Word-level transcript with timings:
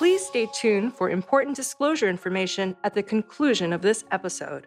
Please 0.00 0.24
stay 0.24 0.48
tuned 0.54 0.94
for 0.94 1.10
important 1.10 1.54
disclosure 1.54 2.08
information 2.08 2.74
at 2.84 2.94
the 2.94 3.02
conclusion 3.02 3.70
of 3.70 3.82
this 3.82 4.02
episode. 4.10 4.66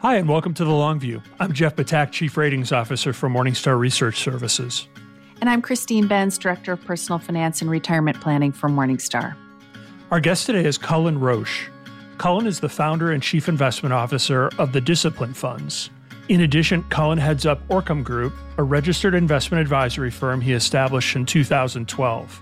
Hi, 0.00 0.16
and 0.16 0.28
welcome 0.28 0.54
to 0.54 0.64
The 0.64 0.72
Long 0.72 0.98
View. 0.98 1.22
I'm 1.38 1.52
Jeff 1.52 1.76
Ptak, 1.76 2.10
Chief 2.10 2.36
Ratings 2.36 2.72
Officer 2.72 3.12
for 3.12 3.28
Morningstar 3.28 3.78
Research 3.78 4.18
Services. 4.18 4.88
And 5.40 5.48
I'm 5.48 5.62
Christine 5.62 6.08
Benz, 6.08 6.36
Director 6.36 6.72
of 6.72 6.84
Personal 6.84 7.20
Finance 7.20 7.62
and 7.62 7.70
Retirement 7.70 8.20
Planning 8.20 8.50
for 8.50 8.68
Morningstar. 8.68 9.36
Our 10.10 10.18
guest 10.18 10.46
today 10.46 10.64
is 10.64 10.78
Cullen 10.78 11.20
Roche. 11.20 11.68
Cullen 12.18 12.48
is 12.48 12.58
the 12.58 12.68
founder 12.68 13.12
and 13.12 13.22
Chief 13.22 13.48
Investment 13.48 13.92
Officer 13.92 14.50
of 14.58 14.72
the 14.72 14.80
Discipline 14.80 15.32
Funds. 15.32 15.90
In 16.28 16.40
addition, 16.40 16.82
Cullen 16.88 17.18
heads 17.18 17.46
up 17.46 17.64
Orcam 17.68 18.02
Group, 18.02 18.34
a 18.58 18.64
registered 18.64 19.14
investment 19.14 19.60
advisory 19.60 20.10
firm 20.10 20.40
he 20.40 20.54
established 20.54 21.14
in 21.14 21.24
2012. 21.24 22.40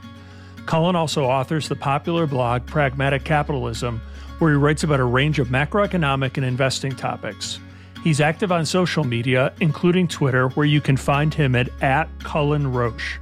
Cullen 0.66 0.96
also 0.96 1.24
authors 1.24 1.68
the 1.68 1.76
popular 1.76 2.26
blog 2.26 2.66
Pragmatic 2.66 3.24
Capitalism, 3.24 4.00
where 4.38 4.52
he 4.52 4.56
writes 4.56 4.82
about 4.82 5.00
a 5.00 5.04
range 5.04 5.38
of 5.38 5.48
macroeconomic 5.48 6.36
and 6.36 6.46
investing 6.46 6.94
topics. 6.94 7.58
He's 8.02 8.20
active 8.20 8.50
on 8.50 8.64
social 8.64 9.04
media, 9.04 9.52
including 9.60 10.08
Twitter, 10.08 10.48
where 10.50 10.66
you 10.66 10.80
can 10.80 10.96
find 10.96 11.34
him 11.34 11.54
at, 11.54 11.68
at 11.82 12.08
Cullen 12.20 12.72
Roche. 12.72 13.18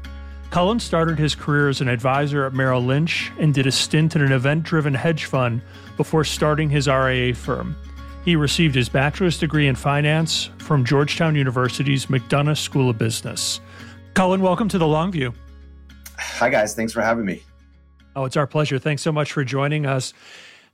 Cullen 0.51 0.81
started 0.81 1.19
his 1.19 1.35
career 1.35 1.69
as 1.69 1.81
an 1.81 1.89
advisor 1.89 2.47
at 2.47 2.55
Merrill 2.55 2.83
Lynch 2.83 3.31
and 3.39 3.53
did 3.53 3.67
a 3.67 3.73
stint 3.73 4.17
in 4.17 4.23
an 4.23 4.33
event 4.33 4.63
driven 4.63 4.95
hedge 4.95 5.25
fund 5.25 5.61
before 5.97 6.25
starting 6.25 6.71
his 6.71 6.87
RIA 6.87 7.35
firm. 7.35 7.77
He 8.25 8.37
received 8.37 8.75
his 8.75 8.89
bachelor's 8.89 9.39
degree 9.39 9.67
in 9.67 9.75
finance 9.75 10.51
from 10.59 10.85
Georgetown 10.85 11.35
University's 11.35 12.07
McDonough 12.07 12.57
School 12.57 12.89
of 12.89 12.99
Business. 12.99 13.61
Cullen, 14.15 14.41
welcome 14.41 14.69
to 14.69 14.79
the 14.79 14.87
Long 14.87 15.13
View. 15.13 15.35
Hi, 16.19 16.51
guys. 16.51 16.75
Thanks 16.75 16.93
for 16.93 17.01
having 17.01 17.25
me. 17.25 17.43
Oh, 18.17 18.25
it's 18.25 18.37
our 18.37 18.47
pleasure. 18.47 18.79
Thanks 18.79 19.03
so 19.03 19.13
much 19.13 19.33
for 19.33 19.45
joining 19.45 19.87
us. 19.87 20.13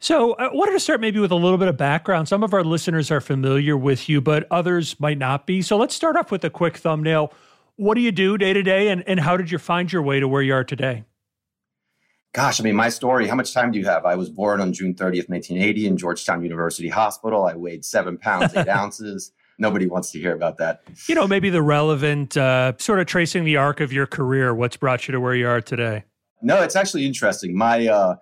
So, 0.01 0.35
I 0.35 0.53
wanted 0.53 0.73
to 0.73 0.81
start 0.81 1.01
maybe 1.01 1.21
with 1.21 1.31
a 1.31 1.37
little 1.37 1.59
bit 1.59 1.69
of 1.69 1.77
background. 1.77 2.29
Some 2.29 2.43
of 2.43 2.53
our 2.53 2.65
listeners 2.65 3.11
are 3.11 3.21
familiar 3.21 3.77
with 3.77 4.09
you, 4.09 4.21
but 4.21 4.47
others 4.51 4.99
might 4.99 5.19
not 5.19 5.47
be. 5.47 5.63
So, 5.63 5.77
let's 5.77 5.95
start 5.95 6.17
off 6.17 6.31
with 6.31 6.45
a 6.45 6.51
quick 6.51 6.77
thumbnail. 6.77 7.33
What 7.77 7.95
do 7.95 8.01
you 8.01 8.13
do 8.13 8.37
day 8.39 8.53
to 8.53 8.63
day, 8.63 8.89
and, 8.89 9.03
and 9.07 9.21
how 9.21 9.37
did 9.37 9.51
you 9.51 9.59
find 9.59 9.93
your 9.93 10.03
way 10.03 10.21
to 10.21 10.29
where 10.29 10.43
you 10.43 10.55
are 10.55 10.65
today? 10.65 11.05
Gosh, 12.33 12.61
I 12.61 12.65
mean, 12.65 12.75
my 12.75 12.89
story, 12.89 13.29
how 13.29 13.37
much 13.37 13.55
time 13.55 13.71
do 13.71 13.79
you 13.79 13.85
have? 13.85 14.05
I 14.05 14.17
was 14.17 14.29
born 14.29 14.61
on 14.61 14.73
June 14.73 14.95
30th, 14.95 15.29
1980, 15.29 15.87
in 15.87 15.97
Georgetown 15.97 16.43
University 16.43 16.89
Hospital. 16.89 17.45
I 17.45 17.55
weighed 17.55 17.85
seven 17.85 18.19
pounds, 18.19 18.57
eight 18.57 18.69
ounces. 18.81 19.33
Nobody 19.59 19.87
wants 19.87 20.11
to 20.13 20.19
hear 20.19 20.35
about 20.35 20.59
that. 20.59 20.83
You 21.09 21.15
know, 21.15 21.29
maybe 21.29 21.51
the 21.51 21.63
relevant, 21.63 22.37
uh, 22.37 22.73
sort 22.79 23.01
of 23.01 23.07
tracing 23.07 23.45
the 23.45 23.57
arc 23.57 23.81
of 23.81 23.93
your 23.93 24.07
career, 24.07 24.55
what's 24.55 24.77
brought 24.77 25.07
you 25.07 25.13
to 25.13 25.21
where 25.21 25.35
you 25.35 25.49
are 25.49 25.61
today? 25.61 26.05
No, 26.43 26.63
it's 26.63 26.77
actually 26.77 27.07
interesting. 27.07 27.57
My, 27.57 27.87
uh, 27.87 28.17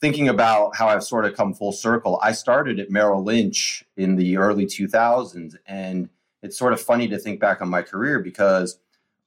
thinking 0.00 0.28
about 0.28 0.76
how 0.76 0.88
I've 0.88 1.02
sort 1.02 1.24
of 1.24 1.34
come 1.34 1.54
full 1.54 1.72
circle, 1.72 2.20
I 2.22 2.32
started 2.32 2.78
at 2.78 2.90
Merrill 2.90 3.24
Lynch 3.24 3.84
in 3.96 4.16
the 4.16 4.36
early 4.36 4.66
2000s. 4.66 5.56
And 5.66 6.10
it's 6.42 6.58
sort 6.58 6.74
of 6.74 6.80
funny 6.80 7.08
to 7.08 7.18
think 7.18 7.40
back 7.40 7.62
on 7.62 7.70
my 7.70 7.80
career 7.80 8.18
because 8.18 8.78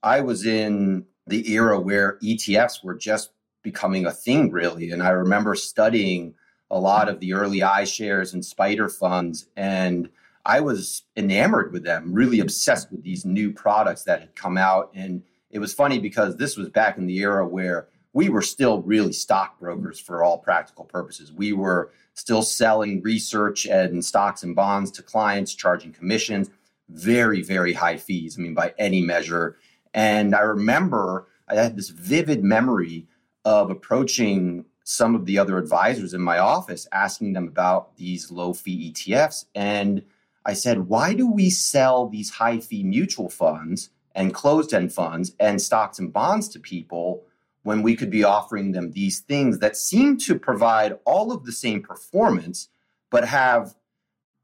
I 0.03 0.21
was 0.21 0.45
in 0.45 1.05
the 1.25 1.51
era 1.51 1.79
where 1.79 2.19
ETFs 2.23 2.83
were 2.83 2.93
just 2.93 3.31
becoming 3.63 4.05
a 4.05 4.11
thing, 4.11 4.51
really. 4.51 4.91
And 4.91 5.01
I 5.01 5.09
remember 5.09 5.55
studying 5.55 6.35
a 6.69 6.79
lot 6.79 7.09
of 7.09 7.19
the 7.19 7.33
early 7.33 7.59
iShares 7.59 8.33
and 8.33 8.43
SPDR 8.43 8.91
funds. 8.91 9.47
And 9.55 10.09
I 10.47 10.61
was 10.61 11.03
enamored 11.17 11.73
with 11.73 11.83
them, 11.83 12.13
really 12.13 12.39
obsessed 12.39 12.89
with 12.89 13.03
these 13.03 13.25
new 13.25 13.51
products 13.51 14.03
that 14.03 14.21
had 14.21 14.35
come 14.35 14.57
out. 14.57 14.91
And 14.95 15.21
it 15.51 15.59
was 15.59 15.73
funny 15.73 15.99
because 15.99 16.37
this 16.37 16.55
was 16.55 16.69
back 16.69 16.97
in 16.97 17.05
the 17.05 17.17
era 17.17 17.45
where 17.45 17.89
we 18.13 18.29
were 18.29 18.41
still 18.41 18.81
really 18.83 19.11
stockbrokers 19.11 19.99
for 19.99 20.23
all 20.23 20.37
practical 20.37 20.85
purposes. 20.85 21.33
We 21.33 21.51
were 21.51 21.91
still 22.13 22.41
selling 22.41 23.01
research 23.01 23.65
and 23.65 24.03
stocks 24.03 24.43
and 24.43 24.55
bonds 24.55 24.89
to 24.91 25.03
clients, 25.03 25.53
charging 25.53 25.91
commissions, 25.91 26.49
very, 26.89 27.41
very 27.41 27.73
high 27.73 27.97
fees. 27.97 28.37
I 28.39 28.41
mean, 28.41 28.53
by 28.53 28.73
any 28.79 29.01
measure. 29.01 29.57
And 29.93 30.33
I 30.33 30.41
remember 30.41 31.27
I 31.49 31.55
had 31.55 31.75
this 31.75 31.89
vivid 31.89 32.41
memory 32.41 33.05
of 33.43 33.69
approaching 33.69 34.63
some 34.85 35.13
of 35.13 35.25
the 35.25 35.37
other 35.37 35.57
advisors 35.57 36.13
in 36.13 36.21
my 36.21 36.37
office, 36.37 36.87
asking 36.93 37.33
them 37.33 37.49
about 37.49 37.97
these 37.97 38.31
low 38.31 38.53
fee 38.53 38.93
ETFs. 38.93 39.45
And 39.53 40.03
I 40.47 40.53
said, 40.53 40.87
why 40.87 41.13
do 41.13 41.29
we 41.29 41.49
sell 41.49 42.07
these 42.07 42.31
high 42.31 42.59
fee 42.59 42.83
mutual 42.83 43.29
funds 43.29 43.89
and 44.15 44.33
closed 44.33 44.73
end 44.73 44.93
funds 44.93 45.35
and 45.41 45.61
stocks 45.61 45.99
and 45.99 46.11
bonds 46.11 46.47
to 46.49 46.59
people 46.59 47.25
when 47.63 47.81
we 47.81 47.97
could 47.97 48.09
be 48.09 48.23
offering 48.23 48.71
them 48.71 48.91
these 48.91 49.19
things 49.19 49.59
that 49.59 49.75
seem 49.75 50.17
to 50.19 50.39
provide 50.39 50.97
all 51.05 51.33
of 51.33 51.43
the 51.43 51.51
same 51.51 51.83
performance, 51.83 52.69
but 53.11 53.25
have 53.25 53.75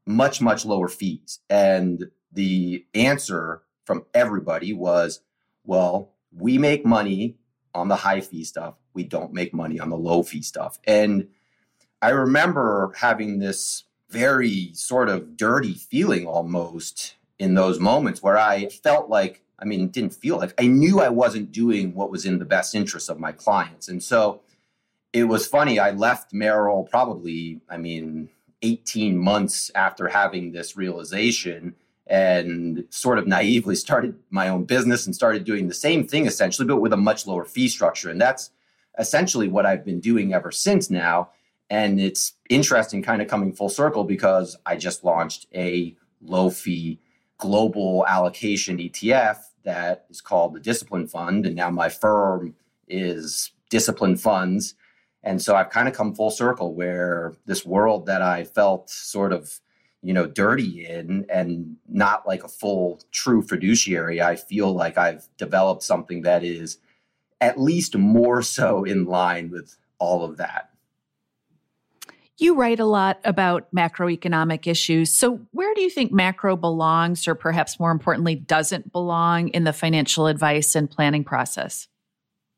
much, 0.06 0.42
much 0.42 0.66
lower 0.66 0.88
fees? 0.88 1.40
And 1.48 2.10
the 2.30 2.84
answer 2.92 3.62
from 3.86 4.04
everybody 4.12 4.74
was, 4.74 5.22
well, 5.64 6.12
we 6.30 6.58
make 6.58 6.84
money 6.84 7.38
on 7.74 7.88
the 7.88 7.96
high 7.96 8.20
fee 8.20 8.44
stuff. 8.44 8.74
We 8.92 9.04
don't 9.04 9.32
make 9.32 9.54
money 9.54 9.80
on 9.80 9.88
the 9.88 9.96
low 9.96 10.22
fee 10.22 10.42
stuff. 10.42 10.78
And 10.84 11.28
I 12.02 12.10
remember 12.10 12.92
having 12.94 13.38
this 13.38 13.84
very 14.10 14.70
sort 14.74 15.08
of 15.08 15.36
dirty 15.36 15.74
feeling 15.74 16.26
almost 16.26 17.16
in 17.38 17.54
those 17.54 17.80
moments 17.80 18.22
where 18.22 18.38
I 18.38 18.68
felt 18.68 19.08
like 19.08 19.44
I 19.58 19.64
mean, 19.64 19.88
didn't 19.88 20.14
feel 20.14 20.36
like 20.36 20.52
I 20.60 20.66
knew 20.66 21.00
I 21.00 21.08
wasn't 21.08 21.52
doing 21.52 21.94
what 21.94 22.10
was 22.10 22.26
in 22.26 22.38
the 22.38 22.44
best 22.44 22.74
interest 22.74 23.08
of 23.08 23.18
my 23.18 23.32
clients. 23.32 23.88
And 23.88 24.02
so 24.02 24.40
it 25.12 25.24
was 25.24 25.46
funny. 25.46 25.78
I 25.78 25.92
left 25.92 26.32
Merrill 26.32 26.84
probably, 26.84 27.60
I 27.68 27.76
mean, 27.76 28.28
18 28.62 29.16
months 29.16 29.70
after 29.74 30.08
having 30.08 30.52
this 30.52 30.76
realization 30.76 31.74
and 32.06 32.84
sort 32.90 33.18
of 33.18 33.26
naively 33.26 33.76
started 33.76 34.16
my 34.30 34.48
own 34.48 34.64
business 34.64 35.06
and 35.06 35.14
started 35.14 35.44
doing 35.44 35.68
the 35.68 35.74
same 35.74 36.06
thing 36.06 36.26
essentially, 36.26 36.66
but 36.66 36.80
with 36.80 36.92
a 36.92 36.98
much 36.98 37.26
lower 37.26 37.44
fee 37.44 37.68
structure. 37.68 38.10
And 38.10 38.20
that's 38.20 38.50
essentially 38.98 39.48
what 39.48 39.66
I've 39.66 39.84
been 39.84 40.00
doing 40.00 40.34
ever 40.34 40.50
since 40.50 40.90
now. 40.90 41.30
And 41.70 42.00
it's 42.00 42.34
interesting 42.50 43.02
kind 43.02 43.22
of 43.22 43.28
coming 43.28 43.52
full 43.52 43.68
circle 43.68 44.04
because 44.04 44.56
I 44.66 44.76
just 44.76 45.04
launched 45.04 45.46
a 45.54 45.96
low 46.20 46.50
fee 46.50 47.00
global 47.38 48.06
allocation 48.06 48.78
ETF 48.78 49.38
that 49.64 50.04
is 50.10 50.20
called 50.20 50.54
the 50.54 50.60
Discipline 50.60 51.06
Fund. 51.06 51.46
And 51.46 51.56
now 51.56 51.70
my 51.70 51.88
firm 51.88 52.54
is 52.88 53.52
Discipline 53.70 54.16
Funds. 54.16 54.74
And 55.22 55.40
so 55.40 55.56
I've 55.56 55.70
kind 55.70 55.88
of 55.88 55.94
come 55.94 56.14
full 56.14 56.30
circle 56.30 56.74
where 56.74 57.34
this 57.46 57.64
world 57.64 58.06
that 58.06 58.20
I 58.20 58.44
felt 58.44 58.90
sort 58.90 59.32
of, 59.32 59.60
you 60.02 60.12
know, 60.12 60.26
dirty 60.26 60.86
in 60.86 61.24
and 61.30 61.76
not 61.88 62.26
like 62.26 62.44
a 62.44 62.48
full 62.48 63.00
true 63.10 63.40
fiduciary, 63.40 64.20
I 64.20 64.36
feel 64.36 64.72
like 64.72 64.98
I've 64.98 65.26
developed 65.38 65.82
something 65.82 66.22
that 66.22 66.44
is 66.44 66.78
at 67.40 67.58
least 67.58 67.96
more 67.96 68.42
so 68.42 68.84
in 68.84 69.06
line 69.06 69.50
with 69.50 69.76
all 69.98 70.24
of 70.24 70.36
that. 70.36 70.70
You 72.38 72.56
write 72.56 72.80
a 72.80 72.84
lot 72.84 73.20
about 73.24 73.72
macroeconomic 73.74 74.66
issues. 74.66 75.12
So, 75.12 75.40
where 75.52 75.72
do 75.74 75.82
you 75.82 75.90
think 75.90 76.12
macro 76.12 76.56
belongs, 76.56 77.28
or 77.28 77.34
perhaps 77.34 77.78
more 77.78 77.92
importantly, 77.92 78.34
doesn't 78.34 78.90
belong 78.90 79.48
in 79.48 79.64
the 79.64 79.72
financial 79.72 80.26
advice 80.26 80.74
and 80.74 80.90
planning 80.90 81.22
process? 81.22 81.86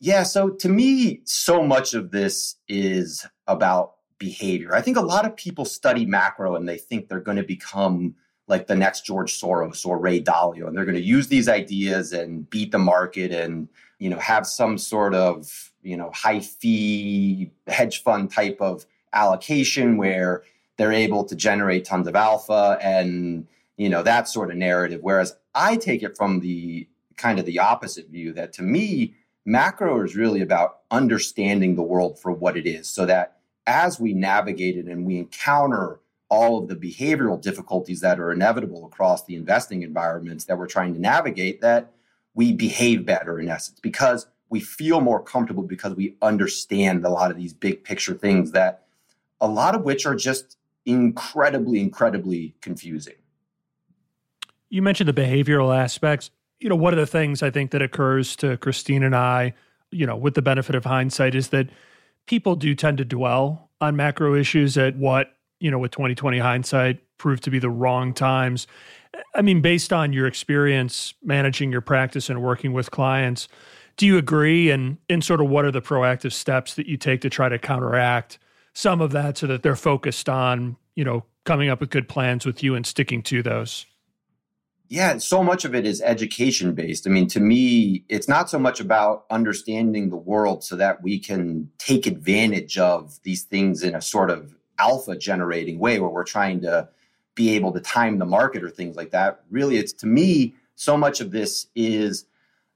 Yeah. 0.01 0.23
So, 0.23 0.49
to 0.49 0.69
me, 0.69 1.21
so 1.25 1.63
much 1.63 1.93
of 1.93 2.11
this 2.11 2.57
is 2.69 3.27
about 3.47 3.97
behavior. 4.19 4.75
I 4.75 4.81
think 4.81 4.97
a 4.97 5.03
lot 5.03 5.27
of 5.27 5.37
people 5.37 5.67
study 5.67 6.07
macro 6.07 6.57
and 6.57 6.67
they 6.67 6.79
think 6.79 7.09
they're 7.09 7.21
going 7.21 7.37
to 7.37 7.43
become 7.43 8.15
like 8.49 8.67
the 8.67 8.77
next 8.77 9.05
George 9.05 9.39
Soros 9.39 9.85
or 9.85 9.99
Ray 9.99 10.23
Dalio, 10.23 10.69
and 10.69 10.77
they're 10.77 10.85
going 10.85 10.97
to 10.97 11.03
use 11.03 11.29
these 11.29 11.49
ideas 11.49 12.13
and 12.13 12.49
beat 12.49 12.71
the 12.71 12.79
market 12.79 13.33
and 13.33 13.69
you 13.99 14.09
know 14.09 14.19
have 14.19 14.47
some 14.47 14.79
sort 14.79 15.15
of 15.15 15.73
you 15.83 15.97
know 15.97 16.11
high 16.15 16.41
fee 16.41 17.51
hedge 17.67 18.03
fund 18.03 18.31
type 18.31 18.59
of 18.61 18.87
allocation 19.17 19.97
where 19.97 20.43
they're 20.77 20.93
able 20.93 21.25
to 21.25 21.35
generate 21.35 21.85
tons 21.85 22.07
of 22.07 22.15
alpha 22.15 22.79
and 22.81 23.47
you 23.77 23.89
know 23.89 24.03
that 24.03 24.29
sort 24.29 24.51
of 24.51 24.57
narrative. 24.57 25.01
Whereas 25.03 25.37
i 25.55 25.77
take 25.77 26.03
it 26.03 26.17
from 26.17 26.41
the 26.41 26.87
kind 27.17 27.39
of 27.39 27.47
the 27.47 27.59
opposite 27.59 28.09
view 28.09 28.33
that 28.35 28.53
to 28.53 28.63
me 28.63 29.15
macro 29.45 30.05
is 30.05 30.15
really 30.15 30.43
about 30.43 30.81
understanding 30.91 31.75
the 31.75 31.83
world 31.83 32.19
for 32.19 32.31
what 32.31 32.57
it 32.57 32.67
is 32.67 32.89
so 32.89 33.07
that 33.07 33.39
as 33.67 33.99
we 33.99 34.13
navigate 34.13 34.77
it 34.77 34.87
and 34.87 35.07
we 35.07 35.19
encounter 35.19 36.01
all 36.29 36.59
of 36.59 36.69
the 36.69 36.77
behavioral 36.77 37.41
difficulties 37.41 38.01
that 38.01 38.21
are 38.21 38.33
inevitable 38.33 38.85
across 38.85 39.25
the 39.25 39.37
investing 39.37 39.83
environments 39.83 40.45
that 40.45 40.59
we're 40.59 40.67
trying 40.67 40.93
to 40.93 41.01
navigate 41.01 41.61
that 41.61 41.93
we 42.35 42.53
behave 42.53 43.07
better 43.07 43.39
in 43.41 43.49
essence 43.49 43.81
because 43.81 44.27
we 44.51 44.61
feel 44.61 45.01
more 45.01 45.23
comfortable 45.23 45.63
because 45.63 45.95
we 45.95 46.17
understand 46.23 47.05
a 47.05 47.11
lot 47.11 47.31
of 47.31 47.37
these 47.37 47.53
big 47.53 47.83
picture 47.83 48.15
things 48.15 48.53
that 48.53 48.86
a 49.41 49.49
lot 49.49 49.75
of 49.75 49.83
which 49.83 50.07
are 50.07 50.15
just 50.15 50.57
incredibly, 50.85 51.81
incredibly 51.81 52.55
confusing. 52.61 53.15
You 54.69 54.83
mentioned 54.83 55.09
the 55.09 55.13
behavioral 55.13 55.77
aspects. 55.77 56.31
You 56.61 56.69
know, 56.69 56.77
one 56.77 56.93
of 56.93 56.99
the 56.99 57.07
things 57.07 57.43
I 57.43 57.51
think 57.51 57.71
that 57.73 57.83
occurs 57.83 58.37
to 58.37 58.57
Christine 58.57 59.03
and 59.03 59.15
I, 59.15 59.55
you 59.91 60.07
know, 60.07 60.17
with 60.17 60.35
the 60.35 60.43
benefit 60.43 60.75
of 60.75 60.85
hindsight, 60.85 61.35
is 61.35 61.49
that 61.49 61.69
people 62.27 62.57
do 62.57 62.75
tend 62.75 62.99
to 62.99 63.05
dwell 63.05 63.71
on 63.81 63.95
macro 63.95 64.35
issues 64.35 64.79
at 64.79 64.97
what, 64.97 65.35
you 65.61 65.71
know, 65.71 65.79
with 65.79 65.91
2020 65.93 66.39
hindsight 66.39 67.01
proved 67.19 67.45
to 67.45 67.51
be 67.51 67.59
the 67.59 67.71
wrong 67.71 68.13
times. 68.15 68.67
I 69.35 69.43
mean, 69.43 69.61
based 69.61 69.93
on 69.93 70.13
your 70.13 70.27
experience 70.27 71.15
managing 71.23 71.73
your 71.73 71.81
practice 71.81 72.29
and 72.29 72.43
working 72.43 72.73
with 72.73 72.91
clients, 72.91 73.49
do 73.97 74.07
you 74.07 74.19
agree? 74.19 74.71
And, 74.71 74.99
and 75.09 75.25
sort 75.25 75.41
of 75.41 75.49
what 75.49 75.65
are 75.65 75.71
the 75.71 75.81
proactive 75.81 76.33
steps 76.33 76.75
that 76.75 76.87
you 76.87 76.97
take 76.97 77.23
to 77.23 77.31
try 77.31 77.49
to 77.49 77.59
counteract 77.59 78.39
some 78.77 79.01
of 79.01 79.11
that 79.13 79.39
so 79.39 79.47
that 79.47 79.63
they're 79.63 79.75
focused 79.75 80.29
on, 80.29 80.77
you 80.95 81.03
know, 81.03 81.25
coming 81.45 81.71
up 81.71 81.81
with 81.81 81.89
good 81.89 82.11
plans 82.11 82.45
with 82.45 82.63
you 82.63 82.75
and 82.75 82.87
sticking 82.87 83.23
to 83.23 83.43
those? 83.43 83.87
Yeah, 84.89 85.17
so 85.17 85.43
much 85.43 85.65
of 85.65 85.75
it 85.75 85.87
is 85.87 86.03
education 86.03 86.75
based. 86.75 87.07
I 87.07 87.11
mean, 87.11 87.27
to 87.29 87.41
me, 87.41 88.05
it's 88.11 88.29
not 88.29 88.51
so 88.51 88.59
much 88.59 88.79
about 88.79 89.25
understanding 89.31 90.11
the 90.11 90.17
world 90.17 90.63
so 90.63 90.77
that 90.77 91.03
we 91.03 91.19
can 91.19 91.71
take 91.79 92.07
advantage 92.07 92.77
of 92.77 93.19
these 93.23 93.45
things 93.45 93.83
in 93.83 93.95
a 93.95 94.03
sort 94.03 94.31
of 94.31 94.55
alpha 94.79 95.17
generating 95.17 95.79
way 95.79 95.99
where 95.99 96.11
we're 96.11 96.23
trying 96.23 96.61
to 96.61 96.91
be 97.35 97.57
able 97.57 97.73
to 97.73 97.81
time 97.81 98.19
the 98.19 98.27
market 98.27 98.63
or 98.63 98.69
things 98.69 98.95
like 98.95 99.11
that. 99.13 99.41
Really, 99.51 99.79
it's 99.79 99.95
to 99.95 100.07
me, 100.07 100.55
so 100.75 100.99
much 100.99 101.23
of 101.23 101.31
this 101.31 101.69
is 101.75 102.27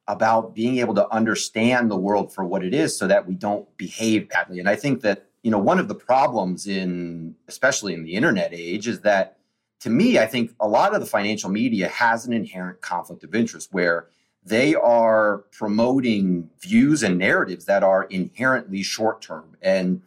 about 0.08 0.54
being 0.54 0.78
able 0.78 0.94
to 0.94 1.06
understand 1.12 1.90
the 1.90 1.96
world 1.96 2.32
for 2.32 2.42
what 2.42 2.64
it 2.64 2.72
is 2.72 2.96
so 2.96 3.06
that 3.06 3.28
we 3.28 3.34
don't 3.34 3.68
behave 3.76 4.30
badly. 4.30 4.58
And 4.58 4.68
I 4.68 4.76
think 4.76 5.02
that, 5.02 5.26
you 5.42 5.50
know, 5.50 5.58
one 5.58 5.78
of 5.78 5.88
the 5.88 5.94
problems 5.94 6.66
in, 6.66 7.34
especially 7.48 7.94
in 7.94 8.02
the 8.04 8.14
internet 8.14 8.52
age, 8.52 8.86
is 8.86 9.00
that 9.00 9.38
to 9.80 9.90
me, 9.90 10.18
I 10.18 10.26
think 10.26 10.54
a 10.60 10.68
lot 10.68 10.94
of 10.94 11.00
the 11.00 11.06
financial 11.06 11.50
media 11.50 11.88
has 11.88 12.26
an 12.26 12.32
inherent 12.32 12.82
conflict 12.82 13.24
of 13.24 13.34
interest 13.34 13.72
where 13.72 14.08
they 14.44 14.74
are 14.74 15.38
promoting 15.52 16.50
views 16.60 17.02
and 17.02 17.18
narratives 17.18 17.66
that 17.66 17.82
are 17.82 18.04
inherently 18.04 18.82
short 18.82 19.20
term. 19.22 19.56
And 19.62 20.02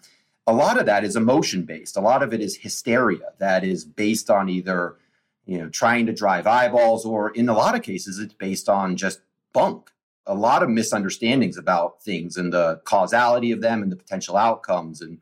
a 0.46 0.54
lot 0.54 0.80
of 0.80 0.86
that 0.86 1.04
is 1.04 1.16
emotion 1.16 1.64
based. 1.64 1.98
A 1.98 2.02
lot 2.02 2.24
of 2.24 2.34
it 2.34 2.42
is 2.42 2.58
hysteria 2.58 3.32
that 3.40 3.64
is 3.64 3.86
based 3.86 4.30
on 4.30 4.50
either, 4.50 4.98
you 5.46 5.58
know, 5.58 5.70
trying 5.70 6.06
to 6.08 6.14
drive 6.14 6.48
eyeballs 6.48 7.06
or 7.06 7.30
in 7.32 7.50
a 7.50 7.54
lot 7.54 7.76
of 7.76 7.82
cases, 7.82 8.20
it's 8.20 8.34
based 8.34 8.70
on 8.70 8.98
just 8.98 9.22
bunk. 9.54 9.92
A 10.26 10.34
lot 10.34 10.64
of 10.64 10.70
misunderstandings 10.70 11.58
about 11.58 12.02
things 12.02 12.38
and 12.38 12.52
the 12.54 12.82
causality 12.86 13.52
of 13.52 13.62
them 13.62 13.84
and 13.84 13.92
the 13.92 13.96
potential 13.96 14.38
outcomes. 14.38 15.02
And 15.02 15.20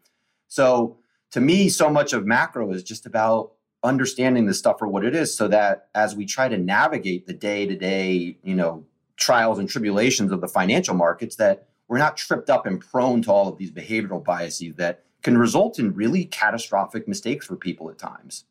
so 0.51 0.97
to 1.31 1.39
me, 1.39 1.69
so 1.69 1.89
much 1.89 2.11
of 2.11 2.25
macro 2.25 2.73
is 2.73 2.83
just 2.83 3.05
about 3.05 3.53
understanding 3.83 4.47
the 4.47 4.53
stuff 4.53 4.79
for 4.79 4.87
what 4.87 5.05
it 5.05 5.15
is 5.15 5.33
so 5.33 5.47
that 5.47 5.87
as 5.95 6.13
we 6.13 6.25
try 6.25 6.49
to 6.49 6.57
navigate 6.57 7.25
the 7.25 7.33
day 7.33 7.65
to 7.65 7.73
day, 7.73 8.37
you 8.43 8.53
know, 8.53 8.83
trials 9.15 9.59
and 9.59 9.69
tribulations 9.69 10.29
of 10.29 10.41
the 10.41 10.49
financial 10.49 10.93
markets, 10.93 11.37
that 11.37 11.69
we're 11.87 11.99
not 11.99 12.17
tripped 12.17 12.49
up 12.49 12.65
and 12.65 12.81
prone 12.81 13.21
to 13.21 13.31
all 13.31 13.47
of 13.47 13.57
these 13.57 13.71
behavioral 13.71 14.21
biases 14.21 14.75
that 14.75 15.05
can 15.23 15.37
result 15.37 15.79
in 15.79 15.93
really 15.93 16.25
catastrophic 16.25 17.07
mistakes 17.07 17.45
for 17.45 17.55
people 17.55 17.89
at 17.89 17.97
times. 17.97 18.43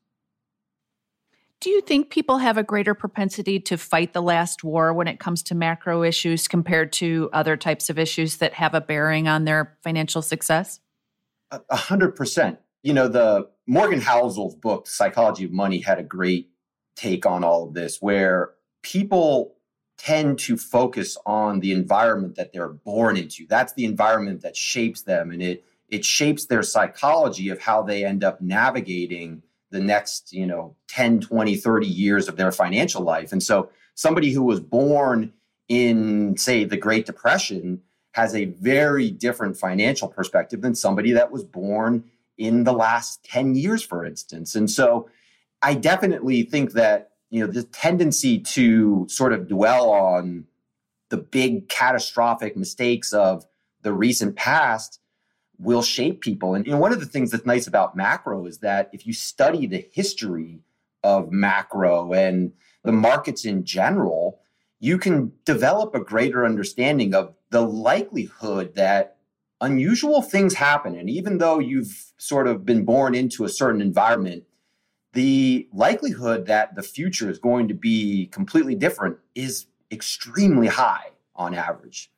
Do 1.60 1.68
you 1.68 1.82
think 1.82 2.08
people 2.08 2.38
have 2.38 2.56
a 2.56 2.62
greater 2.62 2.94
propensity 2.94 3.60
to 3.60 3.76
fight 3.76 4.14
the 4.14 4.22
last 4.22 4.64
war 4.64 4.94
when 4.94 5.06
it 5.06 5.20
comes 5.20 5.42
to 5.42 5.54
macro 5.54 6.02
issues 6.02 6.48
compared 6.48 6.94
to 6.94 7.28
other 7.34 7.58
types 7.58 7.90
of 7.90 7.98
issues 7.98 8.38
that 8.38 8.54
have 8.54 8.72
a 8.72 8.80
bearing 8.80 9.28
on 9.28 9.44
their 9.44 9.76
financial 9.82 10.22
success? 10.22 10.80
A 11.50 11.76
hundred 11.76 12.14
percent. 12.14 12.58
You 12.82 12.94
know, 12.94 13.08
the 13.08 13.48
Morgan 13.66 14.00
Housel's 14.00 14.54
book, 14.54 14.86
Psychology 14.86 15.44
of 15.44 15.52
Money, 15.52 15.80
had 15.80 15.98
a 15.98 16.02
great 16.02 16.50
take 16.96 17.26
on 17.26 17.44
all 17.44 17.66
of 17.66 17.74
this, 17.74 18.00
where 18.00 18.52
people 18.82 19.56
tend 19.98 20.38
to 20.38 20.56
focus 20.56 21.16
on 21.26 21.60
the 21.60 21.72
environment 21.72 22.36
that 22.36 22.52
they're 22.52 22.68
born 22.68 23.16
into. 23.16 23.46
That's 23.48 23.74
the 23.74 23.84
environment 23.84 24.42
that 24.42 24.56
shapes 24.56 25.02
them, 25.02 25.30
and 25.30 25.42
it 25.42 25.64
it 25.88 26.04
shapes 26.04 26.46
their 26.46 26.62
psychology 26.62 27.48
of 27.48 27.60
how 27.60 27.82
they 27.82 28.04
end 28.04 28.22
up 28.22 28.40
navigating 28.40 29.42
the 29.70 29.80
next, 29.80 30.32
you 30.32 30.46
know, 30.46 30.76
10, 30.88 31.20
20, 31.20 31.56
30 31.56 31.86
years 31.86 32.28
of 32.28 32.36
their 32.36 32.52
financial 32.52 33.02
life. 33.02 33.32
And 33.32 33.42
so 33.42 33.70
somebody 33.94 34.32
who 34.32 34.42
was 34.42 34.60
born 34.60 35.32
in 35.68 36.36
say 36.36 36.64
the 36.64 36.76
Great 36.76 37.06
Depression 37.06 37.80
has 38.12 38.34
a 38.34 38.46
very 38.46 39.10
different 39.10 39.56
financial 39.56 40.08
perspective 40.08 40.62
than 40.62 40.74
somebody 40.74 41.12
that 41.12 41.30
was 41.30 41.44
born 41.44 42.04
in 42.36 42.64
the 42.64 42.72
last 42.72 43.22
10 43.24 43.54
years, 43.54 43.82
for 43.82 44.04
instance. 44.04 44.54
And 44.54 44.70
so 44.70 45.08
I 45.62 45.74
definitely 45.74 46.42
think 46.42 46.72
that, 46.72 47.10
you 47.28 47.40
know, 47.40 47.52
the 47.52 47.62
tendency 47.62 48.40
to 48.40 49.06
sort 49.08 49.32
of 49.32 49.46
dwell 49.48 49.90
on 49.90 50.46
the 51.10 51.18
big 51.18 51.68
catastrophic 51.68 52.56
mistakes 52.56 53.12
of 53.12 53.44
the 53.82 53.92
recent 53.92 54.36
past 54.36 55.00
will 55.58 55.82
shape 55.82 56.22
people. 56.22 56.54
And 56.54 56.66
you 56.66 56.72
know, 56.72 56.78
one 56.78 56.92
of 56.92 57.00
the 57.00 57.06
things 57.06 57.30
that's 57.30 57.44
nice 57.44 57.66
about 57.66 57.94
macro 57.94 58.46
is 58.46 58.58
that 58.58 58.88
if 58.92 59.06
you 59.06 59.12
study 59.12 59.66
the 59.66 59.86
history 59.92 60.60
of 61.04 61.30
macro 61.30 62.12
and 62.12 62.52
the 62.82 62.92
markets 62.92 63.44
in 63.44 63.64
general, 63.64 64.40
you 64.78 64.96
can 64.96 65.32
develop 65.44 65.94
a 65.94 66.00
greater 66.00 66.46
understanding 66.46 67.14
of 67.14 67.34
the 67.50 67.62
likelihood 67.62 68.74
that 68.74 69.16
unusual 69.60 70.22
things 70.22 70.54
happen. 70.54 70.96
And 70.96 71.10
even 71.10 71.38
though 71.38 71.58
you've 71.58 72.12
sort 72.16 72.46
of 72.46 72.64
been 72.64 72.84
born 72.84 73.14
into 73.14 73.44
a 73.44 73.48
certain 73.48 73.80
environment, 73.80 74.44
the 75.12 75.68
likelihood 75.72 76.46
that 76.46 76.76
the 76.76 76.82
future 76.82 77.28
is 77.28 77.38
going 77.38 77.68
to 77.68 77.74
be 77.74 78.26
completely 78.26 78.74
different 78.74 79.18
is 79.34 79.66
extremely 79.90 80.68
high 80.68 81.10
on 81.34 81.54
average. 81.54 82.10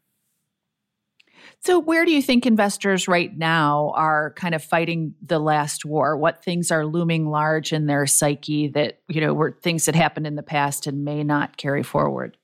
So, 1.61 1.79
where 1.79 2.05
do 2.05 2.13
you 2.13 2.23
think 2.23 2.47
investors 2.47 3.09
right 3.09 3.37
now 3.37 3.93
are 3.97 4.33
kind 4.35 4.55
of 4.55 4.63
fighting 4.63 5.15
the 5.23 5.39
last 5.39 5.85
war? 5.85 6.17
What 6.17 6.45
things 6.45 6.71
are 6.71 6.87
looming 6.87 7.29
large 7.29 7.73
in 7.73 7.87
their 7.87 8.07
psyche 8.07 8.69
that, 8.69 9.01
you 9.09 9.21
know, 9.21 9.35
were 9.35 9.57
things 9.63 9.87
that 9.87 9.95
happened 9.95 10.27
in 10.27 10.37
the 10.37 10.43
past 10.43 10.87
and 10.87 11.05
may 11.05 11.25
not 11.25 11.57
carry 11.57 11.83
forward? 11.83 12.37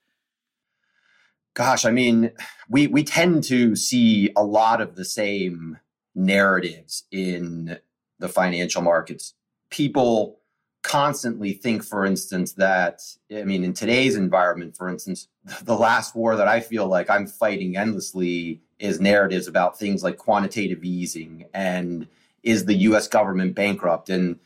Gosh, 1.58 1.84
I 1.84 1.90
mean, 1.90 2.30
we 2.68 2.86
we 2.86 3.02
tend 3.02 3.42
to 3.44 3.74
see 3.74 4.30
a 4.36 4.44
lot 4.44 4.80
of 4.80 4.94
the 4.94 5.04
same 5.04 5.80
narratives 6.14 7.02
in 7.10 7.80
the 8.20 8.28
financial 8.28 8.80
markets. 8.80 9.34
People 9.68 10.38
constantly 10.82 11.52
think, 11.52 11.82
for 11.82 12.04
instance, 12.04 12.52
that 12.52 13.02
I 13.36 13.42
mean, 13.42 13.64
in 13.64 13.72
today's 13.72 14.14
environment, 14.14 14.76
for 14.76 14.88
instance, 14.88 15.26
the 15.64 15.74
last 15.76 16.14
war 16.14 16.36
that 16.36 16.46
I 16.46 16.60
feel 16.60 16.86
like 16.86 17.10
I'm 17.10 17.26
fighting 17.26 17.76
endlessly 17.76 18.60
is 18.78 19.00
narratives 19.00 19.48
about 19.48 19.76
things 19.76 20.04
like 20.04 20.16
quantitative 20.16 20.84
easing 20.84 21.46
and 21.52 22.06
is 22.44 22.66
the 22.66 22.76
US 22.88 23.08
government 23.08 23.56
bankrupt? 23.56 24.10
And, 24.10 24.38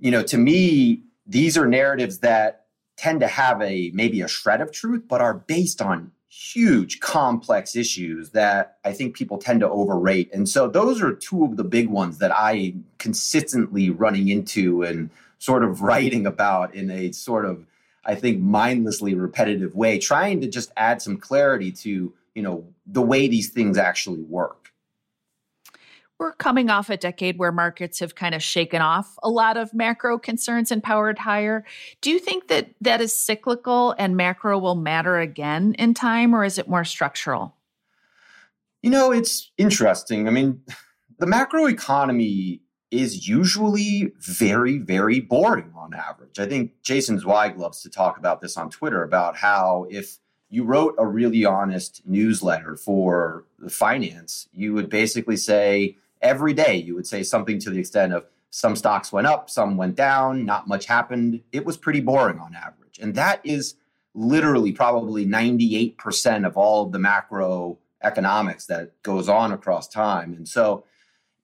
you 0.00 0.10
know, 0.10 0.24
to 0.24 0.38
me, 0.38 1.04
these 1.24 1.56
are 1.56 1.68
narratives 1.68 2.18
that 2.18 2.66
tend 2.96 3.20
to 3.20 3.28
have 3.28 3.62
a 3.62 3.92
maybe 3.94 4.22
a 4.22 4.26
shred 4.26 4.60
of 4.60 4.72
truth, 4.72 5.04
but 5.06 5.20
are 5.20 5.34
based 5.34 5.80
on 5.80 6.10
huge 6.32 7.00
complex 7.00 7.76
issues 7.76 8.30
that 8.30 8.78
I 8.86 8.92
think 8.92 9.14
people 9.14 9.36
tend 9.36 9.60
to 9.60 9.68
overrate. 9.68 10.32
And 10.32 10.48
so 10.48 10.66
those 10.66 11.02
are 11.02 11.12
two 11.12 11.44
of 11.44 11.58
the 11.58 11.64
big 11.64 11.88
ones 11.88 12.18
that 12.18 12.32
I 12.34 12.74
consistently 12.96 13.90
running 13.90 14.28
into 14.28 14.82
and 14.82 15.10
sort 15.38 15.62
of 15.62 15.82
writing 15.82 16.24
about 16.24 16.74
in 16.74 16.90
a 16.90 17.12
sort 17.12 17.44
of 17.44 17.66
I 18.04 18.14
think 18.14 18.40
mindlessly 18.40 19.14
repetitive 19.14 19.74
way, 19.76 19.98
trying 19.98 20.40
to 20.40 20.48
just 20.48 20.72
add 20.76 21.02
some 21.02 21.18
clarity 21.18 21.70
to, 21.70 22.12
you 22.34 22.42
know, 22.42 22.64
the 22.86 23.02
way 23.02 23.28
these 23.28 23.50
things 23.50 23.76
actually 23.76 24.22
work. 24.22 24.61
We're 26.22 26.30
coming 26.34 26.70
off 26.70 26.88
a 26.88 26.96
decade 26.96 27.36
where 27.36 27.50
markets 27.50 27.98
have 27.98 28.14
kind 28.14 28.32
of 28.32 28.44
shaken 28.44 28.80
off 28.80 29.18
a 29.24 29.28
lot 29.28 29.56
of 29.56 29.74
macro 29.74 30.20
concerns 30.20 30.70
and 30.70 30.80
powered 30.80 31.18
higher. 31.18 31.64
Do 32.00 32.12
you 32.12 32.20
think 32.20 32.46
that 32.46 32.68
that 32.80 33.00
is 33.00 33.12
cyclical 33.12 33.96
and 33.98 34.16
macro 34.16 34.56
will 34.56 34.76
matter 34.76 35.18
again 35.18 35.74
in 35.80 35.94
time, 35.94 36.32
or 36.32 36.44
is 36.44 36.58
it 36.58 36.68
more 36.68 36.84
structural? 36.84 37.56
You 38.82 38.90
know, 38.90 39.10
it's 39.10 39.50
interesting. 39.58 40.28
I 40.28 40.30
mean, 40.30 40.62
the 41.18 41.26
macro 41.26 41.66
economy 41.66 42.60
is 42.92 43.26
usually 43.26 44.12
very, 44.20 44.78
very 44.78 45.18
boring 45.18 45.72
on 45.76 45.92
average. 45.92 46.38
I 46.38 46.46
think 46.46 46.82
Jason 46.84 47.18
Zweig 47.18 47.58
loves 47.58 47.82
to 47.82 47.90
talk 47.90 48.16
about 48.16 48.40
this 48.40 48.56
on 48.56 48.70
Twitter 48.70 49.02
about 49.02 49.36
how 49.36 49.88
if 49.90 50.18
you 50.48 50.62
wrote 50.62 50.94
a 50.98 51.06
really 51.06 51.44
honest 51.44 52.00
newsletter 52.06 52.76
for 52.76 53.44
the 53.58 53.70
finance, 53.70 54.46
you 54.52 54.72
would 54.72 54.88
basically 54.88 55.36
say, 55.36 55.96
every 56.22 56.54
day 56.54 56.76
you 56.76 56.94
would 56.94 57.06
say 57.06 57.22
something 57.22 57.58
to 57.60 57.70
the 57.70 57.78
extent 57.78 58.12
of 58.12 58.26
some 58.50 58.76
stocks 58.76 59.12
went 59.12 59.26
up, 59.26 59.50
some 59.50 59.76
went 59.76 59.96
down, 59.96 60.44
not 60.44 60.68
much 60.68 60.86
happened. 60.86 61.40
It 61.52 61.64
was 61.64 61.76
pretty 61.76 62.00
boring 62.00 62.38
on 62.38 62.54
average. 62.54 62.98
And 63.00 63.14
that 63.14 63.40
is 63.44 63.74
literally 64.14 64.72
probably 64.72 65.26
98% 65.26 66.46
of 66.46 66.56
all 66.56 66.84
of 66.84 66.92
the 66.92 66.98
macro 66.98 67.78
economics 68.02 68.66
that 68.66 69.02
goes 69.02 69.28
on 69.28 69.52
across 69.52 69.88
time. 69.88 70.34
And 70.34 70.46
so 70.46 70.84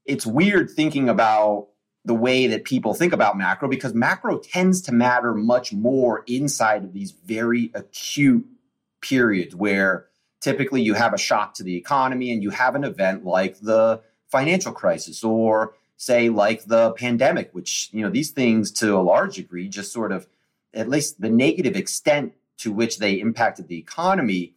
it's 0.04 0.26
weird 0.26 0.70
thinking 0.70 1.08
about 1.08 1.68
the 2.04 2.14
way 2.14 2.46
that 2.46 2.64
people 2.64 2.94
think 2.94 3.12
about 3.12 3.36
macro 3.36 3.68
because 3.68 3.94
macro 3.94 4.38
tends 4.38 4.82
to 4.82 4.92
matter 4.92 5.34
much 5.34 5.72
more 5.72 6.24
inside 6.26 6.84
of 6.84 6.92
these 6.92 7.12
very 7.12 7.70
acute 7.74 8.46
periods 9.00 9.54
where 9.54 10.06
typically 10.40 10.82
you 10.82 10.94
have 10.94 11.12
a 11.12 11.18
shock 11.18 11.54
to 11.54 11.62
the 11.62 11.76
economy 11.76 12.32
and 12.32 12.42
you 12.42 12.50
have 12.50 12.74
an 12.74 12.84
event 12.84 13.24
like 13.24 13.58
the 13.60 14.00
financial 14.30 14.72
crisis 14.72 15.24
or 15.24 15.74
say 15.96 16.28
like 16.28 16.64
the 16.64 16.92
pandemic, 16.92 17.50
which, 17.52 17.90
you 17.92 18.02
know, 18.02 18.10
these 18.10 18.30
things 18.30 18.70
to 18.70 18.96
a 18.96 19.00
large 19.00 19.36
degree 19.36 19.68
just 19.68 19.92
sort 19.92 20.12
of, 20.12 20.26
at 20.74 20.88
least 20.88 21.20
the 21.20 21.30
negative 21.30 21.76
extent 21.76 22.32
to 22.58 22.70
which 22.70 22.98
they 22.98 23.14
impacted 23.14 23.68
the 23.68 23.78
economy 23.78 24.54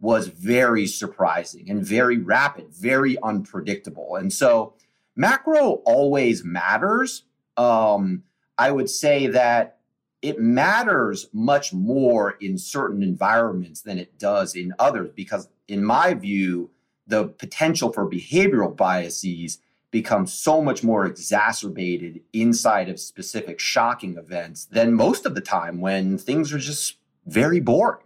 was 0.00 0.26
very 0.26 0.86
surprising 0.86 1.70
and 1.70 1.84
very 1.84 2.18
rapid, 2.18 2.68
very 2.70 3.16
unpredictable. 3.22 4.16
And 4.16 4.32
so 4.32 4.74
macro 5.14 5.82
always 5.86 6.44
matters. 6.44 7.24
Um, 7.56 8.24
I 8.58 8.72
would 8.72 8.90
say 8.90 9.28
that 9.28 9.78
it 10.20 10.40
matters 10.40 11.28
much 11.32 11.72
more 11.72 12.32
in 12.40 12.58
certain 12.58 13.02
environments 13.02 13.80
than 13.80 13.98
it 13.98 14.18
does 14.18 14.54
in 14.54 14.72
others 14.78 15.10
because, 15.14 15.48
in 15.68 15.84
my 15.84 16.14
view, 16.14 16.70
the 17.06 17.28
potential 17.28 17.92
for 17.92 18.08
behavioral 18.08 18.76
biases 18.76 19.58
becomes 19.90 20.32
so 20.32 20.62
much 20.62 20.82
more 20.82 21.04
exacerbated 21.04 22.20
inside 22.32 22.88
of 22.88 22.98
specific 22.98 23.60
shocking 23.60 24.16
events 24.16 24.64
than 24.64 24.94
most 24.94 25.26
of 25.26 25.34
the 25.34 25.40
time 25.40 25.80
when 25.80 26.16
things 26.16 26.52
are 26.52 26.58
just 26.58 26.96
very 27.26 27.60
boring. 27.60 28.00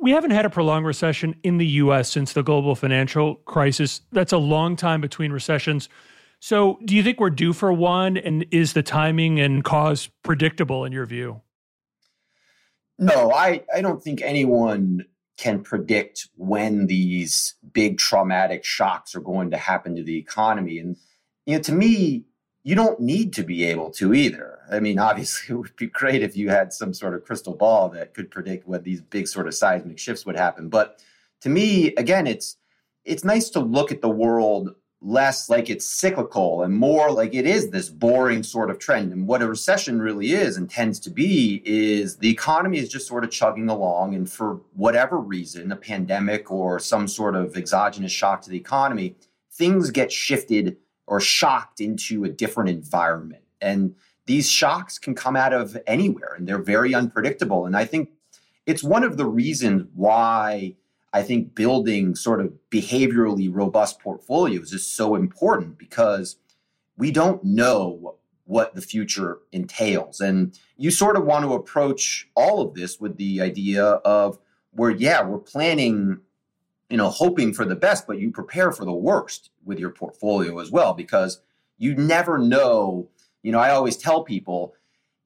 We 0.00 0.10
haven't 0.12 0.30
had 0.30 0.44
a 0.44 0.50
prolonged 0.50 0.86
recession 0.86 1.34
in 1.42 1.58
the 1.58 1.66
US 1.66 2.10
since 2.10 2.32
the 2.32 2.42
global 2.42 2.74
financial 2.74 3.36
crisis. 3.36 4.00
That's 4.12 4.32
a 4.32 4.38
long 4.38 4.76
time 4.76 5.00
between 5.00 5.32
recessions. 5.32 5.88
So, 6.40 6.78
do 6.84 6.94
you 6.94 7.02
think 7.02 7.18
we're 7.18 7.30
due 7.30 7.52
for 7.52 7.72
one? 7.72 8.16
And 8.16 8.46
is 8.52 8.72
the 8.72 8.82
timing 8.82 9.40
and 9.40 9.64
cause 9.64 10.08
predictable 10.22 10.84
in 10.84 10.92
your 10.92 11.04
view? 11.04 11.40
No, 12.96 13.32
I, 13.32 13.64
I 13.74 13.80
don't 13.80 14.02
think 14.02 14.22
anyone 14.22 15.04
can 15.38 15.62
predict 15.62 16.28
when 16.36 16.88
these 16.88 17.54
big 17.72 17.96
traumatic 17.96 18.64
shocks 18.64 19.14
are 19.14 19.20
going 19.20 19.50
to 19.52 19.56
happen 19.56 19.94
to 19.96 20.02
the 20.02 20.18
economy. 20.18 20.78
And, 20.78 20.96
you 21.46 21.54
know, 21.56 21.62
to 21.62 21.72
me, 21.72 22.24
you 22.64 22.74
don't 22.74 23.00
need 23.00 23.32
to 23.34 23.44
be 23.44 23.64
able 23.64 23.90
to 23.92 24.12
either. 24.12 24.58
I 24.70 24.80
mean, 24.80 24.98
obviously, 24.98 25.54
it 25.54 25.58
would 25.58 25.76
be 25.76 25.86
great 25.86 26.22
if 26.22 26.36
you 26.36 26.50
had 26.50 26.72
some 26.72 26.92
sort 26.92 27.14
of 27.14 27.24
crystal 27.24 27.54
ball 27.54 27.88
that 27.90 28.14
could 28.14 28.30
predict 28.30 28.68
when 28.68 28.82
these 28.82 29.00
big 29.00 29.28
sort 29.28 29.46
of 29.46 29.54
seismic 29.54 29.98
shifts 29.98 30.26
would 30.26 30.36
happen. 30.36 30.68
But 30.68 31.00
to 31.42 31.48
me, 31.48 31.94
again, 31.94 32.26
it's 32.26 32.56
it's 33.04 33.24
nice 33.24 33.48
to 33.50 33.60
look 33.60 33.90
at 33.90 34.02
the 34.02 34.10
world 34.10 34.74
less 35.00 35.48
like 35.48 35.70
it's 35.70 35.86
cyclical 35.86 36.62
and 36.62 36.74
more 36.74 37.10
like 37.12 37.32
it 37.32 37.46
is 37.46 37.70
this 37.70 37.88
boring 37.88 38.42
sort 38.42 38.70
of 38.70 38.78
trend. 38.78 39.12
And 39.12 39.28
what 39.28 39.42
a 39.42 39.48
recession 39.48 40.02
really 40.02 40.32
is 40.32 40.56
and 40.56 40.68
tends 40.68 40.98
to 41.00 41.10
be 41.10 41.62
is 41.64 42.16
the 42.16 42.30
economy 42.30 42.78
is 42.78 42.88
just 42.88 43.06
sort 43.06 43.22
of 43.22 43.30
chugging 43.30 43.68
along. 43.68 44.14
And 44.14 44.28
for 44.28 44.60
whatever 44.74 45.18
reason, 45.18 45.70
a 45.70 45.76
pandemic 45.76 46.50
or 46.50 46.80
some 46.80 47.06
sort 47.06 47.36
of 47.36 47.56
exogenous 47.56 48.10
shock 48.10 48.42
to 48.42 48.50
the 48.50 48.56
economy, 48.56 49.14
things 49.52 49.90
get 49.90 50.10
shifted 50.10 50.76
or 51.06 51.20
shocked 51.20 51.80
into 51.80 52.24
a 52.24 52.28
different 52.28 52.68
environment. 52.68 53.44
And 53.60 53.94
these 54.26 54.50
shocks 54.50 54.98
can 54.98 55.14
come 55.14 55.36
out 55.36 55.52
of 55.52 55.76
anywhere 55.86 56.34
and 56.36 56.46
they're 56.46 56.58
very 56.58 56.92
unpredictable. 56.92 57.66
And 57.66 57.76
I 57.76 57.84
think 57.84 58.10
it's 58.66 58.82
one 58.82 59.04
of 59.04 59.16
the 59.16 59.26
reasons 59.26 59.86
why 59.94 60.74
I 61.12 61.22
think 61.22 61.54
building 61.54 62.14
sort 62.14 62.40
of 62.40 62.52
behaviorally 62.70 63.48
robust 63.50 63.98
portfolios 64.00 64.72
is 64.72 64.86
so 64.86 65.14
important 65.14 65.78
because 65.78 66.36
we 66.96 67.10
don't 67.10 67.42
know 67.44 68.16
what 68.44 68.74
the 68.74 68.80
future 68.80 69.38
entails. 69.52 70.20
And 70.20 70.58
you 70.76 70.90
sort 70.90 71.16
of 71.16 71.24
want 71.24 71.44
to 71.44 71.54
approach 71.54 72.28
all 72.34 72.60
of 72.60 72.74
this 72.74 72.98
with 72.98 73.16
the 73.16 73.40
idea 73.40 73.84
of 73.84 74.38
where, 74.72 74.90
yeah, 74.90 75.22
we're 75.22 75.38
planning, 75.38 76.18
you 76.88 76.96
know, 76.96 77.10
hoping 77.10 77.52
for 77.52 77.64
the 77.64 77.76
best, 77.76 78.06
but 78.06 78.18
you 78.18 78.30
prepare 78.30 78.72
for 78.72 78.84
the 78.84 78.92
worst 78.92 79.50
with 79.64 79.78
your 79.78 79.90
portfolio 79.90 80.58
as 80.60 80.70
well, 80.70 80.94
because 80.94 81.40
you 81.78 81.94
never 81.94 82.38
know. 82.38 83.08
You 83.42 83.52
know, 83.52 83.58
I 83.58 83.70
always 83.70 83.96
tell 83.96 84.24
people, 84.24 84.74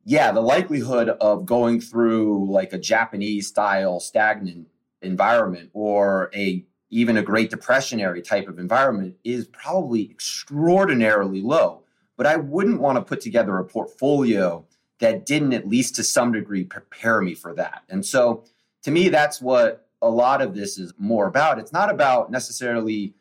yeah, 0.04 0.32
the 0.32 0.40
likelihood 0.40 1.08
of 1.08 1.46
going 1.46 1.80
through 1.80 2.50
like 2.50 2.72
a 2.72 2.78
Japanese 2.78 3.46
style 3.46 4.00
stagnant 4.00 4.66
environment 5.02 5.70
or 5.72 6.30
a 6.34 6.64
even 6.90 7.16
a 7.16 7.22
Great 7.22 7.50
Depressionary 7.50 8.22
type 8.22 8.48
of 8.48 8.58
environment 8.58 9.16
is 9.24 9.46
probably 9.46 10.10
extraordinarily 10.10 11.40
low. 11.40 11.82
But 12.18 12.26
I 12.26 12.36
wouldn't 12.36 12.82
want 12.82 12.96
to 12.96 13.02
put 13.02 13.22
together 13.22 13.58
a 13.58 13.64
portfolio 13.64 14.66
that 14.98 15.24
didn't 15.24 15.54
at 15.54 15.66
least 15.66 15.96
to 15.96 16.04
some 16.04 16.32
degree 16.32 16.64
prepare 16.64 17.22
me 17.22 17.34
for 17.34 17.54
that. 17.54 17.82
And 17.88 18.04
so 18.04 18.44
to 18.82 18.90
me, 18.90 19.08
that's 19.08 19.40
what 19.40 19.88
a 20.02 20.08
lot 20.08 20.42
of 20.42 20.54
this 20.54 20.78
is 20.78 20.92
more 20.98 21.26
about. 21.26 21.58
It's 21.58 21.72
not 21.72 21.90
about 21.90 22.30
necessarily, 22.30 23.14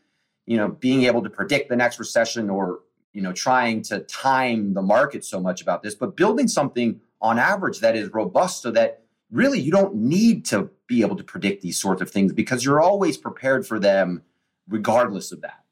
you 0.46 0.58
know, 0.58 0.68
being 0.68 1.04
able 1.04 1.24
to 1.24 1.30
predict 1.30 1.70
the 1.70 1.76
next 1.76 1.98
recession 1.98 2.50
or, 2.50 2.80
you 3.14 3.22
know, 3.22 3.32
trying 3.32 3.84
to 3.84 4.00
time 4.02 4.74
the 4.74 4.82
market 4.82 5.24
so 5.24 5.40
much 5.40 5.62
about 5.62 5.82
this, 5.82 5.96
but 5.96 6.18
building 6.18 6.48
something 6.48 7.00
on 7.22 7.40
average 7.40 7.80
that 7.80 7.96
is 7.96 8.12
robust 8.14 8.62
so 8.62 8.72
that 8.72 9.00
really 9.32 9.60
you 9.60 9.72
don't 9.72 9.96
need 9.96 10.46
to 10.46 10.70
be 10.88 11.02
able 11.02 11.16
to 11.16 11.24
predict 11.24 11.62
these 11.62 11.80
sorts 11.80 12.02
of 12.02 12.12
things 12.12 12.34
because 12.34 12.66
you're 12.66 12.82
always 12.82 13.18
prepared 13.18 13.66
for 13.66 13.80
them 13.80 14.22
regardless 14.68 15.32
of 15.32 15.42
that. 15.42 15.64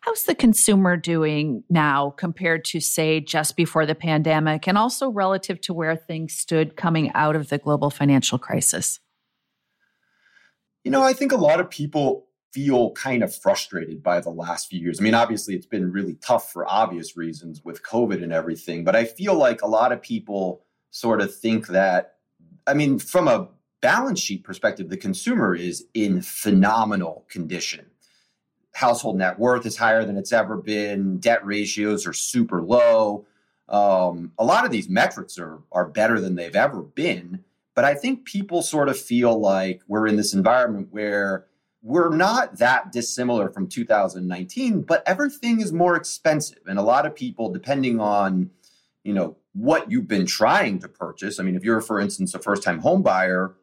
How's 0.00 0.24
the 0.24 0.34
consumer 0.34 0.96
doing 0.96 1.62
now 1.70 2.10
compared 2.10 2.64
to, 2.66 2.80
say, 2.80 3.20
just 3.20 3.56
before 3.56 3.86
the 3.86 3.94
pandemic 3.94 4.66
and 4.66 4.76
also 4.76 5.08
relative 5.08 5.60
to 5.60 5.72
where 5.72 5.94
things 5.94 6.32
stood 6.32 6.76
coming 6.76 7.12
out 7.14 7.36
of 7.36 7.50
the 7.50 7.58
global 7.58 7.88
financial 7.88 8.36
crisis? 8.36 8.98
You 10.82 10.90
know, 10.90 11.02
I 11.02 11.12
think 11.12 11.30
a 11.30 11.36
lot 11.36 11.60
of 11.60 11.70
people 11.70 12.26
feel 12.52 12.90
kind 12.92 13.22
of 13.22 13.32
frustrated 13.32 14.02
by 14.02 14.20
the 14.20 14.30
last 14.30 14.68
few 14.68 14.80
years. 14.80 14.98
I 14.98 15.04
mean, 15.04 15.14
obviously, 15.14 15.54
it's 15.54 15.66
been 15.66 15.92
really 15.92 16.14
tough 16.14 16.52
for 16.52 16.68
obvious 16.68 17.16
reasons 17.16 17.62
with 17.64 17.84
COVID 17.84 18.24
and 18.24 18.32
everything, 18.32 18.82
but 18.82 18.96
I 18.96 19.04
feel 19.04 19.34
like 19.36 19.62
a 19.62 19.68
lot 19.68 19.92
of 19.92 20.02
people 20.02 20.64
sort 20.92 21.20
of 21.20 21.34
think 21.34 21.66
that, 21.68 22.16
I 22.66 22.74
mean, 22.74 23.00
from 23.00 23.26
a 23.26 23.48
balance 23.80 24.20
sheet 24.20 24.44
perspective, 24.44 24.88
the 24.88 24.96
consumer 24.96 25.54
is 25.54 25.86
in 25.94 26.22
phenomenal 26.22 27.24
condition. 27.28 27.86
Household 28.74 29.18
net 29.18 29.38
worth 29.38 29.66
is 29.66 29.76
higher 29.76 30.04
than 30.04 30.16
it's 30.16 30.32
ever 30.32 30.56
been. 30.56 31.18
Debt 31.18 31.44
ratios 31.44 32.06
are 32.06 32.12
super 32.12 32.62
low. 32.62 33.26
Um, 33.68 34.32
a 34.38 34.44
lot 34.44 34.64
of 34.64 34.70
these 34.70 34.88
metrics 34.88 35.38
are 35.38 35.58
are 35.72 35.88
better 35.88 36.20
than 36.20 36.36
they've 36.36 36.56
ever 36.56 36.82
been. 36.82 37.42
But 37.74 37.84
I 37.84 37.94
think 37.94 38.26
people 38.26 38.62
sort 38.62 38.88
of 38.88 38.98
feel 38.98 39.38
like 39.38 39.82
we're 39.88 40.06
in 40.06 40.16
this 40.16 40.34
environment 40.34 40.88
where 40.90 41.46
we're 41.82 42.14
not 42.14 42.58
that 42.58 42.92
dissimilar 42.92 43.50
from 43.50 43.66
2019, 43.66 44.82
but 44.82 45.02
everything 45.06 45.60
is 45.60 45.72
more 45.72 45.96
expensive, 45.96 46.60
and 46.66 46.78
a 46.78 46.82
lot 46.82 47.06
of 47.06 47.14
people, 47.14 47.50
depending 47.50 47.98
on 47.98 48.50
you 49.04 49.14
know 49.14 49.36
what 49.54 49.90
you've 49.90 50.08
been 50.08 50.26
trying 50.26 50.78
to 50.80 50.88
purchase. 50.88 51.38
I 51.38 51.42
mean, 51.42 51.56
if 51.56 51.64
you're, 51.64 51.80
for 51.80 52.00
instance, 52.00 52.34
a 52.34 52.38
first 52.38 52.62
time 52.62 52.80
home 52.80 53.02
buyer 53.02 53.54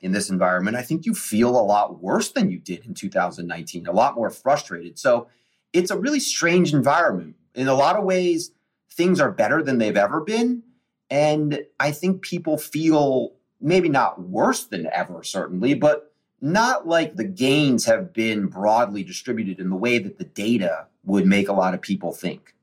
in 0.00 0.12
this 0.12 0.30
environment, 0.30 0.76
I 0.76 0.82
think 0.82 1.04
you 1.04 1.14
feel 1.14 1.50
a 1.50 1.60
lot 1.60 2.02
worse 2.02 2.32
than 2.32 2.50
you 2.50 2.58
did 2.58 2.86
in 2.86 2.94
2019, 2.94 3.86
a 3.86 3.92
lot 3.92 4.14
more 4.14 4.30
frustrated. 4.30 4.98
So 4.98 5.28
it's 5.72 5.90
a 5.90 5.98
really 5.98 6.20
strange 6.20 6.72
environment. 6.72 7.36
In 7.54 7.68
a 7.68 7.74
lot 7.74 7.96
of 7.96 8.04
ways, 8.04 8.52
things 8.92 9.20
are 9.20 9.30
better 9.30 9.62
than 9.62 9.78
they've 9.78 9.96
ever 9.96 10.20
been. 10.20 10.62
And 11.10 11.64
I 11.78 11.90
think 11.90 12.22
people 12.22 12.56
feel 12.56 13.34
maybe 13.60 13.88
not 13.88 14.22
worse 14.22 14.64
than 14.64 14.88
ever, 14.92 15.22
certainly, 15.22 15.74
but 15.74 16.12
not 16.40 16.86
like 16.86 17.16
the 17.16 17.24
gains 17.24 17.84
have 17.84 18.12
been 18.12 18.46
broadly 18.46 19.04
distributed 19.04 19.60
in 19.60 19.68
the 19.68 19.76
way 19.76 19.98
that 19.98 20.18
the 20.18 20.24
data 20.24 20.86
would 21.04 21.26
make 21.26 21.48
a 21.48 21.52
lot 21.52 21.74
of 21.74 21.82
people 21.82 22.12
think. 22.12 22.54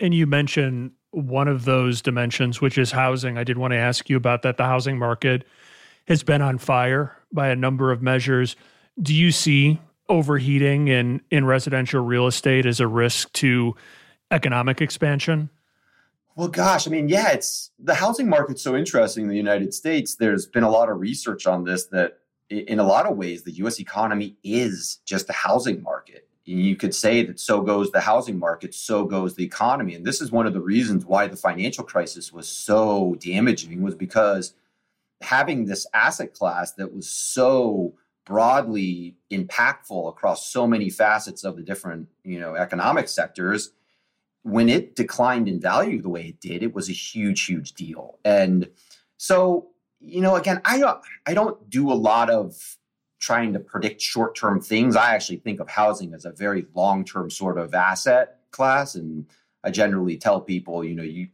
And 0.00 0.12
you 0.12 0.26
mentioned 0.26 0.92
one 1.14 1.48
of 1.48 1.64
those 1.64 2.02
dimensions, 2.02 2.60
which 2.60 2.76
is 2.76 2.90
housing. 2.90 3.38
I 3.38 3.44
did 3.44 3.58
want 3.58 3.72
to 3.72 3.78
ask 3.78 4.10
you 4.10 4.16
about 4.16 4.42
that. 4.42 4.56
The 4.56 4.64
housing 4.64 4.98
market 4.98 5.44
has 6.06 6.22
been 6.22 6.42
on 6.42 6.58
fire 6.58 7.16
by 7.32 7.48
a 7.48 7.56
number 7.56 7.92
of 7.92 8.02
measures. 8.02 8.56
Do 9.00 9.14
you 9.14 9.30
see 9.30 9.80
overheating 10.08 10.88
in, 10.88 11.20
in 11.30 11.44
residential 11.44 12.04
real 12.04 12.26
estate 12.26 12.66
as 12.66 12.80
a 12.80 12.86
risk 12.86 13.32
to 13.34 13.74
economic 14.30 14.80
expansion? 14.80 15.50
Well, 16.36 16.48
gosh, 16.48 16.88
I 16.88 16.90
mean, 16.90 17.08
yeah, 17.08 17.30
it's 17.30 17.70
the 17.78 17.94
housing 17.94 18.28
market's 18.28 18.60
so 18.60 18.74
interesting 18.74 19.24
in 19.24 19.30
the 19.30 19.36
United 19.36 19.72
States. 19.72 20.16
There's 20.16 20.46
been 20.46 20.64
a 20.64 20.70
lot 20.70 20.90
of 20.90 20.98
research 20.98 21.46
on 21.46 21.64
this 21.64 21.86
that 21.86 22.18
in 22.50 22.80
a 22.80 22.84
lot 22.84 23.06
of 23.06 23.16
ways, 23.16 23.44
the 23.44 23.52
US 23.52 23.78
economy 23.78 24.36
is 24.42 24.98
just 25.06 25.28
the 25.28 25.32
housing 25.32 25.82
market 25.82 26.28
you 26.44 26.76
could 26.76 26.94
say 26.94 27.24
that 27.24 27.40
so 27.40 27.62
goes 27.62 27.90
the 27.90 28.00
housing 28.00 28.38
market, 28.38 28.74
so 28.74 29.04
goes 29.04 29.34
the 29.34 29.44
economy. 29.44 29.94
And 29.94 30.04
this 30.04 30.20
is 30.20 30.30
one 30.30 30.46
of 30.46 30.52
the 30.52 30.60
reasons 30.60 31.06
why 31.06 31.26
the 31.26 31.36
financial 31.36 31.84
crisis 31.84 32.32
was 32.32 32.48
so 32.48 33.16
damaging 33.18 33.82
was 33.82 33.94
because 33.94 34.54
having 35.22 35.64
this 35.64 35.86
asset 35.94 36.34
class 36.34 36.72
that 36.72 36.94
was 36.94 37.08
so 37.08 37.94
broadly 38.26 39.16
impactful 39.30 40.08
across 40.08 40.50
so 40.50 40.66
many 40.66 40.90
facets 40.90 41.44
of 41.44 41.56
the 41.56 41.62
different, 41.62 42.08
you 42.24 42.38
know, 42.38 42.54
economic 42.54 43.08
sectors, 43.08 43.72
when 44.42 44.68
it 44.68 44.94
declined 44.94 45.48
in 45.48 45.60
value 45.60 46.02
the 46.02 46.08
way 46.08 46.26
it 46.26 46.40
did, 46.40 46.62
it 46.62 46.74
was 46.74 46.90
a 46.90 46.92
huge, 46.92 47.46
huge 47.46 47.72
deal. 47.72 48.18
And 48.24 48.68
so, 49.16 49.68
you 50.00 50.20
know, 50.20 50.36
again, 50.36 50.60
I 50.66 50.78
don't 50.78 51.00
I 51.26 51.32
don't 51.32 51.70
do 51.70 51.90
a 51.90 51.94
lot 51.94 52.28
of 52.28 52.76
trying 53.24 53.54
to 53.54 53.58
predict 53.58 54.02
short 54.02 54.36
term 54.36 54.60
things. 54.60 54.96
I 54.96 55.14
actually 55.14 55.38
think 55.38 55.58
of 55.58 55.68
housing 55.68 56.12
as 56.12 56.26
a 56.26 56.32
very 56.32 56.66
long 56.74 57.04
term 57.04 57.30
sort 57.30 57.56
of 57.56 57.74
asset 57.74 58.40
class. 58.50 58.94
And 58.96 59.26
I 59.64 59.70
generally 59.70 60.18
tell 60.18 60.42
people, 60.42 60.84
you 60.84 60.94
know, 60.94 61.02
you 61.02 61.28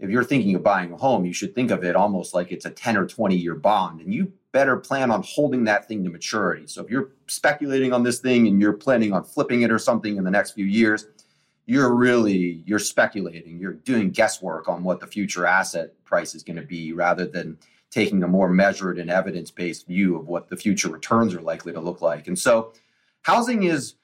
if 0.00 0.10
you're 0.10 0.24
thinking 0.24 0.54
of 0.54 0.62
buying 0.62 0.92
a 0.92 0.96
home, 0.96 1.24
you 1.24 1.32
should 1.32 1.54
think 1.54 1.70
of 1.70 1.84
it 1.84 1.94
almost 1.94 2.34
like 2.34 2.50
it's 2.50 2.64
a 2.64 2.70
10 2.70 2.96
or 2.96 3.06
20 3.06 3.36
year 3.36 3.54
bond. 3.54 4.00
And 4.00 4.12
you 4.12 4.32
better 4.52 4.76
plan 4.76 5.10
on 5.10 5.22
holding 5.22 5.64
that 5.64 5.86
thing 5.86 6.02
to 6.04 6.10
maturity. 6.10 6.66
So 6.66 6.82
if 6.82 6.90
you're 6.90 7.10
speculating 7.26 7.92
on 7.92 8.02
this 8.02 8.20
thing 8.20 8.46
and 8.48 8.60
you're 8.60 8.72
planning 8.72 9.12
on 9.12 9.22
flipping 9.22 9.62
it 9.62 9.70
or 9.70 9.78
something 9.78 10.16
in 10.16 10.24
the 10.24 10.30
next 10.30 10.52
few 10.52 10.64
years, 10.64 11.06
you're 11.66 11.94
really 11.94 12.62
you're 12.64 12.78
speculating. 12.78 13.58
You're 13.58 13.74
doing 13.74 14.10
guesswork 14.10 14.68
on 14.68 14.82
what 14.82 15.00
the 15.00 15.06
future 15.06 15.46
asset 15.46 15.92
price 16.04 16.34
is 16.34 16.42
going 16.42 16.56
to 16.56 16.66
be 16.66 16.92
rather 16.92 17.26
than 17.26 17.58
taking 17.94 18.24
a 18.24 18.28
more 18.28 18.48
measured 18.48 18.98
and 18.98 19.08
evidence-based 19.08 19.86
view 19.86 20.16
of 20.16 20.26
what 20.26 20.48
the 20.48 20.56
future 20.56 20.88
returns 20.88 21.32
are 21.32 21.40
likely 21.40 21.72
to 21.72 21.80
look 21.80 22.02
like. 22.02 22.26
And 22.26 22.38
so 22.38 22.72
housing 23.22 23.62
is 23.62 23.94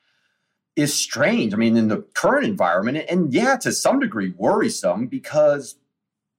is 0.77 0.95
strange. 0.95 1.53
I 1.53 1.57
mean, 1.57 1.77
in 1.77 1.89
the 1.89 2.03
current 2.15 2.47
environment, 2.47 3.05
and 3.11 3.35
yeah, 3.35 3.57
to 3.57 3.73
some 3.73 3.99
degree 3.99 4.33
worrisome 4.37 5.09
because 5.09 5.77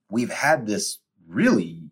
we've 0.10 0.31
had 0.31 0.65
this 0.65 1.00
really 1.27 1.91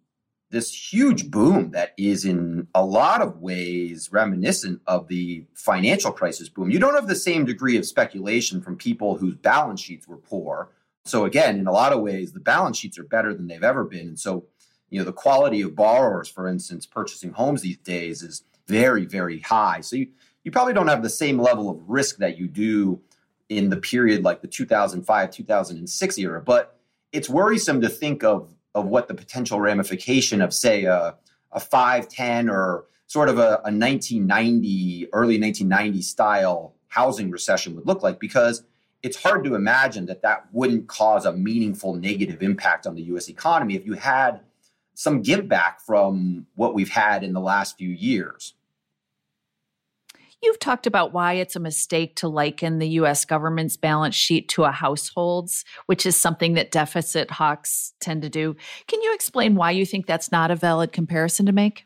this 0.51 0.91
huge 0.91 1.29
boom 1.29 1.71
that 1.71 1.93
is 1.97 2.25
in 2.25 2.67
a 2.73 2.83
lot 2.83 3.21
of 3.21 3.39
ways 3.39 4.09
reminiscent 4.11 4.81
of 4.87 5.07
the 5.07 5.45
financial 5.53 6.11
crisis 6.11 6.49
boom. 6.49 6.71
You 6.71 6.79
don't 6.79 6.95
have 6.95 7.07
the 7.07 7.15
same 7.15 7.45
degree 7.45 7.77
of 7.77 7.85
speculation 7.85 8.61
from 8.61 8.75
people 8.75 9.17
whose 9.17 9.35
balance 9.35 9.79
sheets 9.79 10.07
were 10.07 10.17
poor. 10.17 10.69
So 11.05 11.25
again, 11.25 11.59
in 11.59 11.67
a 11.67 11.71
lot 11.71 11.93
of 11.93 12.01
ways, 12.01 12.31
the 12.31 12.39
balance 12.39 12.77
sheets 12.77 12.97
are 12.97 13.03
better 13.03 13.33
than 13.33 13.47
they've 13.47 13.63
ever 13.63 13.83
been. 13.83 14.07
And 14.07 14.19
so, 14.19 14.45
you 14.89 14.99
know, 14.99 15.05
the 15.05 15.13
quality 15.13 15.61
of 15.61 15.75
borrowers, 15.75 16.27
for 16.29 16.47
instance, 16.47 16.85
purchasing 16.85 17.31
homes 17.31 17.61
these 17.61 17.77
days 17.77 18.23
is 18.23 18.43
very, 18.67 19.05
very 19.05 19.39
high. 19.39 19.81
So 19.81 19.95
you, 19.95 20.07
you 20.43 20.51
probably 20.51 20.73
don't 20.73 20.87
have 20.87 21.03
the 21.03 21.09
same 21.09 21.39
level 21.39 21.69
of 21.69 21.77
risk 21.87 22.17
that 22.17 22.37
you 22.37 22.47
do 22.47 23.01
in 23.49 23.69
the 23.69 23.77
period 23.77 24.23
like 24.23 24.41
the 24.41 24.47
2005, 24.47 25.31
2006 25.31 26.17
era. 26.17 26.41
But 26.41 26.79
it's 27.11 27.29
worrisome 27.29 27.81
to 27.81 27.89
think 27.89 28.23
of 28.23 28.53
of 28.75 28.85
what 28.85 29.07
the 29.07 29.15
potential 29.15 29.59
ramification 29.59 30.41
of, 30.41 30.53
say, 30.53 30.83
a, 30.83 31.15
a 31.51 31.59
510 31.59 32.49
or 32.49 32.85
sort 33.07 33.27
of 33.27 33.39
a, 33.39 33.61
a 33.65 33.73
1990, 33.73 35.07
early 35.11 35.39
1990 35.39 36.01
style 36.03 36.75
housing 36.87 37.31
recession 37.31 37.75
would 37.75 37.87
look 37.87 38.03
like 38.03 38.19
because 38.19 38.63
it's 39.01 39.21
hard 39.21 39.43
to 39.43 39.55
imagine 39.55 40.05
that 40.05 40.21
that 40.21 40.45
wouldn't 40.51 40.87
cause 40.87 41.25
a 41.25 41.33
meaningful 41.33 41.95
negative 41.95 42.43
impact 42.43 42.85
on 42.85 42.95
the 42.95 43.01
US 43.03 43.29
economy 43.29 43.75
if 43.75 43.85
you 43.85 43.93
had 43.93 44.41
some 44.99 45.21
give 45.21 45.47
back 45.47 45.79
from 45.79 46.45
what 46.55 46.73
we've 46.73 46.89
had 46.89 47.23
in 47.23 47.31
the 47.31 47.39
last 47.39 47.77
few 47.77 47.87
years. 47.87 48.53
You've 50.43 50.59
talked 50.59 50.85
about 50.85 51.13
why 51.13 51.33
it's 51.35 51.55
a 51.55 51.59
mistake 51.61 52.17
to 52.17 52.27
liken 52.27 52.79
the 52.79 52.89
US 52.89 53.23
government's 53.23 53.77
balance 53.77 54.13
sheet 54.13 54.49
to 54.49 54.65
a 54.65 54.71
household's, 54.71 55.63
which 55.85 56.05
is 56.05 56.17
something 56.17 56.55
that 56.55 56.71
deficit 56.71 57.31
hawks 57.31 57.93
tend 58.01 58.23
to 58.23 58.29
do. 58.29 58.57
Can 58.87 59.01
you 59.01 59.13
explain 59.13 59.55
why 59.55 59.71
you 59.71 59.85
think 59.85 60.05
that's 60.05 60.33
not 60.33 60.51
a 60.51 60.55
valid 60.57 60.91
comparison 60.91 61.45
to 61.45 61.53
make? 61.53 61.85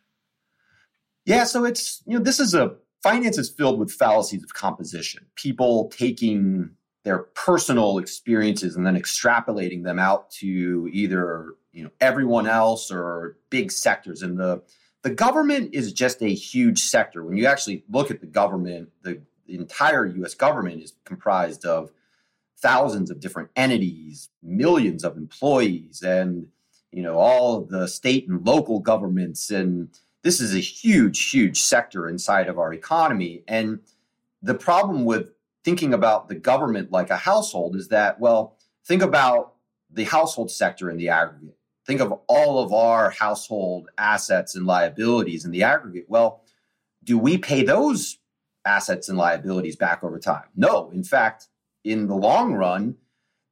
Yeah, 1.24 1.44
so 1.44 1.66
it's, 1.66 2.02
you 2.08 2.18
know, 2.18 2.24
this 2.24 2.40
is 2.40 2.56
a 2.56 2.78
finance 3.04 3.38
is 3.38 3.48
filled 3.48 3.80
with 3.80 3.92
fallacies 3.92 4.44
of 4.44 4.56
composition. 4.56 5.28
People 5.36 5.92
taking 5.96 6.72
their 7.04 7.20
personal 7.20 7.98
experiences 7.98 8.76
and 8.76 8.86
then 8.86 8.96
extrapolating 8.96 9.84
them 9.84 10.00
out 10.00 10.32
to 10.32 10.90
either, 10.92 11.56
you 11.72 11.84
know, 11.84 11.90
everyone 12.00 12.48
else 12.48 12.92
or 12.92 13.38
big 13.50 13.72
sectors. 13.72 14.22
And 14.22 14.40
the 14.40 14.62
the 15.04 15.10
government 15.10 15.74
is 15.74 15.92
just 15.92 16.22
a 16.22 16.34
huge 16.34 16.80
sector. 16.84 17.26
When 17.26 17.36
you 17.36 17.46
actually 17.46 17.84
look 17.90 18.10
at 18.10 18.22
the 18.22 18.26
government, 18.26 18.90
the, 19.02 19.22
the 19.48 19.56
entire 19.56 20.06
US 20.06 20.34
government 20.34 20.82
is 20.82 20.94
comprised 21.04 21.66
of 21.66 21.92
thousands 22.58 23.12
of 23.12 23.20
different 23.20 23.50
entities, 23.58 24.30
millions 24.42 25.04
of 25.04 25.18
employees, 25.18 26.02
and 26.02 26.48
you 26.92 27.04
know 27.04 27.18
all 27.18 27.58
of 27.58 27.70
the 27.70 27.88
state 27.88 28.30
and 28.30 28.46
local 28.46 28.80
governments. 28.80 29.50
And 29.50 29.90
this 30.22 30.40
is 30.40 30.56
a 30.56 30.60
huge 30.60 31.32
huge 31.32 31.62
sector 31.62 32.08
inside 32.08 32.48
of 32.48 32.58
our 32.58 32.74
economy. 32.74 33.44
And 33.46 33.80
the 34.42 34.56
problem 34.56 35.04
with 35.04 35.28
thinking 35.64 35.94
about 35.94 36.30
the 36.30 36.36
government 36.36 36.92
like 36.92 37.10
a 37.10 37.18
household 37.18 37.76
is 37.76 37.88
that 37.90 38.20
well 38.20 38.58
think 38.86 39.02
about 39.02 39.54
the 39.90 40.04
household 40.04 40.50
sector 40.52 40.90
in 40.90 40.98
the 40.98 41.10
aggregate 41.10 41.58
think 41.86 42.02
of 42.02 42.14
all 42.28 42.64
of 42.64 42.74
our 42.74 43.10
household 43.10 43.90
assets 43.98 44.56
and 44.56 44.66
liabilities 44.66 45.46
in 45.46 45.52
the 45.52 45.64
aggregate. 45.64 46.06
Well, 46.08 46.42
do 47.04 47.18
we 47.18 47.38
pay 47.38 47.64
those 47.64 48.18
assets 48.66 49.10
and 49.10 49.18
liabilities 49.18 49.76
back 49.76 50.04
over 50.04 50.20
time? 50.20 50.46
No. 50.56 50.90
In 50.92 51.04
fact, 51.04 51.48
in 51.84 52.08
the 52.08 52.16
long 52.16 52.54
run, 52.54 52.96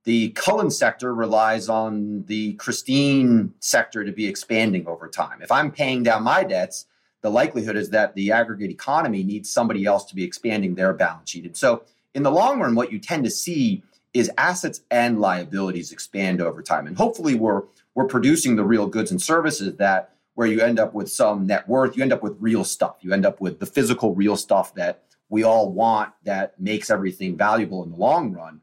the 0.04 0.30
Cullen 0.30 0.71
sector 0.71 1.13
relies 1.13 1.69
on 1.69 2.24
the 2.26 2.54
Christine 2.54 3.54
sector 3.60 4.04
to 4.04 4.12
be 4.12 4.26
expanding 4.26 4.88
over 4.88 5.08
time. 5.08 5.41
If 5.41 5.52
I'm 5.52 5.71
paying 5.71 6.02
down 6.02 6.24
my 6.24 6.43
debts, 6.43 6.86
the 7.21 7.30
likelihood 7.30 7.76
is 7.76 7.91
that 7.91 8.15
the 8.15 8.32
aggregate 8.32 8.71
economy 8.71 9.21
needs 9.21 9.52
somebody 9.52 9.86
else 9.86 10.06
to 10.06 10.15
be 10.15 10.24
expanding 10.24 10.74
their 10.74 10.93
balance 10.93 11.30
sheet. 11.30 11.45
And 11.45 11.56
so, 11.56 11.84
in 12.13 12.24
the 12.24 12.32
long 12.32 12.60
run, 12.60 12.76
what 12.76 12.91
you 12.91 13.00
tend 13.00 13.24
to 13.24 13.32
see 13.32 13.84
is 14.13 14.30
assets 14.38 14.82
and 14.91 15.21
liabilities 15.21 15.91
expand 15.91 16.41
over 16.41 16.62
time. 16.62 16.88
And 16.88 16.97
hopefully, 16.97 17.36
we're 17.36 17.63
we're 17.95 18.08
producing 18.08 18.56
the 18.56 18.63
real 18.63 18.88
goods 18.88 19.12
and 19.12 19.21
services 19.21 19.76
that 19.78 20.15
where 20.36 20.47
you 20.47 20.62
end 20.62 20.80
up 20.80 20.93
with 20.93 21.12
some 21.12 21.45
net 21.45 21.67
worth, 21.67 21.97
you 21.97 22.04
end 22.04 22.13
up 22.13 22.24
with 22.24 22.36
real 22.39 22.63
stuff. 22.63 22.97
You 23.02 23.13
end 23.13 23.26
up 23.26 23.41
with 23.41 23.60
the 23.60 23.65
physical, 23.65 24.15
real 24.15 24.38
stuff 24.38 24.74
that 24.76 25.04
we 25.30 25.43
all 25.43 25.71
want 25.71 26.13
that 26.24 26.60
makes 26.60 26.89
everything 26.89 27.38
valuable 27.38 27.84
in 27.84 27.91
the 27.91 27.97
long 27.97 28.32
run. 28.34 28.62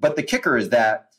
But 0.00 0.16
the 0.16 0.22
kicker 0.22 0.56
is 0.56 0.70
that 0.70 1.12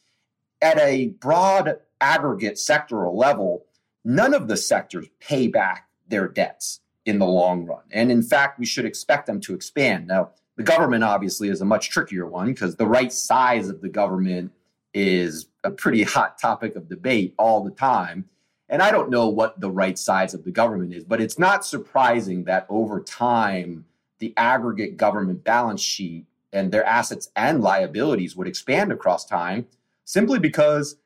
at 0.61 0.79
a 0.79 1.07
broad 1.07 1.77
aggregate 2.01 2.55
sectoral 2.55 3.15
level, 3.15 3.65
none 4.03 4.33
of 4.33 4.47
the 4.47 4.57
sectors 4.57 5.07
pay 5.19 5.47
back 5.47 5.87
their 6.07 6.27
debts 6.27 6.81
in 7.05 7.19
the 7.19 7.25
long 7.25 7.65
run. 7.65 7.83
And 7.91 8.11
in 8.11 8.21
fact, 8.21 8.59
we 8.59 8.65
should 8.65 8.85
expect 8.85 9.25
them 9.25 9.41
to 9.41 9.53
expand. 9.53 10.07
Now, 10.07 10.31
the 10.55 10.63
government 10.63 11.03
obviously 11.03 11.49
is 11.49 11.61
a 11.61 11.65
much 11.65 11.89
trickier 11.89 12.25
one 12.25 12.47
because 12.47 12.75
the 12.75 12.87
right 12.87 13.11
size 13.11 13.69
of 13.69 13.81
the 13.81 13.89
government 13.89 14.51
is 14.93 15.47
a 15.63 15.71
pretty 15.71 16.03
hot 16.03 16.37
topic 16.39 16.75
of 16.75 16.89
debate 16.89 17.33
all 17.37 17.63
the 17.63 17.71
time. 17.71 18.25
And 18.69 18.81
I 18.81 18.91
don't 18.91 19.09
know 19.09 19.27
what 19.27 19.59
the 19.59 19.71
right 19.71 19.97
size 19.97 20.33
of 20.33 20.43
the 20.45 20.51
government 20.51 20.93
is, 20.93 21.03
but 21.03 21.21
it's 21.21 21.39
not 21.39 21.65
surprising 21.65 22.43
that 22.45 22.65
over 22.69 23.01
time, 23.01 23.85
the 24.19 24.33
aggregate 24.37 24.97
government 24.97 25.43
balance 25.43 25.81
sheet 25.81 26.25
and 26.51 26.71
their 26.71 26.85
assets 26.85 27.29
and 27.35 27.61
liabilities 27.61 28.35
would 28.35 28.47
expand 28.47 28.91
across 28.91 29.25
time 29.25 29.67
simply 30.05 30.39
because, 30.39 30.97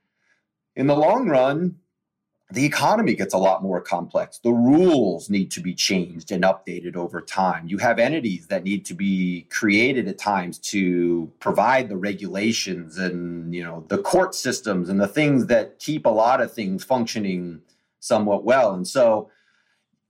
in 0.76 0.88
the 0.88 0.96
long 0.96 1.30
run, 1.30 1.78
the 2.52 2.64
economy 2.64 3.14
gets 3.14 3.34
a 3.34 3.38
lot 3.38 3.62
more 3.62 3.82
complex. 3.82 4.40
The 4.40 4.54
rules 4.54 5.30
need 5.30 5.52
to 5.52 5.60
be 5.60 5.74
changed 5.74 6.32
and 6.32 6.44
updated 6.44 6.96
over 6.96 7.20
time. 7.20 7.68
You 7.68 7.78
have 7.80 8.00
entities 8.00 8.48
that 8.48 8.64
need 8.64 8.86
to 8.86 8.94
be 8.94 9.48
created 9.50 10.08
at 10.08 10.18
times 10.18 10.58
to 10.60 11.30
provide 11.40 11.90
the 11.90 11.98
regulations 11.98 12.98
and, 12.98 13.54
you 13.54 13.64
know, 13.64 13.84
the 13.90 13.98
court 13.98 14.34
systems 14.34 14.88
and 14.88 15.00
the 15.00 15.10
things 15.10 15.48
that 15.48 15.80
keep 15.80 16.06
a 16.06 16.10
lot 16.10 16.40
of 16.40 16.54
things 16.54 16.86
functioning 16.86 17.62
somewhat 18.00 18.46
well. 18.46 18.74
And 18.74 18.88
so 18.88 19.30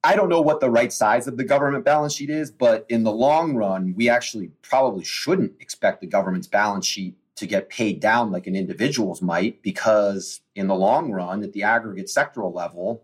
I 0.03 0.15
don't 0.15 0.29
know 0.29 0.41
what 0.41 0.59
the 0.59 0.69
right 0.69 0.93
size 0.93 1.27
of 1.27 1.37
the 1.37 1.43
government 1.43 1.85
balance 1.85 2.13
sheet 2.13 2.29
is, 2.29 2.51
but 2.51 2.85
in 2.87 3.03
the 3.03 3.11
long 3.11 3.55
run, 3.55 3.95
we 3.97 4.09
actually 4.09 4.51
probably 4.61 5.03
shouldn't 5.03 5.53
expect 5.59 6.01
the 6.01 6.07
government's 6.07 6.47
balance 6.47 6.85
sheet 6.85 7.17
to 7.37 7.47
get 7.47 7.69
paid 7.69 7.99
down 7.99 8.31
like 8.31 8.47
an 8.47 8.55
individual's 8.55 9.21
might, 9.21 9.61
because 9.61 10.41
in 10.55 10.67
the 10.67 10.75
long 10.75 11.11
run, 11.11 11.43
at 11.43 11.53
the 11.53 11.63
aggregate 11.63 12.07
sectoral 12.07 12.53
level, 12.53 13.03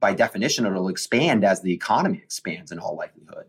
by 0.00 0.14
definition, 0.14 0.66
it'll 0.66 0.88
expand 0.88 1.44
as 1.44 1.62
the 1.62 1.72
economy 1.72 2.20
expands 2.22 2.70
in 2.70 2.78
all 2.78 2.96
likelihood. 2.96 3.46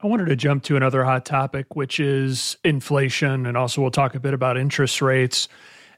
I 0.00 0.08
wanted 0.08 0.26
to 0.26 0.36
jump 0.36 0.62
to 0.64 0.76
another 0.76 1.04
hot 1.04 1.24
topic, 1.24 1.74
which 1.74 1.98
is 2.00 2.56
inflation. 2.64 3.46
And 3.46 3.56
also, 3.56 3.80
we'll 3.80 3.90
talk 3.90 4.14
a 4.14 4.20
bit 4.20 4.34
about 4.34 4.58
interest 4.58 5.00
rates. 5.00 5.48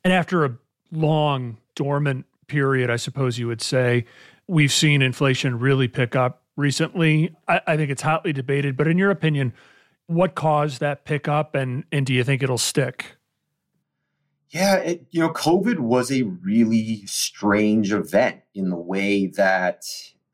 And 0.05 0.12
after 0.12 0.44
a 0.44 0.57
long 0.92 1.59
dormant 1.74 2.27
period, 2.46 2.90
I 2.90 2.96
suppose 2.96 3.38
you 3.38 3.48
would 3.48 3.61
say, 3.61 4.05
we've 4.46 4.72
seen 4.72 5.03
inflation 5.03 5.59
really 5.59 5.88
pick 5.88 6.14
up 6.14 6.42
recently. 6.57 7.35
I, 7.48 7.61
I 7.66 7.77
think 7.77 7.90
it's 7.90 8.03
hotly 8.03 8.33
debated. 8.33 8.77
But 8.77 8.87
in 8.87 8.98
your 8.98 9.11
opinion, 9.11 9.53
what 10.09 10.35
caused 10.35 10.81
that 10.81 11.05
pickup 11.05 11.55
and 11.55 11.85
and 11.92 12.05
do 12.05 12.12
you 12.12 12.25
think 12.25 12.42
it'll 12.42 12.59
stick? 12.59 13.16
Yeah, 14.51 14.77
it, 14.77 15.07
you 15.11 15.21
know, 15.21 15.31
COVID 15.31 15.79
was 15.79 16.11
a 16.11 16.23
really 16.23 17.05
strange 17.07 17.92
event 17.92 18.40
in 18.55 18.71
the 18.71 18.77
way 18.77 19.27
that 19.27 19.85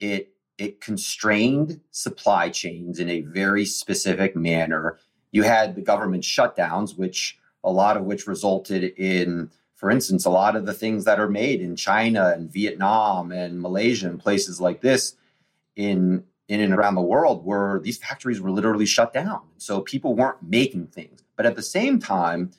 it 0.00 0.30
it 0.56 0.80
constrained 0.80 1.80
supply 1.90 2.48
chains 2.48 3.00
in 3.00 3.10
a 3.10 3.22
very 3.22 3.64
specific 3.64 4.36
manner. 4.36 4.98
You 5.32 5.42
had 5.42 5.74
the 5.74 5.82
government 5.82 6.22
shutdowns, 6.22 6.96
which 6.96 7.36
a 7.64 7.72
lot 7.72 7.96
of 7.96 8.04
which 8.04 8.28
resulted 8.28 8.84
in, 8.84 9.50
for 9.74 9.90
instance, 9.90 10.24
a 10.24 10.30
lot 10.30 10.54
of 10.54 10.64
the 10.64 10.74
things 10.74 11.04
that 11.06 11.18
are 11.18 11.28
made 11.28 11.60
in 11.60 11.74
China 11.74 12.28
and 12.28 12.52
Vietnam 12.52 13.32
and 13.32 13.60
Malaysia 13.60 14.08
and 14.08 14.20
places 14.20 14.60
like 14.60 14.80
this 14.80 15.16
in 15.74 16.22
in 16.48 16.60
and 16.60 16.74
around 16.74 16.94
the 16.94 17.00
world 17.00 17.44
were 17.44 17.80
these 17.82 17.96
factories 17.96 18.40
were 18.40 18.50
literally 18.50 18.86
shut 18.86 19.12
down. 19.12 19.40
So 19.56 19.80
people 19.80 20.14
weren't 20.14 20.42
making 20.42 20.88
things. 20.88 21.22
But 21.36 21.46
at 21.46 21.56
the 21.56 21.62
same 21.62 21.98
time, 21.98 22.50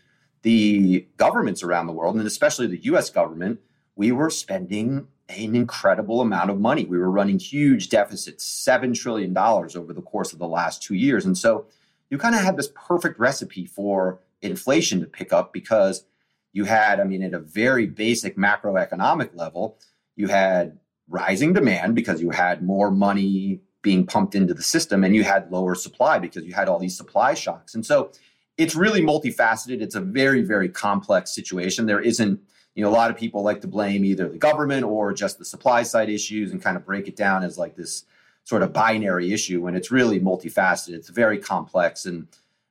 the 0.42 1.08
governments 1.18 1.64
around 1.64 1.88
the 1.88 1.94
world, 1.94 2.16
and 2.16 2.28
especially 2.28 2.68
the 2.68 2.84
US 2.86 3.10
government, 3.10 3.60
we 3.96 4.12
were 4.12 4.30
spending 4.30 5.08
an 5.30 5.56
incredible 5.56 6.22
amount 6.22 6.50
of 6.50 6.60
money. 6.60 6.86
We 6.86 6.98
were 6.98 7.10
running 7.10 7.40
huge 7.40 7.90
deficits, 7.90 8.46
$7 8.68 8.94
trillion 9.00 9.36
over 9.38 9.94
the 9.94 10.02
course 10.02 10.34
of 10.34 10.40
the 10.40 10.48
last 10.48 10.84
two 10.84 10.94
years. 10.94 11.26
And 11.26 11.38
so 11.38 11.66
you 12.10 12.18
kind 12.18 12.36
of 12.36 12.42
had 12.42 12.58
this 12.58 12.70
perfect 12.76 13.20
recipe 13.20 13.66
for 13.66 14.20
inflation 14.42 15.00
to 15.00 15.08
pick 15.08 15.34
up 15.34 15.52
because 15.52 16.06
you 16.54 16.66
had, 16.66 17.00
I 17.00 17.04
mean, 17.04 17.24
at 17.24 17.34
a 17.34 17.40
very 17.40 17.88
basic 17.88 18.38
macroeconomic 18.38 19.36
level, 19.36 19.80
you 20.16 20.28
had 20.28 20.78
rising 21.08 21.54
demand 21.54 21.96
because 21.96 22.22
you 22.22 22.30
had 22.30 22.64
more 22.64 22.92
money 22.92 23.62
being 23.86 24.04
pumped 24.04 24.34
into 24.34 24.52
the 24.52 24.64
system 24.64 25.04
and 25.04 25.16
you 25.16 25.24
had 25.24 25.52
lower 25.52 25.76
supply 25.76 26.18
because 26.18 26.44
you 26.44 26.54
had 26.54 26.68
all 26.68 26.80
these 26.80 26.98
supply 26.98 27.36
shocks. 27.36 27.76
And 27.76 27.86
so 27.86 28.12
it's 28.58 28.76
really 28.76 29.02
multifaceted. 29.02 29.80
It's 29.80 29.94
a 29.94 30.02
very, 30.02 30.42
very 30.42 30.70
complex 30.70 31.36
situation. 31.36 31.86
There 31.86 32.02
isn't, 32.02 32.42
you 32.74 32.84
know, 32.84 32.90
a 32.90 32.98
lot 33.02 33.12
of 33.12 33.16
people 33.16 33.44
like 33.44 33.62
to 33.62 33.68
blame 33.68 34.04
either 34.04 34.28
the 34.28 34.40
government 34.40 34.86
or 34.86 35.14
just 35.14 35.38
the 35.38 35.46
supply 35.46 35.84
side 35.84 36.10
issues 36.10 36.52
and 36.52 36.60
kind 36.60 36.76
of 36.76 36.84
break 36.84 37.08
it 37.08 37.16
down 37.16 37.44
as 37.44 37.60
like 37.60 37.76
this 37.76 38.06
sort 38.44 38.64
of 38.64 38.74
binary 38.74 39.32
issue 39.32 39.62
when 39.62 39.76
it's 39.76 39.92
really 39.92 40.20
multifaceted. 40.20 40.96
It's 40.96 41.10
very 41.10 41.38
complex. 41.38 42.08
And 42.08 42.28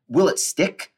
will 0.09 0.27
it 0.27 0.41
stick? 0.41 0.93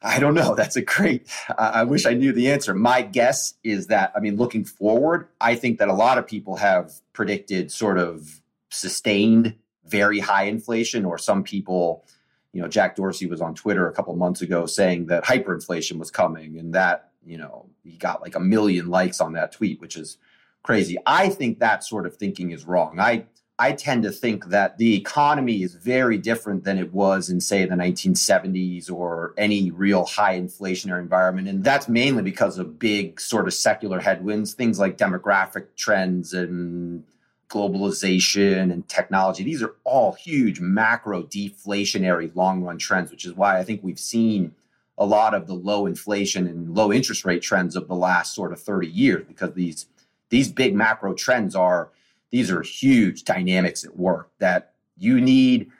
I 0.00 0.18
don't 0.18 0.32
know. 0.32 0.54
That's 0.60 0.76
a 0.76 0.82
great, 0.82 1.28
I 1.58 1.84
wish 1.84 2.06
I 2.06 2.14
knew 2.14 2.32
the 2.32 2.50
answer. 2.50 2.72
My 2.72 3.02
guess 3.02 3.52
is 3.64 3.88
that, 3.88 4.12
I 4.16 4.20
mean, 4.20 4.36
looking 4.36 4.64
forward, 4.64 5.28
I 5.42 5.56
think 5.56 5.78
that 5.78 5.88
a 5.88 5.94
lot 5.94 6.16
of 6.16 6.26
people 6.26 6.56
have 6.56 6.90
predicted 7.12 7.70
sort 7.70 7.98
of 7.98 8.40
sustained 8.70 9.56
very 9.84 10.20
high 10.20 10.44
inflation, 10.44 11.04
or 11.04 11.18
some 11.18 11.42
people, 11.42 12.04
you 12.52 12.62
know, 12.62 12.68
Jack 12.68 12.96
Dorsey 12.96 13.26
was 13.26 13.40
on 13.40 13.54
Twitter 13.54 13.88
a 13.88 13.92
couple 13.92 14.14
months 14.16 14.40
ago 14.40 14.66
saying 14.66 15.06
that 15.06 15.24
hyperinflation 15.24 15.98
was 15.98 16.10
coming 16.10 16.58
and 16.58 16.74
that, 16.74 17.10
you 17.24 17.36
know, 17.36 17.66
he 17.82 17.92
got 17.92 18.22
like 18.22 18.34
a 18.34 18.40
million 18.40 18.88
likes 18.88 19.20
on 19.20 19.32
that 19.32 19.52
tweet, 19.52 19.80
which 19.80 19.96
is 19.96 20.18
crazy. 20.62 20.96
I 21.06 21.28
think 21.28 21.58
that 21.58 21.84
sort 21.84 22.06
of 22.06 22.16
thinking 22.16 22.52
is 22.52 22.64
wrong. 22.64 23.00
I 23.00 23.26
I 23.60 23.72
tend 23.72 24.04
to 24.04 24.10
think 24.10 24.46
that 24.46 24.78
the 24.78 24.96
economy 24.96 25.62
is 25.62 25.74
very 25.74 26.16
different 26.16 26.64
than 26.64 26.78
it 26.78 26.94
was 26.94 27.28
in, 27.28 27.42
say, 27.42 27.66
the 27.66 27.74
1970s 27.74 28.90
or 28.90 29.34
any 29.36 29.70
real 29.70 30.06
high 30.06 30.40
inflationary 30.40 31.00
environment. 31.00 31.46
And 31.46 31.62
that's 31.62 31.86
mainly 31.86 32.22
because 32.22 32.56
of 32.56 32.78
big 32.78 33.20
sort 33.20 33.46
of 33.46 33.52
secular 33.52 34.00
headwinds, 34.00 34.54
things 34.54 34.78
like 34.78 34.96
demographic 34.96 35.66
trends 35.76 36.32
and 36.32 37.04
globalization 37.50 38.72
and 38.72 38.88
technology. 38.88 39.44
These 39.44 39.62
are 39.62 39.74
all 39.84 40.12
huge 40.12 40.60
macro 40.60 41.24
deflationary 41.24 42.34
long 42.34 42.62
run 42.62 42.78
trends, 42.78 43.10
which 43.10 43.26
is 43.26 43.34
why 43.34 43.58
I 43.58 43.64
think 43.64 43.82
we've 43.82 43.98
seen 43.98 44.54
a 44.96 45.04
lot 45.04 45.34
of 45.34 45.46
the 45.46 45.54
low 45.54 45.86
inflation 45.86 46.46
and 46.46 46.74
low 46.74 46.92
interest 46.92 47.24
rate 47.24 47.42
trends 47.42 47.74
of 47.74 47.88
the 47.88 47.96
last 47.96 48.34
sort 48.34 48.52
of 48.52 48.60
30 48.60 48.86
years 48.86 49.24
because 49.26 49.54
these 49.54 49.86
these 50.28 50.50
big 50.50 50.74
macro 50.74 51.12
trends 51.12 51.56
are 51.56 51.90
these 52.30 52.50
are 52.50 52.62
huge 52.62 53.24
dynamics 53.24 53.84
at 53.84 53.96
work 53.96 54.30
that 54.38 54.72
you 54.96 55.20
need 55.20 55.70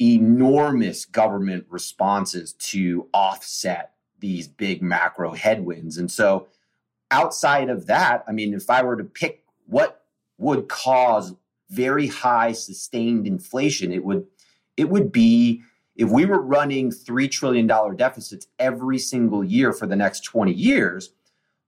enormous 0.00 1.04
government 1.04 1.66
responses 1.68 2.54
to 2.54 3.06
offset 3.12 3.92
these 4.18 4.48
big 4.48 4.82
macro 4.82 5.32
headwinds. 5.32 5.98
And 5.98 6.10
so 6.10 6.48
outside 7.10 7.68
of 7.68 7.86
that, 7.86 8.24
I 8.26 8.32
mean, 8.32 8.54
if 8.54 8.70
I 8.70 8.82
were 8.82 8.96
to 8.96 9.04
pick 9.04 9.44
what 9.66 9.99
would 10.40 10.68
cause 10.68 11.34
very 11.68 12.08
high 12.08 12.52
sustained 12.52 13.26
inflation. 13.26 13.92
It 13.92 14.04
would 14.04 14.26
it 14.76 14.88
would 14.88 15.12
be 15.12 15.62
if 15.96 16.08
we 16.08 16.24
were 16.24 16.40
running 16.40 16.90
$3 16.90 17.30
trillion 17.30 17.66
deficits 17.96 18.46
every 18.58 18.98
single 18.98 19.44
year 19.44 19.72
for 19.72 19.86
the 19.86 19.96
next 19.96 20.20
20 20.20 20.52
years, 20.52 21.10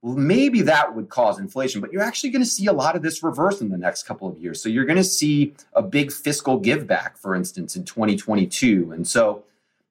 well, 0.01 0.15
maybe 0.15 0.63
that 0.63 0.97
would 0.97 1.11
cause 1.11 1.39
inflation, 1.39 1.81
but 1.81 1.93
you're 1.93 2.03
actually 2.03 2.31
going 2.31 2.43
to 2.43 2.49
see 2.49 2.67
a 2.67 2.73
lot 2.73 2.97
of 2.97 3.03
this 3.03 3.23
reverse 3.23 3.61
in 3.61 3.69
the 3.69 3.77
next 3.77 4.05
couple 4.05 4.27
of 4.29 4.39
years. 4.39 4.63
So 4.63 4.69
you're 4.69 4.87
going 4.87 4.97
to 4.97 5.05
see 5.05 5.55
a 5.75 5.83
big 5.83 6.11
fiscal 6.11 6.61
giveback, 6.61 7.19
for 7.19 7.35
instance, 7.35 7.77
in 7.77 7.85
2022. 7.85 8.91
And 8.93 9.07
so 9.07 9.45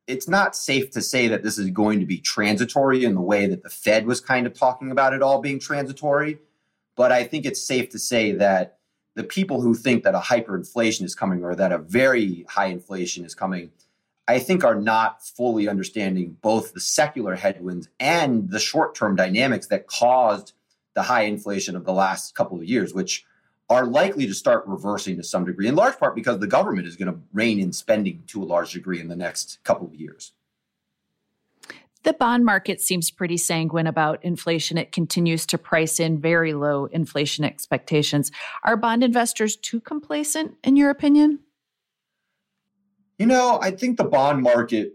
it's 0.08 0.28
not 0.28 0.56
safe 0.56 0.92
to 0.92 1.02
say 1.02 1.28
that 1.28 1.44
this 1.44 1.58
is 1.58 1.70
going 1.70 2.00
to 2.00 2.06
be 2.06 2.18
transitory 2.18 3.06
in 3.06 3.14
the 3.14 3.22
way 3.22 3.46
that 3.46 3.64
the 3.64 3.70
Fed 3.70 4.08
was 4.08 4.20
kind 4.20 4.48
of 4.48 4.54
talking 4.54 4.92
about 4.92 5.14
it 5.14 5.22
all 5.22 5.40
being 5.40 5.60
transitory. 5.60 6.40
But 6.96 7.12
I 7.12 7.24
think 7.24 7.46
it's 7.46 7.66
safe 7.66 7.90
to 7.90 8.00
say 8.00 8.34
that 8.34 8.78
the 9.16 9.24
people 9.24 9.62
who 9.62 9.74
think 9.74 10.04
that 10.04 10.16
a 10.16 10.20
hyperinflation 10.20 11.04
is 11.04 11.16
coming 11.16 11.44
or 11.44 11.56
that 11.56 11.72
a 11.72 11.78
very 11.78 12.46
high 12.50 12.68
inflation 12.68 13.26
is 13.26 13.36
coming, 13.36 13.72
I 14.28 14.40
think 14.40 14.64
are 14.64 14.76
not 14.76 15.24
fully 15.24 15.68
understanding 15.68 16.38
both 16.42 16.74
the 16.74 16.80
secular 16.80 17.36
headwinds 17.36 17.90
and 18.00 18.50
the 18.50 18.60
short 18.60 18.96
term 18.96 19.16
dynamics 19.16 19.68
that 19.68 19.88
caused 19.88 20.54
the 20.94 21.04
high 21.04 21.24
inflation 21.24 21.76
of 21.76 21.86
the 21.86 21.94
last 21.94 22.36
couple 22.36 22.58
of 22.58 22.64
years, 22.64 22.94
which 22.94 23.26
are 23.70 23.86
likely 23.86 24.28
to 24.28 24.34
start 24.34 24.68
reversing 24.68 25.16
to 25.16 25.24
some 25.24 25.46
degree, 25.46 25.68
in 25.68 25.76
large 25.76 25.98
part 25.98 26.16
because 26.16 26.40
the 26.40 26.48
government 26.48 26.88
is 26.88 26.98
going 26.98 27.12
to 27.12 27.20
rein 27.34 27.60
in 27.60 27.72
spending 27.72 28.24
to 28.28 28.44
a 28.44 28.46
large 28.46 28.74
degree 28.74 29.00
in 29.00 29.08
the 29.08 29.16
next 29.16 29.60
couple 29.64 29.88
of 29.88 29.96
years. 29.96 30.34
The 32.04 32.14
bond 32.14 32.46
market 32.46 32.82
seems 32.82 33.12
pretty 33.12 33.38
sanguine 33.38 33.86
about 33.86 34.24
inflation. 34.24 34.78
It 34.78 34.92
continues 34.92 35.46
to 35.48 35.58
price 35.58 36.00
in 36.00 36.20
very 36.20 36.54
low 36.54 36.86
inflation 36.86 37.46
expectations. 37.46 38.32
Are 38.64 38.76
bond 38.76 39.04
investors 39.04 39.56
too 39.56 39.80
complacent, 39.80 40.56
in 40.64 40.76
your 40.76 40.90
opinion? 40.90 41.40
You 43.20 43.28
know, 43.28 43.60
I 43.62 43.70
think 43.70 43.98
the 43.98 44.04
bond 44.04 44.42
market 44.42 44.94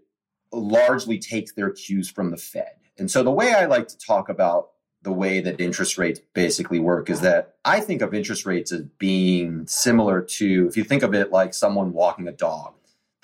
largely 0.52 1.18
takes 1.18 1.52
their 1.52 1.70
cues 1.70 2.10
from 2.10 2.32
the 2.32 2.36
Fed. 2.36 2.72
And 2.98 3.08
so 3.08 3.22
the 3.22 3.30
way 3.30 3.54
I 3.54 3.66
like 3.66 3.86
to 3.88 3.98
talk 3.98 4.28
about 4.28 4.70
the 5.02 5.12
way 5.12 5.40
that 5.40 5.60
interest 5.60 5.98
rates 5.98 6.20
basically 6.34 6.80
work 6.80 7.08
is 7.08 7.20
that 7.20 7.54
I 7.64 7.78
think 7.78 8.02
of 8.02 8.14
interest 8.14 8.46
rates 8.46 8.72
as 8.72 8.82
being 8.98 9.64
similar 9.68 10.20
to, 10.22 10.66
if 10.66 10.76
you 10.76 10.82
think 10.82 11.04
of 11.04 11.14
it 11.14 11.30
like 11.30 11.54
someone 11.54 11.92
walking 11.92 12.26
a 12.26 12.32
dog 12.32 12.74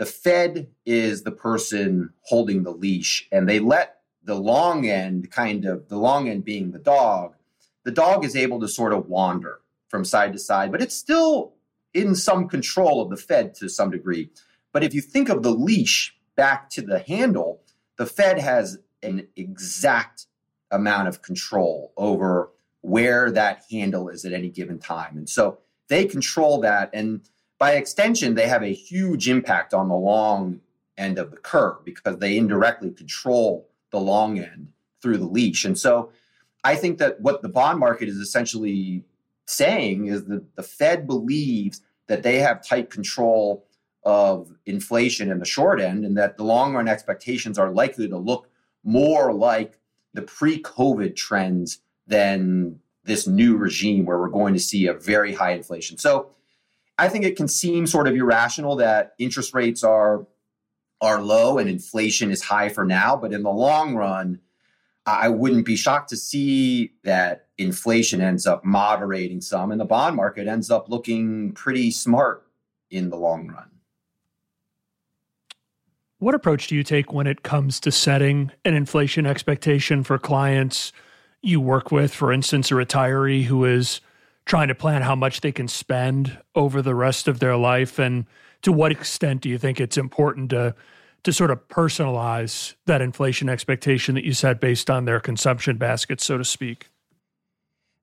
the 0.02 0.06
Fed 0.06 0.66
is 0.84 1.22
the 1.22 1.30
person 1.30 2.10
holding 2.22 2.64
the 2.64 2.72
leash, 2.72 3.28
and 3.30 3.48
they 3.48 3.60
let 3.60 4.00
the 4.24 4.34
long 4.34 4.88
end 4.88 5.30
kind 5.30 5.64
of 5.64 5.88
the 5.88 5.96
long 5.96 6.28
end 6.28 6.44
being 6.44 6.72
the 6.72 6.80
dog. 6.80 7.36
The 7.84 7.92
dog 7.92 8.24
is 8.24 8.34
able 8.34 8.58
to 8.62 8.66
sort 8.66 8.92
of 8.92 9.06
wander 9.06 9.60
from 9.86 10.04
side 10.04 10.32
to 10.32 10.40
side, 10.40 10.72
but 10.72 10.82
it's 10.82 10.96
still 10.96 11.52
in 11.94 12.16
some 12.16 12.48
control 12.48 13.00
of 13.00 13.10
the 13.10 13.16
Fed 13.16 13.54
to 13.54 13.68
some 13.68 13.92
degree. 13.92 14.28
But 14.72 14.82
if 14.82 14.92
you 14.92 15.00
think 15.00 15.28
of 15.28 15.44
the 15.44 15.52
leash 15.52 16.16
back 16.34 16.68
to 16.70 16.82
the 16.82 16.98
handle, 16.98 17.62
the 17.96 18.06
Fed 18.06 18.40
has 18.40 18.78
an 19.04 19.28
exact 19.36 20.26
amount 20.72 21.06
of 21.06 21.22
control 21.22 21.92
over 21.96 22.50
where 22.80 23.30
that 23.30 23.62
handle 23.70 24.08
is 24.08 24.24
at 24.24 24.32
any 24.32 24.48
given 24.48 24.80
time. 24.80 25.16
And 25.16 25.28
so 25.28 25.58
they 25.86 26.06
control 26.06 26.60
that. 26.62 26.90
And 26.92 27.20
by 27.62 27.74
extension, 27.74 28.34
they 28.34 28.48
have 28.48 28.64
a 28.64 28.74
huge 28.74 29.28
impact 29.28 29.72
on 29.72 29.88
the 29.88 29.94
long 29.94 30.58
end 30.98 31.16
of 31.16 31.30
the 31.30 31.36
curve 31.36 31.84
because 31.84 32.18
they 32.18 32.36
indirectly 32.36 32.90
control 32.90 33.68
the 33.92 34.00
long 34.00 34.40
end 34.40 34.72
through 35.00 35.16
the 35.16 35.28
leash. 35.28 35.64
And 35.64 35.78
so 35.78 36.10
I 36.64 36.74
think 36.74 36.98
that 36.98 37.20
what 37.20 37.40
the 37.40 37.48
bond 37.48 37.78
market 37.78 38.08
is 38.08 38.16
essentially 38.16 39.04
saying 39.46 40.06
is 40.06 40.24
that 40.24 40.56
the 40.56 40.64
Fed 40.64 41.06
believes 41.06 41.82
that 42.08 42.24
they 42.24 42.40
have 42.40 42.66
tight 42.66 42.90
control 42.90 43.64
of 44.02 44.52
inflation 44.66 45.30
in 45.30 45.38
the 45.38 45.44
short 45.44 45.80
end 45.80 46.04
and 46.04 46.18
that 46.18 46.36
the 46.36 46.42
long 46.42 46.74
run 46.74 46.88
expectations 46.88 47.60
are 47.60 47.70
likely 47.70 48.08
to 48.08 48.18
look 48.18 48.48
more 48.82 49.32
like 49.32 49.78
the 50.14 50.22
pre 50.22 50.60
COVID 50.60 51.14
trends 51.14 51.78
than 52.08 52.80
this 53.04 53.28
new 53.28 53.56
regime 53.56 54.04
where 54.04 54.18
we're 54.18 54.28
going 54.28 54.52
to 54.52 54.58
see 54.58 54.88
a 54.88 54.94
very 54.94 55.32
high 55.32 55.52
inflation. 55.52 55.96
So 55.96 56.32
I 57.02 57.08
think 57.08 57.24
it 57.24 57.36
can 57.36 57.48
seem 57.48 57.88
sort 57.88 58.06
of 58.06 58.14
irrational 58.14 58.76
that 58.76 59.14
interest 59.18 59.54
rates 59.54 59.82
are 59.82 60.24
are 61.00 61.20
low 61.20 61.58
and 61.58 61.68
inflation 61.68 62.30
is 62.30 62.40
high 62.40 62.68
for 62.68 62.84
now, 62.84 63.16
but 63.16 63.32
in 63.32 63.42
the 63.42 63.50
long 63.50 63.96
run, 63.96 64.38
I 65.04 65.28
wouldn't 65.28 65.66
be 65.66 65.74
shocked 65.74 66.10
to 66.10 66.16
see 66.16 66.92
that 67.02 67.48
inflation 67.58 68.20
ends 68.20 68.46
up 68.46 68.64
moderating 68.64 69.40
some 69.40 69.72
and 69.72 69.80
the 69.80 69.84
bond 69.84 70.14
market 70.14 70.46
ends 70.46 70.70
up 70.70 70.88
looking 70.88 71.50
pretty 71.54 71.90
smart 71.90 72.46
in 72.88 73.10
the 73.10 73.16
long 73.16 73.48
run. 73.48 73.68
What 76.20 76.36
approach 76.36 76.68
do 76.68 76.76
you 76.76 76.84
take 76.84 77.12
when 77.12 77.26
it 77.26 77.42
comes 77.42 77.80
to 77.80 77.90
setting 77.90 78.52
an 78.64 78.74
inflation 78.74 79.26
expectation 79.26 80.04
for 80.04 80.20
clients 80.20 80.92
you 81.42 81.60
work 81.60 81.90
with? 81.90 82.14
For 82.14 82.32
instance, 82.32 82.70
a 82.70 82.74
retiree 82.74 83.42
who 83.42 83.64
is 83.64 84.00
trying 84.44 84.68
to 84.68 84.74
plan 84.74 85.02
how 85.02 85.14
much 85.14 85.40
they 85.40 85.52
can 85.52 85.68
spend 85.68 86.38
over 86.54 86.82
the 86.82 86.94
rest 86.94 87.28
of 87.28 87.38
their 87.38 87.56
life 87.56 87.98
and 87.98 88.26
to 88.62 88.72
what 88.72 88.92
extent 88.92 89.40
do 89.40 89.48
you 89.48 89.58
think 89.58 89.80
it's 89.80 89.96
important 89.96 90.50
to 90.50 90.74
to 91.24 91.32
sort 91.32 91.52
of 91.52 91.68
personalize 91.68 92.74
that 92.86 93.00
inflation 93.00 93.48
expectation 93.48 94.16
that 94.16 94.24
you 94.24 94.32
set 94.32 94.60
based 94.60 94.90
on 94.90 95.04
their 95.04 95.20
consumption 95.20 95.76
basket 95.76 96.20
so 96.20 96.36
to 96.36 96.44
speak 96.44 96.88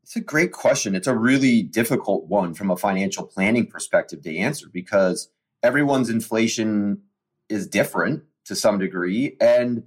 It's 0.03 0.15
a 0.15 0.21
great 0.21 0.51
question. 0.51 0.95
It's 0.95 1.07
a 1.07 1.15
really 1.15 1.61
difficult 1.61 2.25
one 2.25 2.53
from 2.53 2.71
a 2.71 2.77
financial 2.77 3.25
planning 3.25 3.67
perspective 3.67 4.21
to 4.23 4.37
answer 4.37 4.67
because 4.71 5.29
everyone's 5.61 6.09
inflation 6.09 7.01
is 7.49 7.67
different 7.67 8.23
to 8.45 8.55
some 8.55 8.79
degree. 8.79 9.35
And 9.39 9.83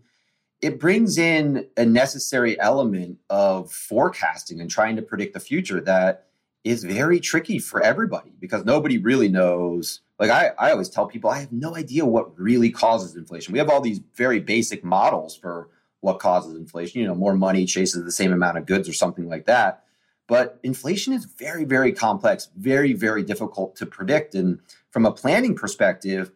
it 0.60 0.78
brings 0.78 1.18
in 1.18 1.66
a 1.76 1.84
necessary 1.84 2.58
element 2.60 3.18
of 3.28 3.72
forecasting 3.72 4.60
and 4.60 4.70
trying 4.70 4.96
to 4.96 5.02
predict 5.02 5.34
the 5.34 5.40
future 5.40 5.80
that 5.80 6.28
is 6.64 6.84
very 6.84 7.18
tricky 7.18 7.58
for 7.58 7.82
everybody 7.82 8.30
because 8.38 8.64
nobody 8.64 8.98
really 8.98 9.28
knows. 9.28 10.00
Like 10.18 10.30
I, 10.30 10.52
I 10.58 10.70
always 10.70 10.88
tell 10.88 11.06
people, 11.06 11.30
I 11.30 11.40
have 11.40 11.52
no 11.52 11.76
idea 11.76 12.04
what 12.06 12.38
really 12.38 12.70
causes 12.70 13.16
inflation. 13.16 13.52
We 13.52 13.58
have 13.58 13.68
all 13.68 13.80
these 13.80 14.00
very 14.14 14.38
basic 14.38 14.84
models 14.84 15.36
for 15.36 15.68
what 16.00 16.20
causes 16.20 16.56
inflation. 16.56 17.00
You 17.00 17.08
know, 17.08 17.14
more 17.14 17.34
money 17.34 17.64
chases 17.66 18.04
the 18.04 18.12
same 18.12 18.32
amount 18.32 18.58
of 18.58 18.66
goods 18.66 18.88
or 18.88 18.92
something 18.92 19.28
like 19.28 19.46
that. 19.46 19.84
But 20.28 20.60
inflation 20.62 21.12
is 21.12 21.24
very, 21.24 21.64
very 21.64 21.92
complex, 21.92 22.48
very, 22.56 22.92
very 22.92 23.24
difficult 23.24 23.74
to 23.76 23.86
predict. 23.86 24.34
And 24.34 24.60
from 24.90 25.04
a 25.04 25.12
planning 25.12 25.56
perspective, 25.56 26.30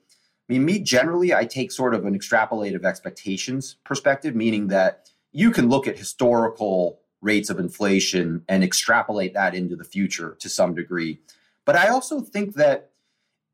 I 0.49 0.53
mean, 0.53 0.65
me 0.65 0.81
generally, 0.81 1.33
I 1.33 1.45
take 1.45 1.71
sort 1.73 1.95
of 1.95 2.05
an 2.05 2.19
extrapolative 2.19 2.85
expectations 2.85 3.77
perspective, 3.85 4.35
meaning 4.35 4.69
that 4.69 5.09
you 5.33 5.51
can 5.51 5.69
look 5.69 5.87
at 5.87 5.99
historical 5.99 7.01
rates 7.22 7.50
of 7.50 7.59
inflation 7.59 8.42
and 8.48 8.62
extrapolate 8.62 9.35
that 9.35 9.55
into 9.55 9.76
the 9.76 9.85
future 9.85 10.37
to 10.40 10.48
some 10.48 10.74
degree. 10.74 11.18
But 11.64 11.76
I 11.76 11.88
also 11.88 12.20
think 12.20 12.55
that 12.55 12.90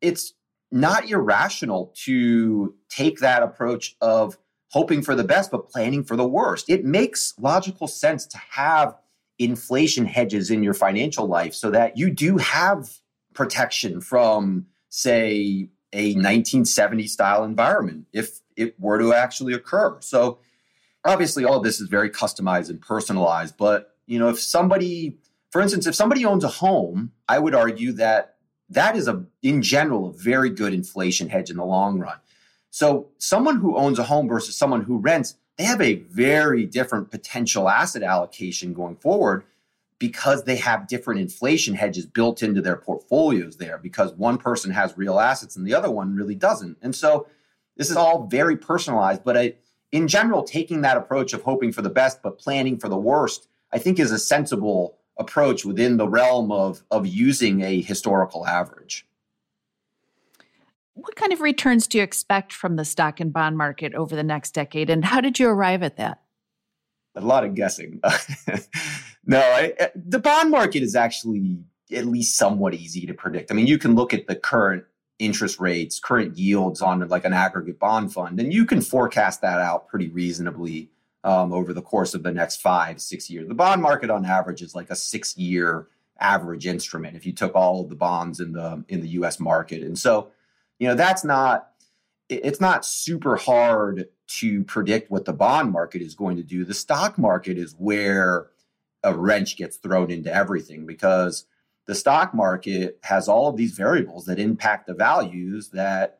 it's 0.00 0.34
not 0.70 1.08
irrational 1.08 1.92
to 2.04 2.74
take 2.88 3.18
that 3.20 3.42
approach 3.42 3.96
of 4.00 4.38
hoping 4.70 5.02
for 5.02 5.14
the 5.14 5.24
best, 5.24 5.50
but 5.50 5.68
planning 5.68 6.02
for 6.02 6.16
the 6.16 6.26
worst. 6.26 6.68
It 6.68 6.84
makes 6.84 7.34
logical 7.38 7.86
sense 7.86 8.26
to 8.26 8.38
have 8.50 8.96
inflation 9.38 10.06
hedges 10.06 10.50
in 10.50 10.62
your 10.62 10.74
financial 10.74 11.26
life 11.26 11.54
so 11.54 11.70
that 11.70 11.96
you 11.96 12.10
do 12.10 12.38
have 12.38 12.90
protection 13.34 14.00
from, 14.00 14.66
say, 14.88 15.68
a 15.92 16.14
1970 16.14 17.06
style 17.06 17.44
environment 17.44 18.06
if 18.12 18.40
it 18.56 18.78
were 18.80 18.98
to 18.98 19.12
actually 19.12 19.52
occur. 19.52 19.96
So 20.00 20.38
obviously 21.04 21.44
all 21.44 21.60
this 21.60 21.80
is 21.80 21.88
very 21.88 22.10
customized 22.10 22.70
and 22.70 22.80
personalized, 22.80 23.56
but 23.56 23.96
you 24.06 24.18
know, 24.18 24.28
if 24.28 24.40
somebody, 24.40 25.18
for 25.50 25.60
instance, 25.60 25.86
if 25.86 25.94
somebody 25.94 26.24
owns 26.24 26.44
a 26.44 26.48
home, 26.48 27.12
I 27.28 27.38
would 27.38 27.54
argue 27.54 27.92
that 27.92 28.36
that 28.70 28.96
is 28.96 29.08
a 29.08 29.24
in 29.42 29.62
general 29.62 30.10
a 30.10 30.12
very 30.12 30.50
good 30.50 30.72
inflation 30.72 31.28
hedge 31.28 31.50
in 31.50 31.56
the 31.56 31.64
long 31.64 31.98
run. 31.98 32.18
So 32.70 33.08
someone 33.18 33.56
who 33.58 33.76
owns 33.76 33.98
a 33.98 34.04
home 34.04 34.28
versus 34.28 34.56
someone 34.56 34.82
who 34.82 34.98
rents, 34.98 35.36
they 35.58 35.64
have 35.64 35.82
a 35.82 35.96
very 35.96 36.64
different 36.64 37.10
potential 37.10 37.68
asset 37.68 38.02
allocation 38.02 38.72
going 38.72 38.96
forward 38.96 39.44
because 39.98 40.44
they 40.44 40.56
have 40.56 40.88
different 40.88 41.20
inflation 41.20 41.74
hedges 41.74 42.06
built 42.06 42.42
into 42.42 42.60
their 42.60 42.76
portfolios 42.76 43.58
there 43.58 43.78
because 43.78 44.12
one 44.14 44.36
person 44.36 44.72
has 44.72 44.96
real 44.96 45.20
assets 45.20 45.54
and 45.54 45.66
the 45.66 45.74
other 45.74 45.90
one 45.90 46.16
really 46.16 46.34
doesn't. 46.34 46.76
And 46.82 46.92
so 46.92 47.28
this 47.76 47.90
is 47.90 47.96
all 47.96 48.26
very 48.26 48.56
personalized, 48.56 49.22
but 49.22 49.36
I, 49.36 49.54
in 49.92 50.08
general, 50.08 50.42
taking 50.42 50.80
that 50.80 50.96
approach 50.96 51.34
of 51.34 51.42
hoping 51.42 51.70
for 51.70 51.82
the 51.82 51.90
best 51.90 52.22
but 52.22 52.38
planning 52.38 52.78
for 52.78 52.88
the 52.88 52.96
worst, 52.96 53.46
I 53.72 53.78
think 53.78 53.98
is 53.98 54.10
a 54.10 54.18
sensible 54.18 54.98
approach 55.18 55.64
within 55.64 55.98
the 55.98 56.08
realm 56.08 56.50
of, 56.50 56.82
of 56.90 57.06
using 57.06 57.60
a 57.60 57.80
historical 57.82 58.46
average. 58.46 59.06
What 60.94 61.16
kind 61.16 61.32
of 61.32 61.40
returns 61.40 61.86
do 61.86 61.98
you 61.98 62.04
expect 62.04 62.52
from 62.52 62.76
the 62.76 62.84
stock 62.84 63.20
and 63.20 63.32
bond 63.32 63.56
market 63.56 63.94
over 63.94 64.16
the 64.16 64.22
next 64.22 64.52
decade, 64.52 64.90
and 64.90 65.04
how 65.04 65.20
did 65.20 65.38
you 65.38 65.48
arrive 65.48 65.82
at 65.82 65.96
that? 65.96 66.20
A 67.14 67.20
lot 67.20 67.44
of 67.44 67.54
guessing. 67.54 68.00
no, 69.26 69.38
I, 69.38 69.74
uh, 69.78 69.88
the 69.94 70.18
bond 70.18 70.50
market 70.50 70.82
is 70.82 70.96
actually 70.96 71.58
at 71.92 72.06
least 72.06 72.36
somewhat 72.36 72.74
easy 72.74 73.06
to 73.06 73.14
predict. 73.14 73.50
I 73.50 73.54
mean, 73.54 73.66
you 73.66 73.78
can 73.78 73.94
look 73.94 74.14
at 74.14 74.26
the 74.26 74.36
current 74.36 74.84
interest 75.22 75.60
rates, 75.60 76.00
current 76.00 76.36
yields 76.36 76.82
on 76.82 77.06
like 77.08 77.24
an 77.24 77.32
aggregate 77.32 77.78
bond 77.78 78.12
fund, 78.12 78.40
and 78.40 78.52
you 78.52 78.64
can 78.64 78.80
forecast 78.80 79.40
that 79.40 79.60
out 79.60 79.88
pretty 79.88 80.08
reasonably 80.08 80.90
um, 81.24 81.52
over 81.52 81.72
the 81.72 81.82
course 81.82 82.14
of 82.14 82.22
the 82.22 82.32
next 82.32 82.60
five, 82.60 83.00
six 83.00 83.30
years. 83.30 83.46
The 83.46 83.54
bond 83.54 83.80
market, 83.80 84.10
on 84.10 84.24
average, 84.24 84.62
is 84.62 84.74
like 84.74 84.90
a 84.90 84.96
six-year 84.96 85.86
average 86.20 86.66
instrument 86.66 87.16
if 87.16 87.24
you 87.24 87.32
took 87.32 87.54
all 87.54 87.80
of 87.80 87.88
the 87.88 87.94
bonds 87.96 88.40
in 88.40 88.52
the 88.52 88.84
in 88.88 89.00
the 89.00 89.08
U.S. 89.10 89.38
market, 89.38 89.82
and 89.82 89.98
so 89.98 90.30
you 90.78 90.88
know 90.88 90.94
that's 90.94 91.24
not 91.24 91.68
it's 92.28 92.60
not 92.60 92.84
super 92.84 93.36
hard 93.36 94.08
to 94.26 94.64
predict 94.64 95.10
what 95.10 95.24
the 95.24 95.32
bond 95.32 95.70
market 95.70 96.02
is 96.02 96.14
going 96.14 96.36
to 96.36 96.42
do. 96.42 96.64
The 96.64 96.74
stock 96.74 97.18
market 97.18 97.58
is 97.58 97.74
where 97.78 98.48
a 99.04 99.14
wrench 99.14 99.56
gets 99.56 99.76
thrown 99.76 100.10
into 100.10 100.34
everything 100.34 100.86
because 100.86 101.44
the 101.86 101.94
stock 101.94 102.34
market 102.34 102.98
has 103.02 103.28
all 103.28 103.48
of 103.48 103.56
these 103.56 103.72
variables 103.72 104.26
that 104.26 104.38
impact 104.38 104.86
the 104.86 104.94
values 104.94 105.70
that 105.70 106.18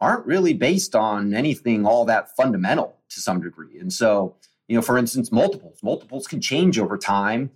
aren't 0.00 0.26
really 0.26 0.54
based 0.54 0.94
on 0.94 1.34
anything 1.34 1.86
all 1.86 2.04
that 2.04 2.34
fundamental 2.36 2.96
to 3.08 3.20
some 3.20 3.40
degree. 3.40 3.78
And 3.78 3.92
so, 3.92 4.34
you 4.68 4.76
know, 4.76 4.82
for 4.82 4.98
instance, 4.98 5.30
multiples, 5.30 5.78
multiples 5.82 6.26
can 6.26 6.40
change 6.40 6.78
over 6.78 6.98
time 6.98 7.50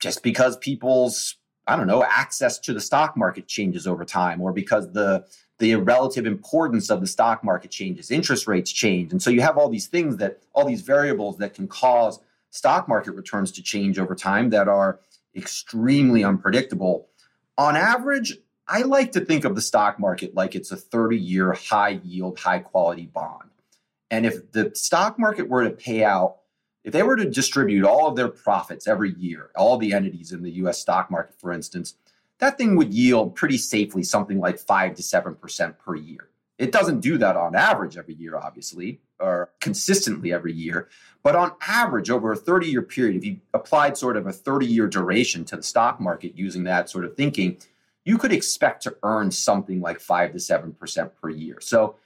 just 0.00 0.22
because 0.22 0.56
people's, 0.56 1.36
I 1.66 1.76
don't 1.76 1.86
know, 1.86 2.02
access 2.02 2.58
to 2.60 2.72
the 2.72 2.80
stock 2.80 3.16
market 3.16 3.46
changes 3.46 3.86
over 3.86 4.04
time 4.04 4.40
or 4.40 4.52
because 4.52 4.92
the 4.92 5.26
the 5.58 5.76
relative 5.76 6.26
importance 6.26 6.90
of 6.90 7.00
the 7.00 7.06
stock 7.06 7.44
market 7.44 7.70
changes, 7.70 8.10
interest 8.10 8.48
rates 8.48 8.72
change. 8.72 9.12
And 9.12 9.22
so 9.22 9.30
you 9.30 9.40
have 9.40 9.56
all 9.56 9.68
these 9.68 9.86
things 9.86 10.16
that 10.16 10.42
all 10.52 10.66
these 10.66 10.82
variables 10.82 11.38
that 11.38 11.54
can 11.54 11.68
cause 11.68 12.18
stock 12.50 12.88
market 12.88 13.12
returns 13.12 13.52
to 13.52 13.62
change 13.62 13.98
over 13.98 14.16
time 14.16 14.50
that 14.50 14.66
are 14.68 14.98
extremely 15.36 16.24
unpredictable. 16.24 17.08
On 17.58 17.76
average, 17.76 18.38
I 18.66 18.82
like 18.82 19.12
to 19.12 19.20
think 19.20 19.44
of 19.44 19.54
the 19.54 19.60
stock 19.60 19.98
market 20.00 20.34
like 20.34 20.54
it's 20.54 20.72
a 20.72 20.76
30 20.76 21.18
year 21.18 21.52
high 21.52 22.00
yield, 22.02 22.38
high 22.38 22.60
quality 22.60 23.06
bond. 23.06 23.50
And 24.10 24.24
if 24.24 24.52
the 24.52 24.70
stock 24.74 25.18
market 25.18 25.48
were 25.48 25.64
to 25.64 25.70
pay 25.70 26.04
out, 26.04 26.36
if 26.84 26.92
they 26.92 27.02
were 27.02 27.16
to 27.16 27.28
distribute 27.28 27.84
all 27.84 28.08
of 28.08 28.16
their 28.16 28.28
profits 28.28 28.86
every 28.86 29.14
year, 29.14 29.50
all 29.56 29.78
the 29.78 29.92
entities 29.92 30.32
in 30.32 30.42
the 30.42 30.52
US 30.52 30.78
stock 30.78 31.10
market, 31.10 31.34
for 31.40 31.52
instance, 31.52 31.94
that 32.38 32.58
thing 32.58 32.76
would 32.76 32.92
yield 32.92 33.34
pretty 33.34 33.58
safely 33.58 34.02
something 34.02 34.38
like 34.38 34.58
5 34.58 34.94
to 34.96 35.02
7% 35.02 35.78
per 35.78 35.96
year. 35.96 36.28
It 36.58 36.70
doesn't 36.70 37.00
do 37.00 37.18
that 37.18 37.36
on 37.36 37.56
average 37.56 37.96
every 37.96 38.14
year, 38.14 38.36
obviously, 38.36 39.00
or 39.18 39.50
consistently 39.60 40.32
every 40.32 40.52
year. 40.52 40.88
But 41.22 41.34
on 41.34 41.52
average, 41.66 42.10
over 42.10 42.32
a 42.32 42.36
30 42.36 42.68
year 42.68 42.82
period, 42.82 43.16
if 43.16 43.24
you 43.24 43.40
applied 43.52 43.96
sort 43.96 44.16
of 44.16 44.26
a 44.26 44.32
30 44.32 44.66
year 44.66 44.86
duration 44.86 45.44
to 45.46 45.56
the 45.56 45.62
stock 45.62 46.00
market 46.00 46.36
using 46.36 46.64
that 46.64 46.88
sort 46.88 47.04
of 47.04 47.16
thinking, 47.16 47.56
you 48.04 48.18
could 48.18 48.32
expect 48.32 48.82
to 48.84 48.96
earn 49.02 49.30
something 49.30 49.80
like 49.80 49.98
5 49.98 50.32
to 50.32 50.38
7% 50.38 51.10
per 51.20 51.30
year. 51.30 51.58
So 51.60 51.96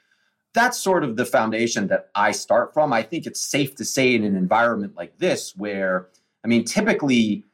that's 0.54 0.78
sort 0.78 1.04
of 1.04 1.16
the 1.16 1.26
foundation 1.26 1.88
that 1.88 2.08
I 2.14 2.32
start 2.32 2.72
from. 2.72 2.92
I 2.92 3.02
think 3.02 3.26
it's 3.26 3.40
safe 3.40 3.74
to 3.76 3.84
say 3.84 4.14
in 4.14 4.24
an 4.24 4.36
environment 4.36 4.96
like 4.96 5.18
this, 5.18 5.54
where, 5.56 6.08
I 6.44 6.48
mean, 6.48 6.64
typically, 6.64 7.44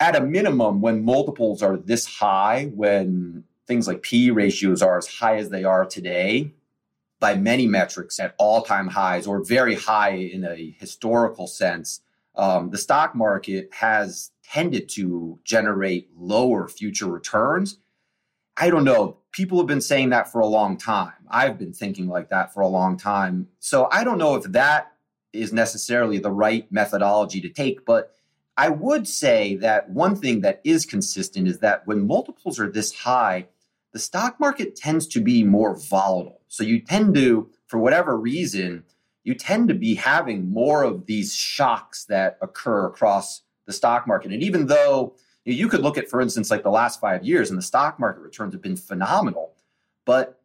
at 0.00 0.16
a 0.16 0.20
minimum, 0.20 0.80
when 0.80 1.04
multiples 1.04 1.62
are 1.62 1.76
this 1.76 2.06
high, 2.06 2.72
when 2.74 3.44
things 3.72 3.88
like 3.88 4.02
P 4.02 4.30
ratios 4.30 4.82
are 4.82 4.98
as 4.98 5.06
high 5.06 5.38
as 5.38 5.48
they 5.48 5.64
are 5.64 5.86
today, 5.86 6.52
by 7.20 7.34
many 7.34 7.66
metrics 7.66 8.20
at 8.20 8.34
all 8.36 8.60
time 8.60 8.86
highs 8.86 9.26
or 9.26 9.42
very 9.42 9.74
high 9.74 10.10
in 10.10 10.44
a 10.44 10.76
historical 10.78 11.46
sense, 11.46 12.02
um, 12.36 12.68
the 12.68 12.76
stock 12.76 13.14
market 13.14 13.70
has 13.72 14.30
tended 14.44 14.90
to 14.90 15.38
generate 15.42 16.10
lower 16.14 16.68
future 16.68 17.06
returns. 17.06 17.78
I 18.58 18.68
don't 18.68 18.84
know. 18.84 19.16
People 19.30 19.56
have 19.56 19.66
been 19.66 19.80
saying 19.80 20.10
that 20.10 20.30
for 20.30 20.42
a 20.42 20.46
long 20.46 20.76
time. 20.76 21.14
I've 21.30 21.58
been 21.58 21.72
thinking 21.72 22.08
like 22.08 22.28
that 22.28 22.52
for 22.52 22.60
a 22.60 22.68
long 22.68 22.98
time. 22.98 23.48
So 23.58 23.88
I 23.90 24.04
don't 24.04 24.18
know 24.18 24.34
if 24.34 24.44
that 24.52 24.92
is 25.32 25.50
necessarily 25.50 26.18
the 26.18 26.30
right 26.30 26.70
methodology 26.70 27.40
to 27.40 27.48
take, 27.48 27.86
but 27.86 28.12
I 28.56 28.68
would 28.68 29.08
say 29.08 29.56
that 29.56 29.88
one 29.88 30.14
thing 30.14 30.42
that 30.42 30.60
is 30.62 30.84
consistent 30.84 31.48
is 31.48 31.60
that 31.60 31.86
when 31.86 32.06
multiples 32.06 32.60
are 32.60 32.70
this 32.70 32.92
high, 32.92 33.46
the 33.92 33.98
stock 33.98 34.40
market 34.40 34.74
tends 34.74 35.06
to 35.08 35.20
be 35.20 35.44
more 35.44 35.76
volatile. 35.76 36.40
So 36.48 36.64
you 36.64 36.80
tend 36.80 37.14
to, 37.14 37.50
for 37.66 37.78
whatever 37.78 38.16
reason, 38.16 38.84
you 39.24 39.34
tend 39.34 39.68
to 39.68 39.74
be 39.74 39.94
having 39.94 40.50
more 40.50 40.82
of 40.82 41.06
these 41.06 41.34
shocks 41.34 42.04
that 42.06 42.38
occur 42.40 42.86
across 42.86 43.42
the 43.66 43.72
stock 43.72 44.06
market. 44.06 44.32
And 44.32 44.42
even 44.42 44.66
though 44.66 45.14
you 45.44 45.68
could 45.68 45.80
look 45.80 45.98
at, 45.98 46.08
for 46.08 46.20
instance, 46.20 46.50
like 46.50 46.62
the 46.62 46.70
last 46.70 47.00
five 47.00 47.24
years 47.24 47.50
and 47.50 47.58
the 47.58 47.62
stock 47.62 48.00
market 48.00 48.20
returns 48.20 48.54
have 48.54 48.62
been 48.62 48.76
phenomenal, 48.76 49.54
but 50.04 50.40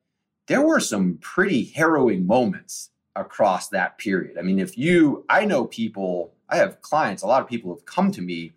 there 0.47 0.61
were 0.61 0.79
some 0.79 1.17
pretty 1.21 1.65
harrowing 1.65 2.25
moments 2.25 2.91
across 3.15 3.69
that 3.69 3.97
period. 3.97 4.37
I 4.37 4.41
mean, 4.41 4.59
if 4.59 4.77
you, 4.77 5.25
I 5.29 5.45
know 5.45 5.65
people, 5.65 6.33
I 6.49 6.57
have 6.57 6.81
clients, 6.81 7.23
a 7.23 7.27
lot 7.27 7.41
of 7.41 7.47
people 7.47 7.73
have 7.73 7.85
come 7.85 8.11
to 8.11 8.21
me 8.21 8.53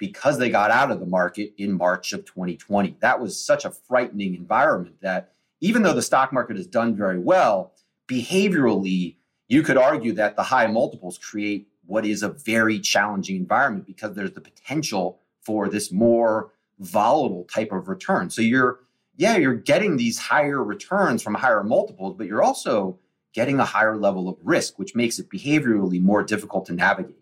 because 0.00 0.38
they 0.38 0.48
got 0.48 0.70
out 0.70 0.90
of 0.90 0.98
the 0.98 1.06
market 1.06 1.52
in 1.58 1.76
March 1.76 2.12
of 2.14 2.24
2020. 2.24 2.96
That 3.00 3.20
was 3.20 3.38
such 3.38 3.66
a 3.66 3.70
frightening 3.70 4.34
environment 4.34 4.96
that 5.02 5.34
even 5.60 5.82
though 5.82 5.92
the 5.92 6.02
stock 6.02 6.32
market 6.32 6.56
has 6.56 6.66
done 6.66 6.96
very 6.96 7.18
well, 7.18 7.74
behaviorally, 8.08 9.16
you 9.46 9.62
could 9.62 9.76
argue 9.76 10.14
that 10.14 10.36
the 10.36 10.42
high 10.42 10.66
multiples 10.66 11.18
create 11.18 11.68
what 11.84 12.06
is 12.06 12.22
a 12.22 12.30
very 12.30 12.80
challenging 12.80 13.36
environment 13.36 13.86
because 13.86 14.14
there's 14.14 14.32
the 14.32 14.40
potential 14.40 15.20
for 15.42 15.68
this 15.68 15.92
more 15.92 16.50
volatile 16.78 17.44
type 17.44 17.70
of 17.70 17.88
return. 17.88 18.30
So 18.30 18.40
you're, 18.40 18.80
yeah, 19.18 19.36
you're 19.36 19.54
getting 19.54 19.98
these 19.98 20.18
higher 20.18 20.64
returns 20.64 21.22
from 21.22 21.34
higher 21.34 21.62
multiples, 21.62 22.16
but 22.16 22.26
you're 22.26 22.42
also 22.42 22.98
getting 23.34 23.60
a 23.60 23.66
higher 23.66 23.98
level 23.98 24.30
of 24.30 24.38
risk, 24.42 24.78
which 24.78 24.94
makes 24.94 25.18
it 25.18 25.28
behaviorally 25.28 26.00
more 26.00 26.22
difficult 26.22 26.64
to 26.66 26.72
navigate. 26.72 27.19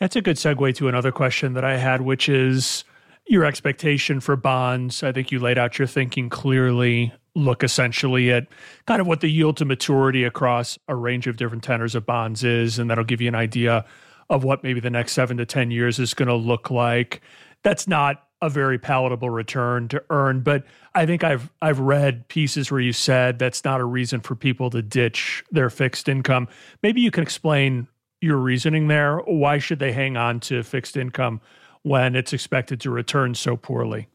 That's 0.00 0.16
a 0.16 0.22
good 0.22 0.36
segue 0.36 0.74
to 0.76 0.88
another 0.88 1.12
question 1.12 1.54
that 1.54 1.64
I 1.64 1.76
had, 1.76 2.00
which 2.02 2.28
is 2.28 2.84
your 3.26 3.44
expectation 3.44 4.20
for 4.20 4.36
bonds. 4.36 5.02
I 5.02 5.12
think 5.12 5.32
you 5.32 5.38
laid 5.38 5.58
out 5.58 5.78
your 5.78 5.88
thinking 5.88 6.28
clearly. 6.28 7.12
Look 7.34 7.64
essentially 7.64 8.30
at 8.30 8.46
kind 8.86 9.00
of 9.00 9.06
what 9.06 9.20
the 9.20 9.28
yield 9.28 9.56
to 9.58 9.64
maturity 9.64 10.24
across 10.24 10.78
a 10.88 10.94
range 10.94 11.26
of 11.26 11.36
different 11.36 11.64
tenors 11.64 11.94
of 11.94 12.06
bonds 12.06 12.44
is, 12.44 12.78
and 12.78 12.90
that'll 12.90 13.04
give 13.04 13.20
you 13.20 13.28
an 13.28 13.34
idea 13.34 13.84
of 14.30 14.44
what 14.44 14.62
maybe 14.62 14.80
the 14.80 14.90
next 14.90 15.12
seven 15.12 15.36
to 15.36 15.46
10 15.46 15.70
years 15.70 15.98
is 15.98 16.14
going 16.14 16.28
to 16.28 16.34
look 16.34 16.70
like. 16.70 17.20
That's 17.62 17.88
not 17.88 18.24
a 18.40 18.48
very 18.48 18.78
palatable 18.78 19.30
return 19.30 19.88
to 19.88 20.02
earn, 20.10 20.40
but 20.40 20.64
I 20.94 21.06
think 21.06 21.24
I've 21.24 21.50
I've 21.62 21.78
read 21.78 22.28
pieces 22.28 22.70
where 22.70 22.80
you 22.80 22.92
said 22.92 23.38
that's 23.38 23.64
not 23.64 23.80
a 23.80 23.84
reason 23.84 24.20
for 24.20 24.34
people 24.34 24.70
to 24.70 24.82
ditch 24.82 25.42
their 25.50 25.70
fixed 25.70 26.08
income. 26.08 26.48
Maybe 26.82 27.00
you 27.00 27.10
can 27.10 27.22
explain 27.22 27.88
your 28.24 28.38
reasoning 28.38 28.88
there. 28.88 29.18
Why 29.18 29.58
should 29.58 29.78
they 29.78 29.92
hang 29.92 30.16
on 30.16 30.40
to 30.40 30.62
fixed 30.62 30.96
income 30.96 31.40
when 31.82 32.16
it's 32.16 32.32
expected 32.32 32.80
to 32.80 32.90
return 32.90 33.34
so 33.34 33.56
poorly? 33.56 34.08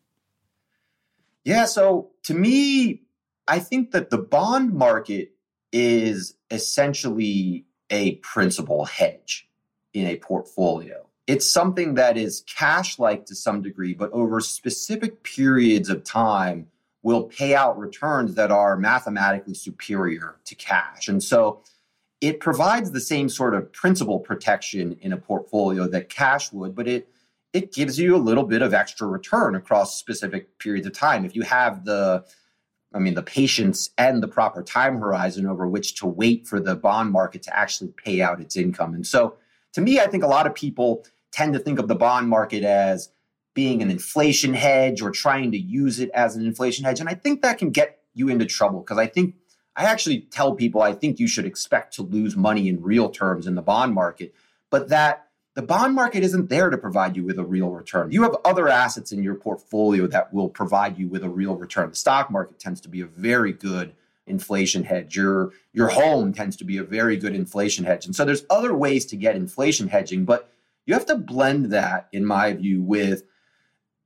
Yeah, 1.45 1.65
so 1.65 2.12
to 2.24 2.34
me, 2.34 3.04
I 3.48 3.60
think 3.60 3.91
that 3.91 4.10
the 4.10 4.17
bond 4.17 4.74
market 4.74 5.32
is 5.72 6.36
essentially 6.52 7.65
a 7.89 8.15
principal 8.15 8.86
hedge 8.86 9.48
in 9.93 10.08
a 10.08 10.17
portfolio. 10.17 11.06
It's 11.28 11.50
something 11.50 11.93
that 11.95 12.17
is 12.17 12.43
cash 12.48 13.00
like 13.00 13.26
to 13.28 13.36
some 13.36 13.62
degree, 13.62 13.93
but 13.93 14.12
over 14.12 14.39
specific 14.41 15.24
periods 15.24 15.89
of 15.89 16.04
time 16.04 16.67
will 17.02 17.24
pay 17.24 17.56
out 17.56 17.78
returns 17.80 18.36
that 18.36 18.52
are 18.52 18.76
mathematically 18.76 19.54
superior 19.54 20.38
to 20.45 20.56
cash. 20.56 21.08
And 21.08 21.24
so 21.24 21.63
it 22.22 22.40
provides 22.40 22.92
the 22.92 23.00
same 23.00 23.30
sort 23.30 23.54
of 23.54 23.72
principal 23.72 24.20
protection 24.20 24.98
in 25.02 25.14
a 25.14 25.18
portfolio 25.18 25.88
that 25.88 26.10
cash 26.10 26.52
would, 26.52 26.76
but 26.76 26.88
it 26.88 27.08
it 27.52 27.74
gives 27.74 27.98
you 27.98 28.16
a 28.16 28.18
little 28.18 28.44
bit 28.44 28.62
of 28.62 28.76
extra 28.76 29.08
return 29.08 29.56
across 29.56 29.98
specific 29.98 30.60
periods 30.60 30.86
of 30.86 30.94
time. 30.94 31.26
If 31.26 31.36
you 31.36 31.42
have 31.44 31.86
the 31.86 32.26
I 32.94 33.00
mean, 33.00 33.14
the 33.14 33.24
patience 33.24 33.92
and 33.98 34.22
the 34.22 34.28
proper 34.28 34.64
time 34.64 34.98
horizon 34.98 35.46
over 35.46 35.68
which 35.68 35.96
to 35.96 36.08
wait 36.08 36.48
for 36.48 36.60
the 36.60 36.76
bond 36.76 37.12
market 37.12 37.44
to 37.44 37.56
actually 37.56 37.92
pay 37.92 38.22
out 38.22 38.42
its 38.42 38.56
income. 38.56 38.96
And 38.96 39.06
so, 39.06 39.36
to 39.74 39.82
me, 39.82 40.00
I 40.00 40.08
think 40.08 40.24
a 40.24 40.28
lot 40.28 40.48
of 40.48 40.56
people 40.56 41.06
tend 41.32 41.54
to 41.54 41.60
think 41.60 41.78
of 41.78 41.88
the 41.88 41.96
bond 41.96 42.28
market 42.28 42.64
as 42.64 43.12
being 43.54 43.84
an 43.84 43.92
inflation 43.92 44.54
hedge 44.54 45.02
or 45.02 45.12
trying 45.12 45.52
to 45.52 45.58
use 45.58 46.00
it 46.00 46.10
as 46.16 46.36
an 46.36 46.46
inflation 46.46 46.86
hedge. 46.86 47.00
And 47.00 47.10
I 47.10 47.14
think 47.14 47.44
that 47.44 47.60
can 47.60 47.70
get 47.70 48.00
you 48.14 48.30
into 48.30 48.46
trouble 48.46 48.80
because 48.80 48.98
I 48.98 49.06
think 49.06 49.36
I 49.80 49.86
actually 49.86 50.20
tell 50.20 50.56
people 50.56 50.82
I 50.82 50.92
think 50.92 51.22
you 51.22 51.28
should 51.30 51.46
expect 51.46 51.94
to 51.94 52.02
lose 52.02 52.36
money 52.36 52.68
in 52.68 52.82
real 52.82 53.10
terms 53.10 53.48
in 53.48 53.56
the 53.56 53.62
bond 53.62 53.94
market, 53.94 54.36
but 54.70 54.89
that 54.89 55.28
the 55.56 55.62
bond 55.62 55.96
market 55.96 56.22
isn't 56.22 56.50
there 56.50 56.70
to 56.70 56.78
provide 56.78 57.15
you 57.15 57.24
with 57.24 57.39
a 57.39 57.46
real 57.46 57.70
return. 57.70 58.12
You 58.12 58.24
have 58.24 58.36
other 58.44 58.68
assets 58.68 59.13
in 59.13 59.24
your 59.24 59.36
portfolio 59.36 60.06
that 60.08 60.34
will 60.34 60.50
provide 60.50 61.00
you 61.00 61.08
with 61.08 61.24
a 61.24 61.30
real 61.30 61.56
return. 61.56 61.92
The 61.92 61.96
stock 61.96 62.30
market 62.30 62.60
tends 62.60 62.82
to 62.82 62.89
be 62.89 63.00
a 63.00 63.06
very 63.06 63.54
good 63.54 63.96
inflation 64.28 64.84
hedge. 64.84 65.15
Your 65.15 65.54
your 65.72 65.88
home 65.88 66.34
tends 66.34 66.58
to 66.58 66.65
be 66.65 66.76
a 66.76 66.84
very 66.84 67.15
good 67.15 67.34
inflation 67.34 67.86
hedge. 67.86 68.06
And 68.06 68.13
so 68.13 68.26
there's 68.26 68.46
other 68.50 68.76
ways 68.76 69.06
to 69.06 69.15
get 69.15 69.38
inflation 69.38 69.88
hedging, 69.88 70.26
but 70.26 70.52
you 70.88 70.94
have 70.94 71.06
to 71.06 71.15
blend 71.15 71.68
that 71.68 72.10
in 72.12 72.26
my 72.26 72.52
view 72.52 72.84
with 72.84 73.24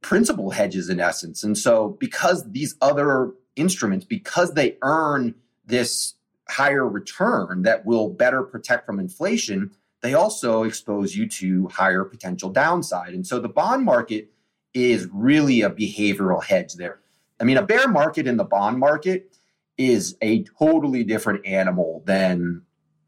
principal 0.01 0.51
hedges 0.51 0.87
in 0.87 0.99
essence. 0.99 1.43
And 1.43 1.57
so 1.57 1.97
because 1.99 2.51
these 2.51 2.75
other 2.79 3.31
instruments 3.55 4.05
because 4.05 4.53
they 4.53 4.77
earn 4.83 5.35
this 5.65 6.15
higher 6.49 6.87
return 6.87 7.63
that 7.63 7.85
will 7.85 8.09
better 8.09 8.43
protect 8.43 8.85
from 8.85 8.99
inflation, 8.99 9.71
they 10.01 10.13
also 10.13 10.63
expose 10.63 11.15
you 11.15 11.27
to 11.27 11.67
higher 11.69 12.03
potential 12.03 12.49
downside. 12.49 13.13
And 13.13 13.25
so 13.25 13.39
the 13.39 13.49
bond 13.49 13.85
market 13.85 14.29
is 14.73 15.07
really 15.13 15.61
a 15.61 15.69
behavioral 15.69 16.43
hedge 16.43 16.73
there. 16.73 16.99
I 17.39 17.45
mean, 17.45 17.57
a 17.57 17.65
bear 17.65 17.87
market 17.87 18.27
in 18.27 18.37
the 18.37 18.43
bond 18.43 18.79
market 18.79 19.33
is 19.77 20.15
a 20.21 20.43
totally 20.59 21.03
different 21.03 21.45
animal 21.45 22.03
than 22.05 22.61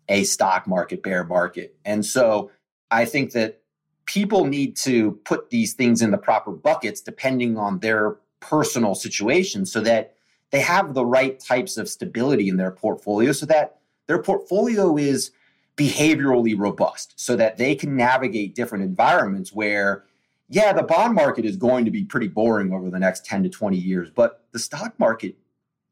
a 0.08 0.24
stock 0.24 0.68
market 0.68 1.04
bear 1.04 1.24
market. 1.24 1.76
And 1.86 2.06
so 2.06 2.52
I 2.92 3.06
think 3.06 3.32
that 3.32 3.62
people 4.06 4.46
need 4.46 4.76
to 4.78 5.14
put 5.26 5.50
these 5.50 5.74
things 5.74 6.02
in 6.02 6.12
the 6.12 6.18
proper 6.18 6.52
buckets 6.52 7.02
depending 7.02 7.58
on 7.58 7.80
their 7.80 8.18
personal 8.40 8.96
situation 8.96 9.66
so 9.66 9.82
that 9.82 10.15
they 10.56 10.62
have 10.62 10.94
the 10.94 11.06
right 11.06 11.38
types 11.38 11.76
of 11.76 11.90
stability 11.90 12.48
in 12.48 12.56
their 12.56 12.72
portfolio 12.72 13.34
so 13.34 13.46
that 13.46 13.80
their 14.08 14.24
portfolio 14.24 14.96
is 14.96 15.32
behaviorally 15.76 16.58
robust 16.58 17.14
so 17.18 17.36
that 17.36 17.58
they 17.58 17.76
can 17.76 17.98
navigate 17.98 18.56
different 18.56 18.82
environments 18.82 19.52
where 19.52 20.06
yeah 20.48 20.72
the 20.72 20.82
bond 20.82 21.14
market 21.14 21.44
is 21.44 21.58
going 21.58 21.84
to 21.84 21.92
be 21.92 22.06
pretty 22.06 22.30
boring 22.30 22.72
over 22.72 22.90
the 22.90 22.98
next 22.98 23.26
10 23.26 23.44
to 23.44 23.50
20 23.50 23.76
years 23.76 24.10
but 24.10 24.46
the 24.54 24.60
stock 24.60 24.98
market 24.98 25.36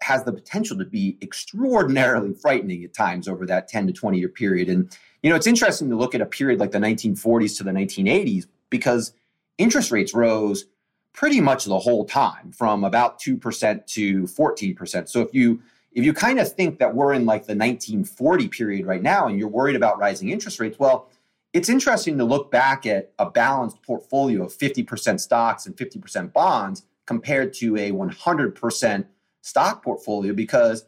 has 0.02 0.24
the 0.24 0.32
potential 0.32 0.78
to 0.78 0.86
be 0.86 1.18
extraordinarily 1.22 2.34
frightening 2.34 2.86
at 2.86 2.94
times 2.94 3.28
over 3.28 3.46
that 3.46 3.68
10 3.68 3.88
to 3.88 3.94
20 3.94 4.18
year 4.18 4.30
period. 4.30 4.70
And 4.70 4.98
you 5.22 5.30
know 5.30 5.36
it's 5.36 5.48
interesting 5.48 5.90
to 5.90 5.96
look 5.98 6.16
at 6.16 6.22
a 6.22 6.26
period 6.26 6.62
like 6.62 6.72
the 6.72 6.78
1940s 6.78 7.58
to 7.58 7.64
the 7.64 7.72
1980s 7.72 8.46
because 8.70 9.14
interest 9.58 9.92
rates 9.92 10.14
rose 10.14 10.66
pretty 11.14 11.40
much 11.40 11.66
the 11.66 11.80
whole 11.80 12.06
time 12.06 12.52
from 12.52 12.84
about 12.84 13.20
2% 13.20 13.86
to 13.86 14.24
14%. 14.24 15.10
So 15.10 15.22
if 15.22 15.34
you 15.34 15.62
if 15.94 16.04
you 16.04 16.12
kind 16.12 16.40
of 16.40 16.52
think 16.52 16.80
that 16.80 16.96
we're 16.96 17.14
in 17.14 17.26
like 17.26 17.46
the 17.46 17.56
1940 17.56 18.48
period 18.48 18.88
right 18.88 19.04
now 19.04 19.28
and 19.28 19.38
you're 19.38 19.48
worried 19.48 19.76
about 19.76 20.00
rising 20.00 20.30
interest 20.30 20.60
rates, 20.60 20.80
well, 20.80 21.08
it's 21.54 21.70
interesting 21.70 22.18
to 22.18 22.24
look 22.24 22.50
back 22.50 22.88
at 22.88 23.12
a 23.20 23.30
balanced 23.30 23.80
portfolio 23.84 24.44
of 24.44 24.58
50% 24.58 25.20
stocks 25.20 25.68
and 25.68 25.78
50% 25.78 26.34
bonds 26.34 26.84
compared 27.06 27.54
to 27.54 27.78
a 27.78 27.92
100% 27.92 29.06
stock 29.42 29.84
portfolio 29.84 30.34
because 30.34 30.86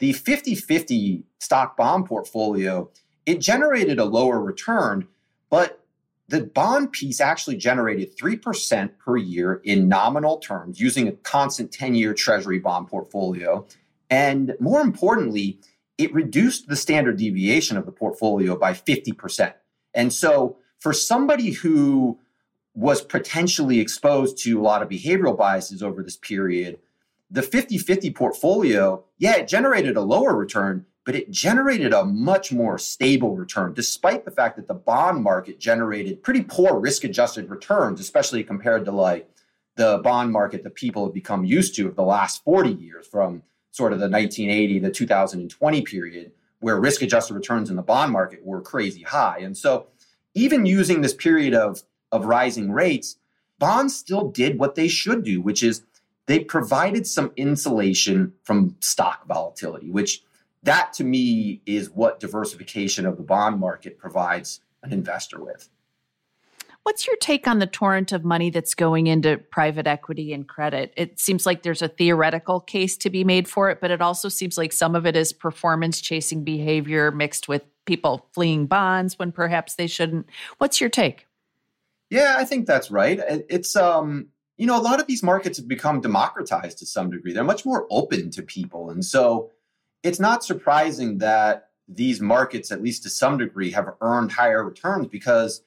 the 0.00 0.12
50-50 0.12 1.22
stock 1.38 1.76
bond 1.76 2.06
portfolio 2.06 2.90
it 3.24 3.40
generated 3.40 4.00
a 4.00 4.04
lower 4.04 4.40
return 4.40 5.06
but 5.48 5.81
the 6.32 6.40
bond 6.40 6.92
piece 6.92 7.20
actually 7.20 7.58
generated 7.58 8.16
3% 8.16 8.98
per 8.98 9.18
year 9.18 9.60
in 9.64 9.86
nominal 9.86 10.38
terms 10.38 10.80
using 10.80 11.06
a 11.06 11.12
constant 11.12 11.70
10 11.70 11.94
year 11.94 12.14
treasury 12.14 12.58
bond 12.58 12.88
portfolio. 12.88 13.66
And 14.08 14.56
more 14.58 14.80
importantly, 14.80 15.60
it 15.98 16.12
reduced 16.14 16.68
the 16.68 16.76
standard 16.76 17.18
deviation 17.18 17.76
of 17.76 17.84
the 17.84 17.92
portfolio 17.92 18.56
by 18.56 18.72
50%. 18.72 19.52
And 19.92 20.10
so, 20.10 20.56
for 20.78 20.94
somebody 20.94 21.50
who 21.50 22.18
was 22.74 23.02
potentially 23.02 23.78
exposed 23.78 24.38
to 24.44 24.58
a 24.58 24.62
lot 24.62 24.80
of 24.80 24.88
behavioral 24.88 25.36
biases 25.36 25.82
over 25.82 26.02
this 26.02 26.16
period, 26.16 26.78
the 27.30 27.42
50 27.42 27.76
50 27.76 28.10
portfolio, 28.12 29.04
yeah, 29.18 29.36
it 29.36 29.48
generated 29.48 29.98
a 29.98 30.00
lower 30.00 30.34
return, 30.34 30.86
but 31.04 31.14
it 31.16 31.30
generated 31.30 31.92
a 31.92 32.04
much 32.04 32.52
more 32.52 32.78
stable 32.78 33.34
return, 33.34 33.74
despite 33.74 34.24
the 34.24 34.30
fact 34.30 34.56
that 34.56 34.68
the 34.68 34.74
bond 34.74 35.22
market 35.22 35.58
generated 35.58 36.22
pretty 36.22 36.42
poor 36.42 36.78
risk 36.78 37.04
adjusted 37.04 37.50
returns, 37.50 38.00
especially 38.00 38.44
compared 38.44 38.84
to 38.84 38.92
like 38.92 39.28
the 39.76 39.98
bond 40.04 40.30
market 40.30 40.62
that 40.62 40.74
people 40.74 41.04
have 41.04 41.14
become 41.14 41.44
used 41.44 41.74
to 41.74 41.88
of 41.88 41.96
the 41.96 42.02
last 42.02 42.44
40 42.44 42.70
years 42.70 43.06
from 43.06 43.42
sort 43.72 43.92
of 43.92 43.98
the 43.98 44.08
1980 44.08 44.80
to 44.80 44.90
2020 44.90 45.82
period, 45.82 46.32
where 46.60 46.78
risk 46.78 47.02
adjusted 47.02 47.34
returns 47.34 47.70
in 47.70 47.76
the 47.76 47.82
bond 47.82 48.12
market 48.12 48.44
were 48.44 48.60
crazy 48.60 49.02
high. 49.02 49.38
And 49.40 49.56
so, 49.56 49.88
even 50.34 50.66
using 50.66 51.00
this 51.00 51.14
period 51.14 51.52
of, 51.54 51.82
of 52.10 52.26
rising 52.26 52.70
rates, 52.70 53.16
bonds 53.58 53.96
still 53.96 54.30
did 54.30 54.58
what 54.58 54.76
they 54.76 54.88
should 54.88 55.24
do, 55.24 55.40
which 55.40 55.62
is 55.62 55.82
they 56.26 56.38
provided 56.38 57.06
some 57.06 57.32
insulation 57.36 58.32
from 58.44 58.76
stock 58.80 59.26
volatility, 59.26 59.90
which 59.90 60.22
that 60.62 60.92
to 60.94 61.04
me 61.04 61.62
is 61.66 61.90
what 61.90 62.20
diversification 62.20 63.06
of 63.06 63.16
the 63.16 63.22
bond 63.22 63.58
market 63.58 63.98
provides 63.98 64.60
an 64.82 64.92
investor 64.92 65.42
with. 65.42 65.68
What's 66.84 67.06
your 67.06 67.16
take 67.16 67.46
on 67.46 67.60
the 67.60 67.66
torrent 67.66 68.10
of 68.10 68.24
money 68.24 68.50
that's 68.50 68.74
going 68.74 69.06
into 69.06 69.38
private 69.38 69.86
equity 69.86 70.32
and 70.32 70.48
credit? 70.48 70.92
It 70.96 71.20
seems 71.20 71.46
like 71.46 71.62
there's 71.62 71.82
a 71.82 71.88
theoretical 71.88 72.58
case 72.58 72.96
to 72.98 73.10
be 73.10 73.22
made 73.22 73.46
for 73.46 73.70
it, 73.70 73.80
but 73.80 73.92
it 73.92 74.02
also 74.02 74.28
seems 74.28 74.58
like 74.58 74.72
some 74.72 74.96
of 74.96 75.06
it 75.06 75.14
is 75.14 75.32
performance 75.32 76.00
chasing 76.00 76.42
behavior 76.42 77.12
mixed 77.12 77.46
with 77.46 77.62
people 77.84 78.28
fleeing 78.32 78.66
bonds 78.66 79.16
when 79.16 79.30
perhaps 79.30 79.76
they 79.76 79.86
shouldn't. 79.86 80.26
What's 80.58 80.80
your 80.80 80.90
take? 80.90 81.28
Yeah, 82.10 82.34
I 82.36 82.44
think 82.44 82.66
that's 82.66 82.90
right. 82.90 83.20
It's 83.48 83.76
um, 83.76 84.28
you 84.56 84.66
know, 84.66 84.78
a 84.78 84.82
lot 84.82 85.00
of 85.00 85.06
these 85.06 85.22
markets 85.22 85.58
have 85.58 85.68
become 85.68 86.00
democratized 86.00 86.78
to 86.78 86.86
some 86.86 87.10
degree. 87.10 87.32
They're 87.32 87.44
much 87.44 87.64
more 87.64 87.86
open 87.90 88.30
to 88.32 88.42
people. 88.42 88.90
And 88.90 89.04
so 89.04 89.50
it's 90.02 90.20
not 90.20 90.44
surprising 90.44 91.18
that 91.18 91.68
these 91.88 92.20
markets, 92.20 92.70
at 92.72 92.82
least 92.82 93.02
to 93.02 93.10
some 93.10 93.38
degree, 93.38 93.70
have 93.70 93.94
earned 94.00 94.32
higher 94.32 94.64
returns 94.64 95.06
because 95.06 95.62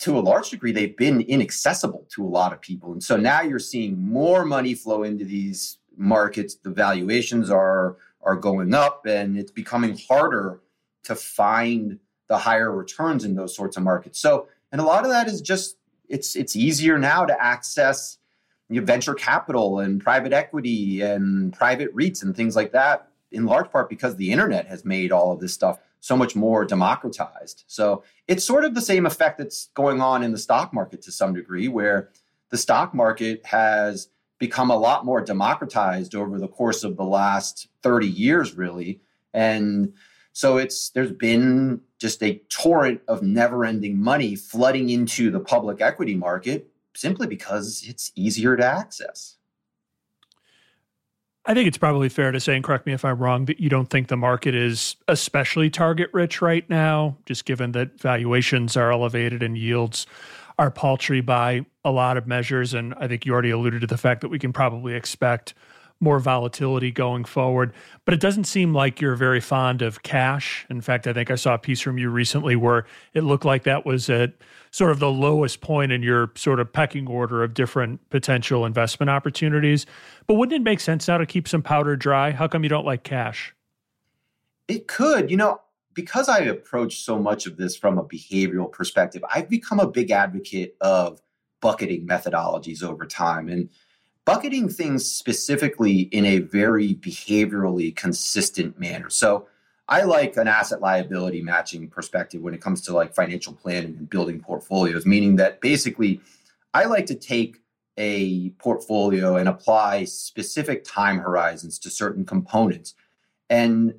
to 0.00 0.18
a 0.18 0.20
large 0.20 0.50
degree, 0.50 0.72
they've 0.72 0.96
been 0.96 1.20
inaccessible 1.20 2.06
to 2.10 2.24
a 2.24 2.28
lot 2.28 2.52
of 2.52 2.60
people. 2.60 2.92
And 2.92 3.02
so 3.02 3.16
now 3.16 3.42
you're 3.42 3.58
seeing 3.58 3.98
more 3.98 4.44
money 4.44 4.74
flow 4.74 5.02
into 5.02 5.24
these 5.24 5.78
markets. 5.96 6.56
The 6.56 6.70
valuations 6.70 7.50
are 7.50 7.96
are 8.22 8.36
going 8.36 8.72
up, 8.72 9.04
and 9.06 9.38
it's 9.38 9.52
becoming 9.52 9.98
harder 10.08 10.60
to 11.04 11.14
find 11.14 11.98
the 12.28 12.38
higher 12.38 12.72
returns 12.72 13.24
in 13.24 13.34
those 13.34 13.54
sorts 13.54 13.76
of 13.76 13.82
markets. 13.82 14.18
So, 14.18 14.48
and 14.72 14.80
a 14.80 14.84
lot 14.84 15.04
of 15.04 15.10
that 15.10 15.28
is 15.28 15.40
just 15.40 15.76
it's 16.08 16.34
it's 16.34 16.56
easier 16.56 16.98
now 16.98 17.24
to 17.24 17.42
access 17.42 18.18
venture 18.70 19.14
capital 19.14 19.78
and 19.80 20.02
private 20.02 20.32
equity 20.32 21.02
and 21.02 21.52
private 21.52 21.94
REITs 21.94 22.22
and 22.22 22.34
things 22.34 22.56
like 22.56 22.72
that, 22.72 23.08
in 23.34 23.46
large 23.46 23.70
part 23.70 23.88
because 23.88 24.16
the 24.16 24.30
internet 24.30 24.66
has 24.66 24.84
made 24.84 25.12
all 25.12 25.32
of 25.32 25.40
this 25.40 25.52
stuff 25.52 25.78
so 26.00 26.16
much 26.16 26.36
more 26.36 26.64
democratized. 26.64 27.64
So 27.66 28.04
it's 28.28 28.44
sort 28.44 28.64
of 28.64 28.74
the 28.74 28.80
same 28.80 29.06
effect 29.06 29.38
that's 29.38 29.68
going 29.74 30.00
on 30.00 30.22
in 30.22 30.32
the 30.32 30.38
stock 30.38 30.72
market 30.72 31.02
to 31.02 31.12
some 31.12 31.34
degree, 31.34 31.68
where 31.68 32.10
the 32.50 32.58
stock 32.58 32.94
market 32.94 33.44
has 33.46 34.08
become 34.38 34.70
a 34.70 34.76
lot 34.76 35.04
more 35.04 35.20
democratized 35.20 36.14
over 36.14 36.38
the 36.38 36.48
course 36.48 36.84
of 36.84 36.96
the 36.96 37.04
last 37.04 37.68
30 37.82 38.06
years, 38.06 38.54
really. 38.54 39.00
And 39.32 39.94
so 40.32 40.58
it's 40.58 40.90
there's 40.90 41.12
been 41.12 41.80
just 41.98 42.22
a 42.22 42.42
torrent 42.48 43.00
of 43.08 43.22
never-ending 43.22 43.98
money 43.98 44.36
flooding 44.36 44.90
into 44.90 45.30
the 45.30 45.40
public 45.40 45.80
equity 45.80 46.14
market 46.14 46.68
simply 46.94 47.26
because 47.26 47.84
it's 47.86 48.12
easier 48.14 48.56
to 48.56 48.64
access. 48.64 49.36
I 51.46 51.52
think 51.52 51.68
it's 51.68 51.76
probably 51.76 52.08
fair 52.08 52.32
to 52.32 52.40
say, 52.40 52.54
and 52.54 52.64
correct 52.64 52.86
me 52.86 52.94
if 52.94 53.04
I'm 53.04 53.18
wrong, 53.18 53.44
that 53.46 53.60
you 53.60 53.68
don't 53.68 53.90
think 53.90 54.08
the 54.08 54.16
market 54.16 54.54
is 54.54 54.96
especially 55.08 55.68
target 55.68 56.08
rich 56.14 56.40
right 56.40 56.68
now, 56.70 57.18
just 57.26 57.44
given 57.44 57.72
that 57.72 58.00
valuations 58.00 58.78
are 58.78 58.90
elevated 58.90 59.42
and 59.42 59.58
yields 59.58 60.06
are 60.58 60.70
paltry 60.70 61.20
by 61.20 61.66
a 61.84 61.90
lot 61.90 62.16
of 62.16 62.26
measures. 62.26 62.72
And 62.72 62.94
I 62.94 63.08
think 63.08 63.26
you 63.26 63.32
already 63.32 63.50
alluded 63.50 63.82
to 63.82 63.86
the 63.86 63.98
fact 63.98 64.22
that 64.22 64.28
we 64.28 64.38
can 64.38 64.54
probably 64.54 64.94
expect 64.94 65.52
more 66.00 66.18
volatility 66.18 66.90
going 66.90 67.24
forward. 67.24 67.72
But 68.04 68.14
it 68.14 68.20
doesn't 68.20 68.44
seem 68.44 68.74
like 68.74 69.00
you're 69.00 69.14
very 69.14 69.40
fond 69.40 69.82
of 69.82 70.02
cash. 70.02 70.66
In 70.68 70.80
fact, 70.80 71.06
I 71.06 71.12
think 71.12 71.30
I 71.30 71.34
saw 71.36 71.54
a 71.54 71.58
piece 71.58 71.80
from 71.80 71.98
you 71.98 72.10
recently 72.10 72.56
where 72.56 72.86
it 73.14 73.22
looked 73.22 73.44
like 73.44 73.64
that 73.64 73.86
was 73.86 74.10
at 74.10 74.34
sort 74.70 74.90
of 74.90 74.98
the 74.98 75.10
lowest 75.10 75.60
point 75.60 75.92
in 75.92 76.02
your 76.02 76.30
sort 76.34 76.60
of 76.60 76.72
pecking 76.72 77.06
order 77.06 77.42
of 77.42 77.54
different 77.54 78.08
potential 78.10 78.66
investment 78.66 79.08
opportunities. 79.08 79.86
But 80.26 80.34
wouldn't 80.34 80.60
it 80.60 80.64
make 80.64 80.80
sense 80.80 81.08
now 81.08 81.18
to 81.18 81.26
keep 81.26 81.48
some 81.48 81.62
powder 81.62 81.96
dry? 81.96 82.32
How 82.32 82.48
come 82.48 82.64
you 82.64 82.68
don't 82.68 82.86
like 82.86 83.04
cash? 83.04 83.54
It 84.68 84.88
could. 84.88 85.30
You 85.30 85.36
know, 85.36 85.60
because 85.94 86.28
I 86.28 86.40
approach 86.40 87.00
so 87.00 87.18
much 87.18 87.46
of 87.46 87.56
this 87.56 87.76
from 87.76 87.98
a 87.98 88.04
behavioral 88.04 88.70
perspective, 88.70 89.24
I've 89.32 89.48
become 89.48 89.80
a 89.80 89.88
big 89.88 90.10
advocate 90.10 90.76
of 90.80 91.20
bucketing 91.60 92.06
methodologies 92.06 92.82
over 92.82 93.06
time. 93.06 93.48
And 93.48 93.70
bucketing 94.24 94.68
things 94.68 95.04
specifically 95.04 96.00
in 96.00 96.24
a 96.24 96.38
very 96.38 96.94
behaviorally 96.94 97.94
consistent 97.94 98.78
manner. 98.78 99.10
So 99.10 99.48
I 99.88 100.02
like 100.04 100.36
an 100.36 100.48
asset 100.48 100.80
liability 100.80 101.42
matching 101.42 101.88
perspective 101.88 102.40
when 102.40 102.54
it 102.54 102.60
comes 102.60 102.80
to 102.82 102.94
like 102.94 103.14
financial 103.14 103.52
planning 103.52 103.96
and 103.98 104.08
building 104.08 104.40
portfolios, 104.40 105.04
meaning 105.04 105.36
that 105.36 105.60
basically 105.60 106.20
I 106.72 106.84
like 106.84 107.06
to 107.06 107.14
take 107.14 107.60
a 107.98 108.50
portfolio 108.58 109.36
and 109.36 109.48
apply 109.48 110.04
specific 110.04 110.84
time 110.84 111.18
horizons 111.18 111.78
to 111.80 111.90
certain 111.90 112.24
components 112.24 112.94
and 113.50 113.94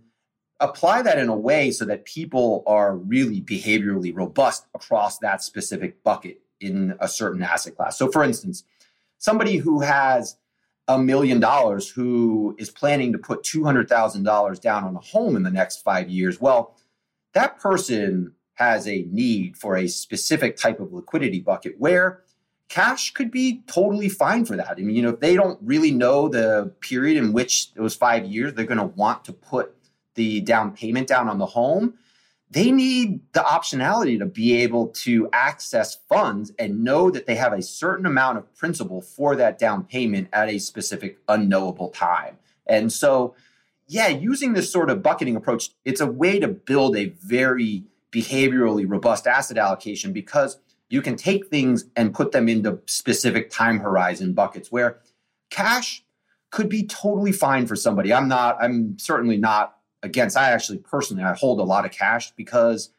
apply 0.60 1.02
that 1.04 1.20
in 1.20 1.30
a 1.30 1.36
way 1.36 1.70
so 1.70 1.86
that 1.86 2.06
people 2.06 2.64
are 2.66 2.98
really 2.98 3.42
behaviorally 3.42 4.14
robust 4.16 4.66
across 4.74 5.20
that 5.20 5.44
specific 5.44 6.04
bucket 6.04 6.42
in 6.60 6.96
a 7.00 7.08
certain 7.08 7.44
asset 7.44 7.76
class. 7.76 7.98
So 7.98 8.12
for 8.12 8.24
instance, 8.24 8.64
somebody 9.26 9.58
who 9.58 9.82
has 9.82 10.38
a 10.88 11.00
million 11.00 11.40
dollars 11.40 11.90
who 11.90 12.56
is 12.60 12.70
planning 12.70 13.12
to 13.12 13.18
put 13.18 13.42
$200,000 13.42 14.62
down 14.62 14.84
on 14.84 14.96
a 14.96 15.00
home 15.00 15.36
in 15.36 15.42
the 15.42 15.50
next 15.50 15.82
five 15.82 16.08
years, 16.12 16.40
well, 16.40 16.78
that 17.34 17.60
person 17.60 18.34
has 18.54 18.88
a 18.88 19.08
need 19.10 19.58
for 19.58 19.78
a 19.78 19.88
specific 19.88 20.56
type 20.58 20.80
of 20.80 20.94
liquidity 20.94 21.40
bucket 21.40 21.74
where 21.80 22.22
cash 22.70 23.14
could 23.14 23.32
be 23.32 23.64
totally 23.66 24.10
fine 24.10 24.46
for 24.46 24.56
that. 24.58 24.76
I 24.78 24.82
mean, 24.82 24.96
you 24.96 25.02
know, 25.02 25.10
if 25.10 25.20
they 25.20 25.36
don't 25.36 25.60
really 25.64 25.92
know 25.92 26.30
the 26.30 26.72
period 26.80 27.18
in 27.18 27.34
which 27.34 27.74
those 27.74 27.96
five 27.96 28.26
years 28.26 28.54
they're 28.54 28.66
going 28.66 28.78
to 28.78 28.96
want 28.96 29.26
to 29.26 29.34
put 29.34 29.76
the 30.14 30.40
down 30.42 30.72
payment 30.72 31.08
down 31.08 31.28
on 31.30 31.40
the 31.40 31.48
home, 31.48 31.96
they 32.56 32.72
need 32.72 33.20
the 33.34 33.42
optionality 33.42 34.18
to 34.18 34.26
be 34.26 34.56
able 34.64 34.88
to 34.88 35.28
access 35.34 35.98
funds 36.08 36.54
and 36.58 36.86
know 36.86 37.12
that 37.12 37.26
they 37.26 37.36
have 37.36 37.52
a 37.52 37.62
certain 37.62 38.06
amount 38.06 38.38
of 38.38 38.56
principal 38.56 39.02
for 39.02 39.36
that 39.36 39.60
down 39.60 39.84
payment 39.84 40.30
at 40.32 40.48
a 40.48 40.58
specific 40.58 41.18
unknowable 41.28 41.90
time. 41.90 42.38
And 42.66 42.94
so, 42.94 43.36
yeah, 43.88 44.08
using 44.08 44.54
this 44.54 44.72
sort 44.72 44.90
of 44.90 45.04
bucketing 45.04 45.36
approach, 45.36 45.72
it's 45.84 46.00
a 46.00 46.08
way 46.08 46.40
to 46.40 46.48
build 46.48 46.96
a 46.96 47.08
very 47.22 47.84
behaviorally 48.10 48.86
robust 48.88 49.28
asset 49.28 49.58
allocation 49.58 50.14
because 50.14 50.58
you 50.90 51.02
can 51.02 51.18
take 51.18 51.48
things 51.48 51.84
and 51.98 52.14
put 52.14 52.32
them 52.32 52.48
into 52.48 52.80
specific 52.86 53.50
time 53.50 53.80
horizon 53.80 54.32
buckets 54.32 54.72
where 54.72 55.00
cash 55.50 56.06
could 56.52 56.70
be 56.70 56.88
totally 56.88 57.34
fine 57.34 57.68
for 57.68 57.76
somebody. 57.76 58.14
I'm 58.14 58.30
not, 58.30 58.56
I'm 58.62 58.98
certainly 58.98 59.36
not 59.36 59.75
against 60.06 60.38
i 60.38 60.52
actually 60.52 60.78
personally 60.78 61.24
i 61.24 61.34
hold 61.34 61.60
a 61.60 61.64
lot 61.64 61.86
of 61.86 61.92
cash 61.92 62.32
because 62.32 62.92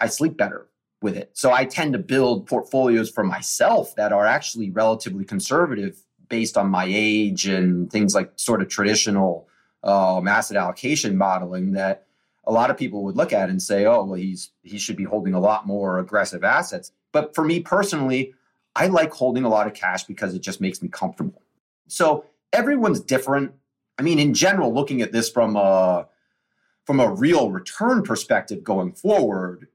i 0.00 0.06
sleep 0.06 0.36
better 0.36 0.68
with 1.02 1.16
it. 1.16 1.30
So 1.34 1.52
i 1.52 1.64
tend 1.64 1.92
to 1.92 1.98
build 1.98 2.46
portfolios 2.46 3.10
for 3.10 3.24
myself 3.24 3.94
that 3.96 4.12
are 4.12 4.26
actually 4.26 4.70
relatively 4.70 5.24
conservative 5.24 5.98
based 6.28 6.56
on 6.56 6.68
my 6.68 6.86
age 6.88 7.46
and 7.46 7.90
things 7.90 8.14
like 8.14 8.32
sort 8.36 8.62
of 8.62 8.68
traditional 8.68 9.48
um, 9.82 10.28
asset 10.28 10.56
allocation 10.56 11.18
modeling 11.18 11.72
that 11.72 12.06
a 12.44 12.52
lot 12.52 12.70
of 12.70 12.76
people 12.76 13.04
would 13.04 13.16
look 13.16 13.32
at 13.32 13.50
and 13.50 13.60
say 13.60 13.84
oh 13.84 14.04
well 14.04 14.14
he's 14.14 14.52
he 14.62 14.78
should 14.78 14.96
be 14.96 15.04
holding 15.04 15.34
a 15.34 15.40
lot 15.40 15.66
more 15.66 15.98
aggressive 15.98 16.44
assets. 16.44 16.92
But 17.12 17.34
for 17.34 17.44
me 17.44 17.60
personally 17.60 18.34
i 18.74 18.86
like 18.86 19.12
holding 19.12 19.44
a 19.44 19.48
lot 19.48 19.66
of 19.66 19.74
cash 19.74 20.04
because 20.04 20.34
it 20.34 20.40
just 20.40 20.60
makes 20.60 20.80
me 20.80 20.88
comfortable. 20.88 21.42
So 21.88 22.24
everyone's 22.52 23.00
different. 23.00 23.52
I 23.98 24.02
mean 24.02 24.18
in 24.18 24.34
general 24.34 24.72
looking 24.72 25.02
at 25.02 25.12
this 25.12 25.28
from 25.28 25.56
a 25.56 26.06
from 26.84 27.00
a 27.00 27.12
real 27.12 27.50
return 27.50 28.02
perspective 28.02 28.64
going 28.64 28.92
forward, 28.92 29.68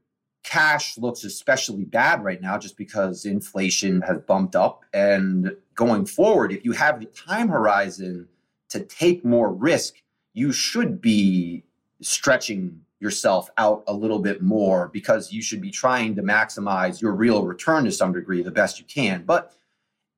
cash 0.44 0.98
looks 0.98 1.24
especially 1.24 1.86
bad 1.86 2.24
right 2.24 2.42
now 2.42 2.58
just 2.58 2.78
because 2.78 3.26
inflation 3.26 4.02
has 4.02 4.20
bumped 4.20 4.56
up. 4.56 4.84
And 4.94 5.56
going 5.76 6.06
forward, 6.06 6.52
if 6.52 6.66
you 6.66 6.72
have 6.74 7.00
the 7.00 7.06
time 7.08 7.50
horizon 7.50 8.28
to 8.70 8.82
take 8.82 9.24
more 9.24 9.52
risk, 9.52 9.96
you 10.34 10.52
should 10.52 11.02
be 11.02 11.64
stretching 12.02 12.82
yourself 13.00 13.50
out 13.58 13.84
a 13.88 13.94
little 13.94 14.20
bit 14.20 14.42
more 14.42 14.88
because 14.88 15.32
you 15.32 15.42
should 15.42 15.62
be 15.62 15.70
trying 15.70 16.16
to 16.16 16.24
maximize 16.24 17.02
your 17.02 17.14
real 17.14 17.44
return 17.44 17.86
to 17.86 17.92
some 17.92 18.12
degree 18.12 18.42
the 18.42 18.52
best 18.52 18.80
you 18.80 18.86
can. 18.86 19.24
But 19.24 19.54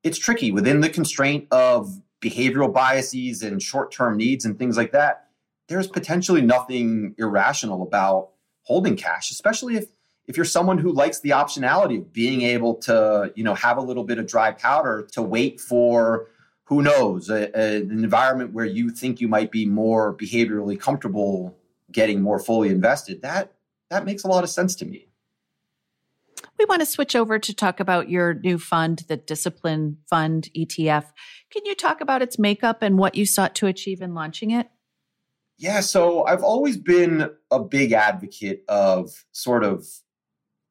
it's 0.02 0.18
tricky 0.18 0.50
within 0.50 0.80
the 0.80 0.88
constraint 0.88 1.46
of 1.50 2.00
behavioral 2.20 2.72
biases 2.72 3.42
and 3.42 3.62
short 3.62 3.92
term 3.92 4.16
needs 4.16 4.44
and 4.44 4.58
things 4.58 4.76
like 4.76 4.92
that 4.92 5.29
there's 5.70 5.86
potentially 5.86 6.42
nothing 6.42 7.14
irrational 7.16 7.82
about 7.82 8.30
holding 8.62 8.96
cash, 8.96 9.30
especially 9.30 9.76
if 9.76 9.86
if 10.26 10.36
you're 10.36 10.44
someone 10.44 10.78
who 10.78 10.92
likes 10.92 11.20
the 11.20 11.30
optionality 11.30 11.98
of 11.98 12.12
being 12.12 12.42
able 12.42 12.74
to, 12.74 13.32
you 13.34 13.42
know, 13.42 13.54
have 13.54 13.78
a 13.78 13.80
little 13.80 14.04
bit 14.04 14.18
of 14.18 14.26
dry 14.26 14.52
powder 14.52 15.08
to 15.12 15.22
wait 15.22 15.60
for 15.60 16.28
who 16.64 16.82
knows 16.82 17.30
a, 17.30 17.50
a, 17.58 17.82
an 17.82 17.90
environment 17.90 18.52
where 18.52 18.64
you 18.64 18.90
think 18.90 19.20
you 19.20 19.28
might 19.28 19.50
be 19.50 19.64
more 19.64 20.16
behaviorally 20.16 20.78
comfortable 20.78 21.56
getting 21.90 22.20
more 22.20 22.38
fully 22.38 22.68
invested. 22.68 23.22
That 23.22 23.52
that 23.90 24.04
makes 24.04 24.24
a 24.24 24.28
lot 24.28 24.42
of 24.42 24.50
sense 24.50 24.74
to 24.76 24.84
me. 24.84 25.06
We 26.58 26.64
want 26.64 26.80
to 26.80 26.86
switch 26.86 27.14
over 27.14 27.38
to 27.38 27.54
talk 27.54 27.78
about 27.78 28.10
your 28.10 28.34
new 28.34 28.58
fund, 28.58 29.04
the 29.08 29.16
Discipline 29.16 29.98
Fund 30.08 30.50
ETF. 30.56 31.06
Can 31.50 31.64
you 31.64 31.76
talk 31.76 32.00
about 32.00 32.22
its 32.22 32.38
makeup 32.40 32.82
and 32.82 32.98
what 32.98 33.14
you 33.14 33.24
sought 33.24 33.54
to 33.56 33.66
achieve 33.66 34.02
in 34.02 34.14
launching 34.14 34.50
it? 34.50 34.68
Yeah, 35.60 35.80
so 35.80 36.24
I've 36.24 36.42
always 36.42 36.78
been 36.78 37.30
a 37.50 37.60
big 37.60 37.92
advocate 37.92 38.64
of 38.66 39.26
sort 39.32 39.62
of 39.62 39.86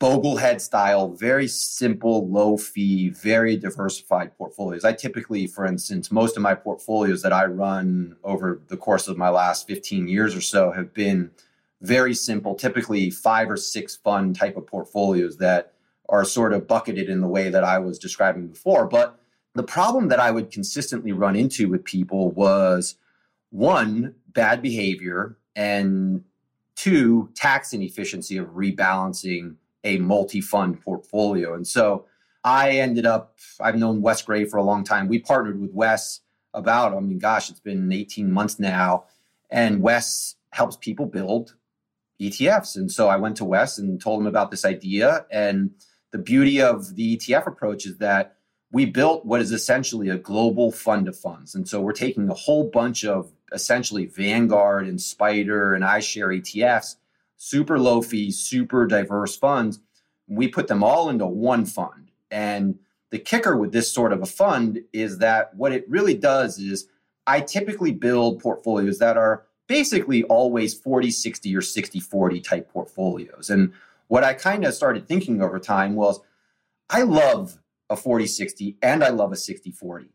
Boglehead 0.01 0.59
style, 0.61 1.13
very 1.13 1.47
simple, 1.47 2.27
low 2.27 2.57
fee, 2.57 3.09
very 3.09 3.55
diversified 3.55 4.35
portfolios. 4.35 4.83
I 4.83 4.93
typically, 4.93 5.45
for 5.45 5.67
instance, 5.67 6.11
most 6.11 6.37
of 6.37 6.41
my 6.41 6.55
portfolios 6.55 7.21
that 7.21 7.31
I 7.31 7.45
run 7.45 8.15
over 8.23 8.63
the 8.67 8.77
course 8.77 9.07
of 9.07 9.15
my 9.15 9.29
last 9.29 9.67
15 9.67 10.07
years 10.07 10.35
or 10.35 10.41
so 10.41 10.71
have 10.71 10.91
been 10.91 11.29
very 11.81 12.15
simple, 12.15 12.55
typically 12.55 13.11
five 13.11 13.47
or 13.51 13.57
six 13.57 13.95
fund 13.95 14.35
type 14.35 14.57
of 14.57 14.65
portfolios 14.65 15.37
that 15.37 15.73
are 16.07 16.25
sort 16.25 16.51
of 16.51 16.67
bucketed 16.67 17.09
in 17.09 17.21
the 17.21 17.27
way 17.27 17.51
that 17.51 17.63
I 17.63 17.77
was 17.77 17.99
describing 17.99 18.47
before. 18.47 18.87
But 18.87 19.19
the 19.53 19.61
problem 19.61 20.07
that 20.07 20.19
I 20.19 20.31
would 20.31 20.49
consistently 20.49 21.11
run 21.11 21.35
into 21.35 21.69
with 21.69 21.83
people 21.83 22.31
was 22.31 22.95
one, 23.51 24.15
bad 24.33 24.61
behavior, 24.61 25.37
and 25.55 26.23
two, 26.75 27.29
tax 27.35 27.73
inefficiency 27.73 28.37
of 28.37 28.47
rebalancing 28.47 29.55
a 29.83 29.97
multi 29.97 30.41
fund 30.41 30.81
portfolio. 30.81 31.53
And 31.53 31.67
so 31.67 32.05
I 32.43 32.71
ended 32.71 33.05
up, 33.05 33.37
I've 33.59 33.75
known 33.75 34.01
Wes 34.01 34.21
Gray 34.21 34.45
for 34.45 34.57
a 34.57 34.63
long 34.63 34.83
time. 34.83 35.07
We 35.07 35.19
partnered 35.19 35.59
with 35.59 35.71
Wes 35.71 36.21
about, 36.53 36.93
I 36.93 36.99
mean, 36.99 37.19
gosh, 37.19 37.49
it's 37.49 37.59
been 37.59 37.91
18 37.91 38.31
months 38.31 38.59
now. 38.59 39.05
And 39.49 39.81
Wes 39.81 40.35
helps 40.51 40.77
people 40.77 41.05
build 41.05 41.55
ETFs. 42.21 42.75
And 42.75 42.91
so 42.91 43.07
I 43.07 43.17
went 43.17 43.37
to 43.37 43.45
Wes 43.45 43.77
and 43.77 44.01
told 44.01 44.21
him 44.21 44.27
about 44.27 44.51
this 44.51 44.65
idea. 44.65 45.25
And 45.31 45.71
the 46.11 46.17
beauty 46.17 46.61
of 46.61 46.95
the 46.95 47.17
ETF 47.17 47.47
approach 47.47 47.85
is 47.85 47.97
that 47.97 48.37
we 48.71 48.85
built 48.85 49.25
what 49.25 49.41
is 49.41 49.51
essentially 49.51 50.09
a 50.09 50.17
global 50.17 50.71
fund 50.71 51.07
of 51.07 51.17
funds. 51.17 51.55
And 51.55 51.67
so 51.67 51.81
we're 51.81 51.91
taking 51.91 52.29
a 52.29 52.33
whole 52.33 52.65
bunch 52.69 53.03
of 53.03 53.31
essentially 53.51 54.05
Vanguard 54.05 54.87
and 54.87 54.99
SPDR 54.99 55.75
and 55.75 55.83
iShare 55.83 56.39
ETFs, 56.39 56.95
super 57.37 57.79
low 57.79 58.01
fees, 58.01 58.37
super 58.37 58.85
diverse 58.85 59.35
funds. 59.35 59.79
We 60.27 60.47
put 60.47 60.67
them 60.67 60.83
all 60.83 61.09
into 61.09 61.25
one 61.25 61.65
fund. 61.65 62.11
And 62.29 62.77
the 63.09 63.17
kicker 63.17 63.57
with 63.57 63.71
this 63.71 63.91
sort 63.91 64.13
of 64.13 64.21
a 64.21 64.27
fund 64.27 64.81
is 64.93 65.17
that 65.17 65.55
what 65.55 65.71
it 65.71 65.89
really 65.89 66.13
does 66.13 66.59
is 66.59 66.87
I 67.25 67.41
typically 67.41 67.91
build 67.91 68.39
portfolios 68.39 68.99
that 68.99 69.17
are 69.17 69.45
basically 69.67 70.23
always 70.25 70.73
40 70.75 71.09
60 71.09 71.55
or 71.55 71.61
60 71.61 71.99
40 71.99 72.41
type 72.41 72.71
portfolios. 72.71 73.49
And 73.49 73.73
what 74.09 74.23
I 74.23 74.33
kind 74.35 74.63
of 74.63 74.75
started 74.75 75.07
thinking 75.07 75.41
over 75.41 75.59
time 75.59 75.95
was 75.95 76.19
I 76.89 77.01
love 77.01 77.57
a 77.89 77.95
40 77.95 78.27
60 78.27 78.77
and 78.81 79.03
I 79.03 79.09
love 79.09 79.31
a 79.31 79.35
60 79.35 79.71
40. 79.71 80.09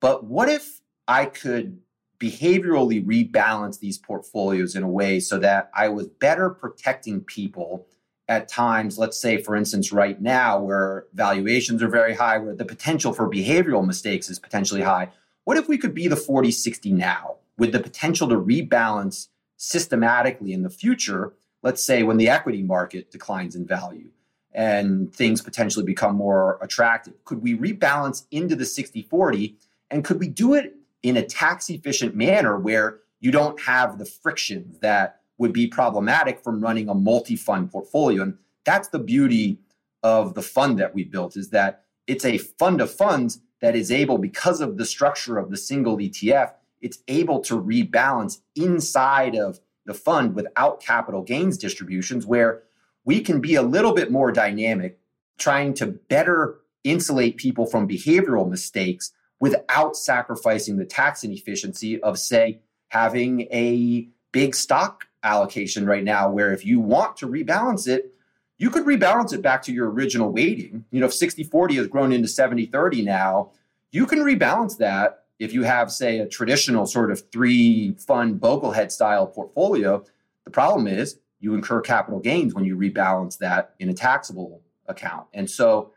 But 0.00 0.24
what 0.24 0.48
if 0.48 0.80
I 1.06 1.26
could 1.26 1.80
behaviorally 2.18 3.04
rebalance 3.04 3.80
these 3.80 3.98
portfolios 3.98 4.76
in 4.76 4.82
a 4.82 4.88
way 4.88 5.20
so 5.20 5.38
that 5.38 5.70
I 5.74 5.88
was 5.88 6.06
better 6.06 6.50
protecting 6.50 7.22
people 7.22 7.86
at 8.28 8.46
times, 8.46 8.96
let's 8.96 9.18
say, 9.18 9.38
for 9.38 9.56
instance, 9.56 9.90
right 9.90 10.20
now, 10.20 10.60
where 10.60 11.06
valuations 11.14 11.82
are 11.82 11.88
very 11.88 12.14
high, 12.14 12.38
where 12.38 12.54
the 12.54 12.64
potential 12.64 13.12
for 13.12 13.28
behavioral 13.28 13.84
mistakes 13.84 14.30
is 14.30 14.38
potentially 14.38 14.82
high. 14.82 15.10
What 15.44 15.56
if 15.56 15.66
we 15.66 15.78
could 15.78 15.94
be 15.94 16.06
the 16.06 16.16
40 16.16 16.52
60 16.52 16.92
now 16.92 17.36
with 17.58 17.72
the 17.72 17.80
potential 17.80 18.28
to 18.28 18.36
rebalance 18.36 19.28
systematically 19.56 20.52
in 20.52 20.62
the 20.62 20.70
future? 20.70 21.32
Let's 21.62 21.82
say 21.82 22.02
when 22.04 22.18
the 22.18 22.28
equity 22.28 22.62
market 22.62 23.10
declines 23.10 23.56
in 23.56 23.66
value 23.66 24.10
and 24.52 25.14
things 25.14 25.40
potentially 25.40 25.84
become 25.84 26.16
more 26.16 26.58
attractive? 26.60 27.14
Could 27.24 27.42
we 27.42 27.56
rebalance 27.56 28.26
into 28.30 28.56
the 28.56 28.66
60 28.66 29.02
40? 29.02 29.56
And 29.90 30.04
could 30.04 30.20
we 30.20 30.28
do 30.28 30.54
it 30.54 30.76
in 31.02 31.16
a 31.16 31.24
tax 31.24 31.70
efficient 31.70 32.14
manner 32.14 32.58
where 32.58 32.98
you 33.20 33.30
don't 33.30 33.60
have 33.60 33.98
the 33.98 34.04
friction 34.04 34.76
that 34.80 35.20
would 35.38 35.52
be 35.52 35.66
problematic 35.66 36.40
from 36.40 36.60
running 36.60 36.88
a 36.88 36.94
multi 36.94 37.36
fund 37.36 37.70
portfolio? 37.70 38.22
And 38.22 38.38
that's 38.64 38.88
the 38.88 38.98
beauty 38.98 39.58
of 40.02 40.34
the 40.34 40.42
fund 40.42 40.78
that 40.78 40.94
we 40.94 41.04
built 41.04 41.36
is 41.36 41.50
that 41.50 41.84
it's 42.06 42.24
a 42.24 42.38
fund 42.38 42.80
of 42.80 42.90
funds 42.90 43.40
that 43.60 43.76
is 43.76 43.92
able, 43.92 44.18
because 44.18 44.60
of 44.60 44.78
the 44.78 44.86
structure 44.86 45.38
of 45.38 45.50
the 45.50 45.56
single 45.56 45.98
ETF, 45.98 46.52
it's 46.80 46.98
able 47.08 47.40
to 47.40 47.60
rebalance 47.60 48.40
inside 48.56 49.36
of 49.36 49.60
the 49.84 49.94
fund 49.94 50.34
without 50.34 50.80
capital 50.80 51.22
gains 51.22 51.58
distributions, 51.58 52.26
where 52.26 52.62
we 53.04 53.20
can 53.20 53.40
be 53.40 53.54
a 53.54 53.62
little 53.62 53.94
bit 53.94 54.10
more 54.10 54.32
dynamic, 54.32 54.98
trying 55.38 55.74
to 55.74 55.86
better 55.86 56.58
insulate 56.84 57.36
people 57.36 57.66
from 57.66 57.88
behavioral 57.88 58.48
mistakes 58.48 59.12
without 59.38 59.96
sacrificing 59.96 60.76
the 60.76 60.84
tax 60.84 61.24
inefficiency 61.24 62.00
of, 62.02 62.18
say, 62.18 62.60
having 62.88 63.42
a 63.52 64.08
big 64.32 64.54
stock 64.54 65.06
allocation 65.22 65.86
right 65.86 66.04
now, 66.04 66.30
where 66.30 66.52
if 66.52 66.64
you 66.64 66.80
want 66.80 67.16
to 67.16 67.26
rebalance 67.26 67.88
it, 67.88 68.14
you 68.58 68.68
could 68.68 68.84
rebalance 68.84 69.32
it 69.32 69.40
back 69.40 69.62
to 69.62 69.72
your 69.72 69.90
original 69.90 70.30
weighting. 70.30 70.84
You 70.90 71.00
know, 71.00 71.06
if 71.06 71.14
60 71.14 71.44
40 71.44 71.76
has 71.76 71.86
grown 71.86 72.12
into 72.12 72.28
70 72.28 72.66
30 72.66 73.02
now, 73.02 73.52
you 73.90 74.06
can 74.06 74.18
rebalance 74.20 74.76
that 74.78 75.24
if 75.38 75.54
you 75.54 75.62
have, 75.62 75.90
say, 75.90 76.18
a 76.18 76.28
traditional 76.28 76.86
sort 76.86 77.10
of 77.10 77.24
three 77.32 77.92
fund 77.92 78.40
Boglehead 78.40 78.92
style 78.92 79.26
portfolio. 79.26 80.04
The 80.44 80.50
problem 80.50 80.86
is 80.86 81.18
you 81.40 81.54
incur 81.54 81.80
capital 81.80 82.20
gains 82.20 82.54
when 82.54 82.64
you 82.64 82.76
rebalance 82.76 83.38
that 83.38 83.74
in 83.78 83.88
a 83.88 83.94
taxable 83.94 84.62
account. 84.86 85.26
And 85.32 85.50
so 85.50 85.92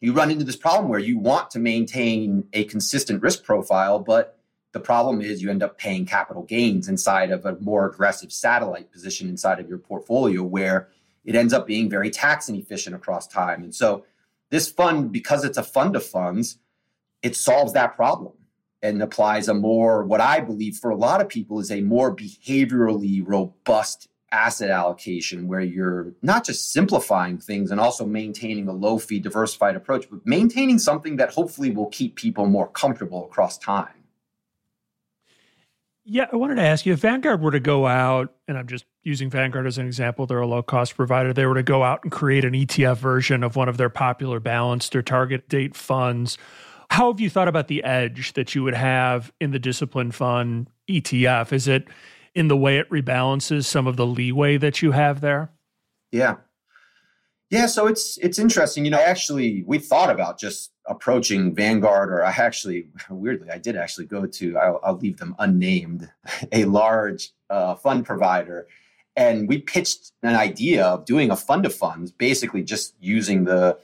you 0.00 0.12
run 0.12 0.30
into 0.30 0.44
this 0.44 0.56
problem 0.56 0.88
where 0.88 1.00
you 1.00 1.18
want 1.18 1.50
to 1.52 1.58
maintain 1.58 2.44
a 2.52 2.64
consistent 2.64 3.22
risk 3.22 3.44
profile, 3.44 3.98
but 3.98 4.38
the 4.72 4.80
problem 4.80 5.20
is 5.20 5.42
you 5.42 5.50
end 5.50 5.62
up 5.62 5.78
paying 5.78 6.06
capital 6.06 6.42
gains 6.42 6.88
inside 6.88 7.30
of 7.30 7.44
a 7.44 7.56
more 7.60 7.86
aggressive 7.86 8.32
satellite 8.32 8.90
position 8.90 9.28
inside 9.28 9.60
of 9.60 9.68
your 9.68 9.78
portfolio 9.78 10.42
where 10.42 10.88
it 11.24 11.36
ends 11.36 11.52
up 11.52 11.66
being 11.66 11.88
very 11.88 12.10
tax 12.10 12.48
inefficient 12.48 12.96
across 12.96 13.26
time. 13.26 13.62
And 13.62 13.74
so 13.74 14.04
this 14.50 14.70
fund, 14.70 15.12
because 15.12 15.44
it's 15.44 15.58
a 15.58 15.62
fund 15.62 15.94
of 15.94 16.04
funds, 16.04 16.58
it 17.22 17.36
solves 17.36 17.72
that 17.74 17.94
problem 17.94 18.32
and 18.82 19.00
applies 19.00 19.46
a 19.46 19.54
more, 19.54 20.04
what 20.04 20.20
I 20.20 20.40
believe 20.40 20.76
for 20.76 20.90
a 20.90 20.96
lot 20.96 21.20
of 21.20 21.28
people 21.28 21.60
is 21.60 21.70
a 21.70 21.80
more 21.80 22.14
behaviorally 22.14 23.22
robust 23.24 24.08
asset 24.32 24.70
allocation 24.70 25.46
where 25.46 25.60
you're 25.60 26.12
not 26.22 26.44
just 26.44 26.72
simplifying 26.72 27.38
things 27.38 27.70
and 27.70 27.78
also 27.78 28.04
maintaining 28.04 28.66
a 28.66 28.72
low 28.72 28.98
fee 28.98 29.20
diversified 29.20 29.76
approach, 29.76 30.08
but 30.10 30.26
maintaining 30.26 30.78
something 30.78 31.16
that 31.16 31.30
hopefully 31.30 31.70
will 31.70 31.88
keep 31.90 32.16
people 32.16 32.46
more 32.46 32.68
comfortable 32.68 33.26
across 33.26 33.58
time. 33.58 33.92
Yeah, 36.04 36.26
I 36.32 36.36
wanted 36.36 36.56
to 36.56 36.62
ask 36.62 36.84
you 36.84 36.94
if 36.94 36.98
Vanguard 36.98 37.40
were 37.40 37.52
to 37.52 37.60
go 37.60 37.86
out, 37.86 38.34
and 38.48 38.58
I'm 38.58 38.66
just 38.66 38.86
using 39.04 39.30
Vanguard 39.30 39.68
as 39.68 39.78
an 39.78 39.86
example, 39.86 40.26
they're 40.26 40.40
a 40.40 40.46
low 40.46 40.62
cost 40.62 40.96
provider. 40.96 41.32
They 41.32 41.46
were 41.46 41.54
to 41.54 41.62
go 41.62 41.84
out 41.84 42.00
and 42.02 42.10
create 42.10 42.44
an 42.44 42.54
ETF 42.54 42.96
version 42.96 43.44
of 43.44 43.54
one 43.54 43.68
of 43.68 43.76
their 43.76 43.88
popular 43.88 44.40
balanced 44.40 44.96
or 44.96 45.02
target 45.02 45.48
date 45.48 45.76
funds. 45.76 46.38
How 46.90 47.12
have 47.12 47.20
you 47.20 47.30
thought 47.30 47.46
about 47.46 47.68
the 47.68 47.84
edge 47.84 48.32
that 48.32 48.54
you 48.54 48.64
would 48.64 48.74
have 48.74 49.32
in 49.40 49.52
the 49.52 49.60
discipline 49.60 50.10
fund 50.10 50.68
ETF? 50.90 51.52
Is 51.52 51.68
it 51.68 51.86
in 52.34 52.48
the 52.48 52.56
way 52.56 52.78
it 52.78 52.88
rebalances 52.90 53.64
some 53.64 53.86
of 53.86 53.96
the 53.96 54.06
leeway 54.06 54.56
that 54.56 54.82
you 54.82 54.92
have 54.92 55.20
there? 55.20 55.50
Yeah. 56.10 56.36
Yeah, 57.50 57.66
so 57.66 57.86
it's 57.86 58.16
it's 58.22 58.38
interesting. 58.38 58.86
You 58.86 58.92
know, 58.92 59.00
actually, 59.00 59.62
we 59.66 59.78
thought 59.78 60.08
about 60.08 60.38
just 60.38 60.72
approaching 60.86 61.54
Vanguard, 61.54 62.10
or 62.10 62.24
I 62.24 62.30
actually, 62.30 62.88
weirdly, 63.10 63.50
I 63.50 63.58
did 63.58 63.76
actually 63.76 64.06
go 64.06 64.24
to. 64.24 64.56
I'll, 64.56 64.80
I'll 64.82 64.96
leave 64.96 65.18
them 65.18 65.36
unnamed, 65.38 66.10
a 66.52 66.64
large 66.64 67.30
uh, 67.50 67.74
fund 67.74 68.06
provider, 68.06 68.68
and 69.16 69.46
we 69.48 69.58
pitched 69.58 70.12
an 70.22 70.34
idea 70.34 70.86
of 70.86 71.04
doing 71.04 71.30
a 71.30 71.36
fund 71.36 71.66
of 71.66 71.74
funds, 71.74 72.10
basically 72.10 72.62
just 72.62 72.94
using 73.00 73.44
the 73.44 73.78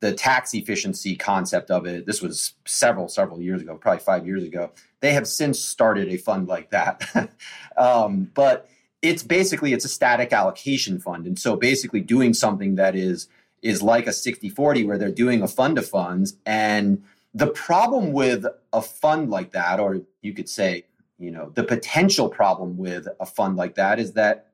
the 0.00 0.12
tax 0.12 0.52
efficiency 0.52 1.16
concept 1.16 1.70
of 1.70 1.86
it. 1.86 2.04
This 2.04 2.20
was 2.20 2.52
several 2.66 3.08
several 3.08 3.40
years 3.40 3.62
ago, 3.62 3.76
probably 3.76 4.00
five 4.00 4.26
years 4.26 4.44
ago, 4.44 4.70
they 5.04 5.12
have 5.12 5.28
since 5.28 5.60
started 5.60 6.08
a 6.08 6.16
fund 6.16 6.48
like 6.48 6.70
that. 6.70 7.30
um, 7.76 8.30
but 8.32 8.70
it's 9.02 9.22
basically 9.22 9.74
it's 9.74 9.84
a 9.84 9.88
static 9.88 10.32
allocation 10.32 10.98
fund. 10.98 11.26
And 11.26 11.38
so 11.38 11.56
basically 11.56 12.00
doing 12.00 12.32
something 12.32 12.76
that 12.76 12.96
is 12.96 13.28
is 13.60 13.82
like 13.82 14.06
a 14.06 14.10
60-40 14.10 14.86
where 14.86 14.96
they're 14.96 15.10
doing 15.10 15.42
a 15.42 15.48
fund 15.48 15.76
of 15.76 15.86
funds. 15.86 16.36
And 16.46 17.02
the 17.34 17.48
problem 17.48 18.12
with 18.12 18.46
a 18.72 18.80
fund 18.80 19.28
like 19.28 19.52
that, 19.52 19.78
or 19.78 20.00
you 20.22 20.32
could 20.32 20.48
say, 20.48 20.84
you 21.18 21.30
know, 21.30 21.50
the 21.54 21.64
potential 21.64 22.30
problem 22.30 22.78
with 22.78 23.06
a 23.20 23.26
fund 23.26 23.56
like 23.56 23.74
that 23.74 23.98
is 23.98 24.12
that 24.12 24.48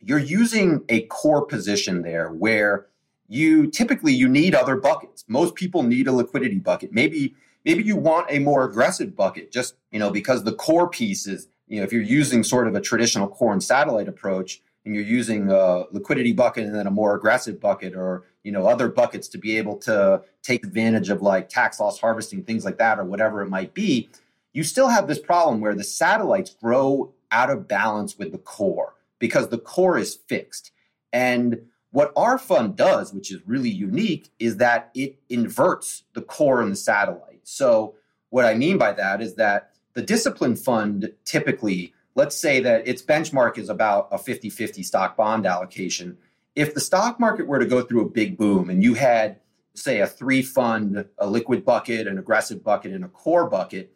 you're 0.00 0.18
using 0.18 0.84
a 0.88 1.02
core 1.02 1.46
position 1.46 2.02
there 2.02 2.30
where 2.30 2.86
you 3.28 3.70
typically 3.70 4.12
you 4.12 4.28
need 4.28 4.52
other 4.52 4.74
buckets. 4.74 5.24
Most 5.28 5.54
people 5.54 5.84
need 5.84 6.08
a 6.08 6.12
liquidity 6.12 6.58
bucket. 6.58 6.92
Maybe 6.92 7.36
Maybe 7.66 7.82
you 7.82 7.96
want 7.96 8.28
a 8.30 8.38
more 8.38 8.64
aggressive 8.64 9.14
bucket, 9.14 9.52
just 9.52 9.74
you 9.90 9.98
know, 9.98 10.10
because 10.10 10.44
the 10.44 10.54
core 10.54 10.88
piece 10.88 11.26
is, 11.26 11.48
you 11.66 11.78
know, 11.78 11.84
if 11.84 11.92
you're 11.92 12.00
using 12.00 12.44
sort 12.44 12.68
of 12.68 12.76
a 12.76 12.80
traditional 12.80 13.28
core 13.28 13.52
and 13.52 13.62
satellite 13.62 14.08
approach, 14.08 14.62
and 14.84 14.94
you're 14.94 15.04
using 15.04 15.50
a 15.50 15.84
liquidity 15.90 16.32
bucket 16.32 16.64
and 16.64 16.74
then 16.74 16.86
a 16.86 16.92
more 16.92 17.16
aggressive 17.16 17.60
bucket, 17.60 17.94
or 17.94 18.22
you 18.44 18.52
know, 18.52 18.68
other 18.68 18.88
buckets 18.88 19.26
to 19.26 19.38
be 19.38 19.58
able 19.58 19.76
to 19.78 20.22
take 20.44 20.64
advantage 20.64 21.10
of 21.10 21.20
like 21.20 21.48
tax 21.48 21.80
loss 21.80 21.98
harvesting, 21.98 22.44
things 22.44 22.64
like 22.64 22.78
that, 22.78 23.00
or 23.00 23.04
whatever 23.04 23.42
it 23.42 23.48
might 23.48 23.74
be, 23.74 24.08
you 24.52 24.62
still 24.62 24.88
have 24.88 25.08
this 25.08 25.18
problem 25.18 25.60
where 25.60 25.74
the 25.74 25.84
satellites 25.84 26.54
grow 26.62 27.12
out 27.32 27.50
of 27.50 27.66
balance 27.66 28.16
with 28.16 28.30
the 28.30 28.38
core 28.38 28.94
because 29.18 29.48
the 29.48 29.58
core 29.58 29.98
is 29.98 30.14
fixed. 30.14 30.70
And 31.12 31.62
what 31.90 32.12
our 32.16 32.38
fund 32.38 32.76
does, 32.76 33.12
which 33.12 33.32
is 33.32 33.40
really 33.46 33.70
unique, 33.70 34.30
is 34.38 34.58
that 34.58 34.90
it 34.94 35.18
inverts 35.28 36.04
the 36.14 36.22
core 36.22 36.62
and 36.62 36.70
the 36.70 36.76
satellite. 36.76 37.35
So, 37.48 37.94
what 38.30 38.44
I 38.44 38.54
mean 38.54 38.76
by 38.76 38.90
that 38.92 39.22
is 39.22 39.36
that 39.36 39.70
the 39.94 40.02
discipline 40.02 40.56
fund 40.56 41.12
typically, 41.24 41.94
let's 42.16 42.34
say 42.34 42.58
that 42.60 42.88
its 42.88 43.02
benchmark 43.02 43.56
is 43.56 43.68
about 43.68 44.08
a 44.10 44.18
50 44.18 44.50
50 44.50 44.82
stock 44.82 45.16
bond 45.16 45.46
allocation. 45.46 46.18
If 46.56 46.74
the 46.74 46.80
stock 46.80 47.20
market 47.20 47.46
were 47.46 47.60
to 47.60 47.64
go 47.64 47.82
through 47.82 48.04
a 48.04 48.08
big 48.08 48.36
boom 48.36 48.68
and 48.68 48.82
you 48.82 48.94
had, 48.94 49.38
say, 49.74 50.00
a 50.00 50.08
three 50.08 50.42
fund, 50.42 51.04
a 51.18 51.26
liquid 51.28 51.64
bucket, 51.64 52.08
an 52.08 52.18
aggressive 52.18 52.64
bucket, 52.64 52.92
and 52.92 53.04
a 53.04 53.08
core 53.08 53.48
bucket, 53.48 53.92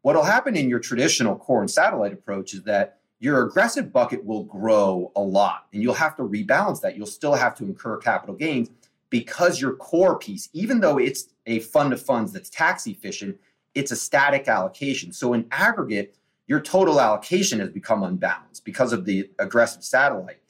what'll 0.00 0.24
happen 0.24 0.56
in 0.56 0.70
your 0.70 0.78
traditional 0.80 1.36
core 1.36 1.60
and 1.60 1.70
satellite 1.70 2.14
approach 2.14 2.54
is 2.54 2.62
that 2.62 3.00
your 3.20 3.46
aggressive 3.46 3.92
bucket 3.92 4.24
will 4.24 4.44
grow 4.44 5.12
a 5.14 5.20
lot 5.20 5.66
and 5.74 5.82
you'll 5.82 5.92
have 5.92 6.16
to 6.16 6.22
rebalance 6.22 6.80
that. 6.80 6.96
You'll 6.96 7.06
still 7.06 7.34
have 7.34 7.54
to 7.56 7.64
incur 7.64 7.98
capital 7.98 8.34
gains 8.34 8.70
because 9.10 9.60
your 9.60 9.74
core 9.74 10.18
piece, 10.18 10.48
even 10.54 10.80
though 10.80 10.98
it's 10.98 11.33
a 11.46 11.60
fund 11.60 11.92
of 11.92 12.00
funds 12.00 12.32
that's 12.32 12.50
tax 12.50 12.86
efficient, 12.86 13.38
it's 13.74 13.90
a 13.90 13.96
static 13.96 14.48
allocation. 14.48 15.12
So 15.12 15.32
in 15.34 15.46
aggregate, 15.50 16.16
your 16.46 16.60
total 16.60 17.00
allocation 17.00 17.60
has 17.60 17.70
become 17.70 18.02
unbalanced 18.02 18.64
because 18.64 18.92
of 18.92 19.04
the 19.04 19.30
aggressive 19.38 19.82
satellite. 19.82 20.40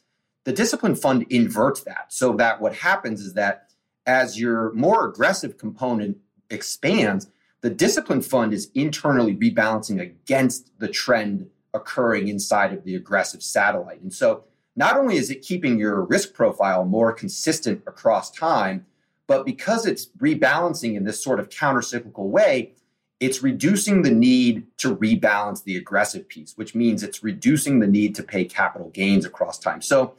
The 0.45 0.53
discipline 0.53 0.95
fund 0.95 1.27
inverts 1.31 1.83
that 1.85 2.07
so 2.13 2.35
that 2.35 2.61
what 2.61 2.75
happens 2.75 3.21
is 3.21 3.35
that 3.35 3.71
as 4.07 4.39
your 4.39 4.73
more 4.75 5.09
aggressive 5.09 5.57
component 5.57 6.19
expands, 6.51 7.29
the 7.63 7.71
discipline 7.71 8.21
fund 8.21 8.53
is 8.53 8.71
internally 8.75 9.35
rebalancing 9.35 10.01
against 10.01 10.79
the 10.79 10.89
trend 10.89 11.49
occurring 11.73 12.29
inside 12.29 12.75
of 12.75 12.85
the 12.85 12.95
aggressive 12.95 13.43
satellite. 13.43 14.03
And 14.03 14.13
so 14.13 14.45
not 14.77 14.97
only 14.97 15.17
is 15.17 15.31
it 15.31 15.43
keeping 15.43 15.79
your 15.79 16.03
risk 16.03 16.35
profile 16.35 16.85
more 16.85 17.13
consistent 17.13 17.83
across 17.87 18.31
time, 18.31 18.85
but 19.27 19.47
because 19.47 19.87
it's 19.87 20.07
rebalancing 20.19 20.95
in 20.97 21.05
this 21.05 21.23
sort 21.23 21.41
of 21.41 21.49
countercyclical 21.49 22.27
way, 22.27 22.73
it's 23.21 23.43
reducing 23.43 24.03
the 24.03 24.11
need 24.11 24.67
to 24.79 24.95
rebalance 24.97 25.65
the 25.65 25.77
aggressive 25.77 26.29
piece, 26.29 26.57
which 26.57 26.75
means 26.75 27.03
it's 27.03 27.23
reducing 27.23 27.79
the 27.79 27.87
need 27.87 28.15
to 28.17 28.23
pay 28.23 28.45
capital 28.45 28.91
gains 28.91 29.25
across 29.25 29.59
time. 29.59 29.81
So 29.81 30.15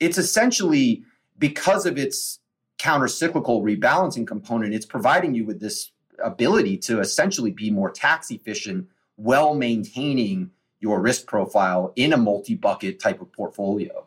it's 0.00 0.16
essentially 0.16 1.02
because 1.38 1.84
of 1.84 1.98
its 1.98 2.40
countercyclical 2.78 3.62
rebalancing 3.62 4.26
component, 4.26 4.74
it's 4.74 4.86
providing 4.86 5.34
you 5.34 5.44
with 5.44 5.60
this 5.60 5.90
ability 6.22 6.78
to 6.78 7.00
essentially 7.00 7.50
be 7.50 7.70
more 7.70 7.90
tax 7.90 8.30
efficient 8.30 8.86
while 9.16 9.54
maintaining 9.54 10.50
your 10.80 11.00
risk 11.00 11.26
profile 11.26 11.92
in 11.96 12.12
a 12.12 12.16
multi 12.16 12.54
bucket 12.54 13.00
type 13.00 13.20
of 13.20 13.30
portfolio. 13.32 14.05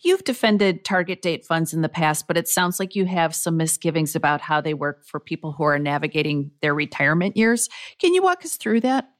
You've 0.00 0.24
defended 0.24 0.84
target 0.84 1.22
date 1.22 1.44
funds 1.44 1.74
in 1.74 1.82
the 1.82 1.88
past, 1.88 2.26
but 2.28 2.36
it 2.36 2.48
sounds 2.48 2.78
like 2.78 2.94
you 2.94 3.06
have 3.06 3.34
some 3.34 3.56
misgivings 3.56 4.14
about 4.14 4.40
how 4.40 4.60
they 4.60 4.74
work 4.74 5.04
for 5.04 5.18
people 5.18 5.52
who 5.52 5.64
are 5.64 5.78
navigating 5.78 6.52
their 6.62 6.74
retirement 6.74 7.36
years. 7.36 7.68
Can 7.98 8.14
you 8.14 8.22
walk 8.22 8.44
us 8.44 8.56
through 8.56 8.80
that? 8.82 9.10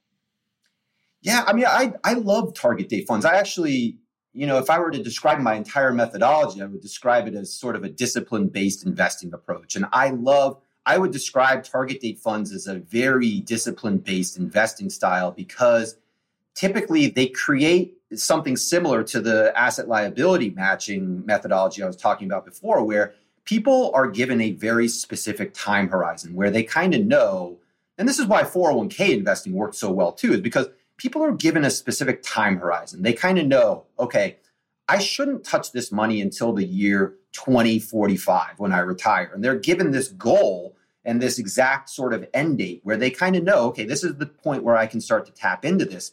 Yeah, 1.21 1.45
I 1.47 1.53
mean, 1.53 1.67
I, 1.67 1.95
I 2.05 2.15
love 2.15 2.55
target 2.55 2.89
date 2.89 3.09
funds. 3.09 3.25
I 3.25 3.35
actually 3.37 3.99
you 4.39 4.47
know, 4.47 4.59
if 4.59 4.71
I 4.71 4.79
were 4.79 4.93
to 4.93 5.03
describe 5.03 5.41
my 5.41 5.55
entire 5.55 5.93
methodology, 5.93 6.63
I 6.63 6.67
would 6.67 6.81
describe 6.81 7.27
it 7.27 7.35
as 7.35 7.53
sort 7.53 7.75
of 7.75 7.83
a 7.83 7.89
discipline 7.89 8.47
based 8.47 8.87
investing 8.87 9.35
approach. 9.35 9.75
And 9.75 9.87
I 9.93 10.11
love, 10.11 10.61
I 10.87 10.97
would 10.97 11.11
describe 11.11 11.65
target 11.65 12.01
date 12.01 12.21
funds 12.21 12.53
as 12.53 12.69
a 12.69 12.79
very 12.79 13.41
discipline 13.41 13.99
based 13.99 14.39
investing 14.39 14.91
style 14.91 15.33
because 15.33 15.97
typically 16.55 17.09
they 17.09 17.27
create 17.27 17.98
something 18.15 18.57
similar 18.57 19.03
to 19.05 19.21
the 19.21 19.53
asset 19.59 19.89
liability 19.89 20.51
matching 20.51 21.25
methodology 21.27 21.83
I 21.83 21.87
was 21.87 21.97
talking 21.97 22.27
about 22.27 22.45
before, 22.45 22.85
where 22.85 23.15
people 23.45 23.91
are 23.95 24.07
given 24.07 24.41
a 24.41 24.53
very 24.53 24.89
specific 24.89 25.55
time 25.55 25.89
horizon 25.89 26.35
where 26.35 26.51
they 26.51 26.63
kind 26.63 26.95
of 26.95 27.05
know. 27.05 27.59
And 27.97 28.09
this 28.09 28.19
is 28.19 28.27
why 28.27 28.43
401k 28.43 29.11
investing 29.11 29.53
works 29.53 29.79
so 29.79 29.91
well 29.91 30.13
too, 30.13 30.35
is 30.35 30.41
because 30.41 30.69
people 30.97 31.23
are 31.23 31.33
given 31.33 31.65
a 31.65 31.71
specific 31.71 32.23
time 32.23 32.59
horizon. 32.59 33.03
They 33.03 33.13
kind 33.13 33.39
of 33.39 33.47
know, 33.47 33.85
okay, 33.99 34.37
I 34.89 34.99
shouldn't 34.99 35.45
touch 35.45 35.73
this 35.73 35.93
money 35.93 36.21
until 36.21 36.53
the 36.53 36.65
year 36.65 37.15
2045 37.33 38.59
when 38.59 38.73
I 38.73 38.81
retire. 38.81 39.31
And 39.35 39.45
they're 39.45 39.59
given 39.59 39.91
this 39.91 40.09
goal 40.09 40.77
and 41.05 41.21
this 41.23 41.39
exact 41.39 41.91
sort 41.91 42.13
of 42.13 42.27
end 42.35 42.59
date 42.59 42.81
where 42.85 42.97
they 42.97 43.11
kind 43.11 43.37
of 43.37 43.45
know, 43.45 43.67
okay, 43.69 43.85
this 43.85 44.05
is 44.05 44.17
the 44.17 44.27
point 44.27 44.63
where 44.63 44.77
I 44.77 44.87
can 44.87 45.01
start 45.01 45.27
to 45.27 45.33
tap 45.33 45.65
into 45.65 45.85
this. 45.85 46.13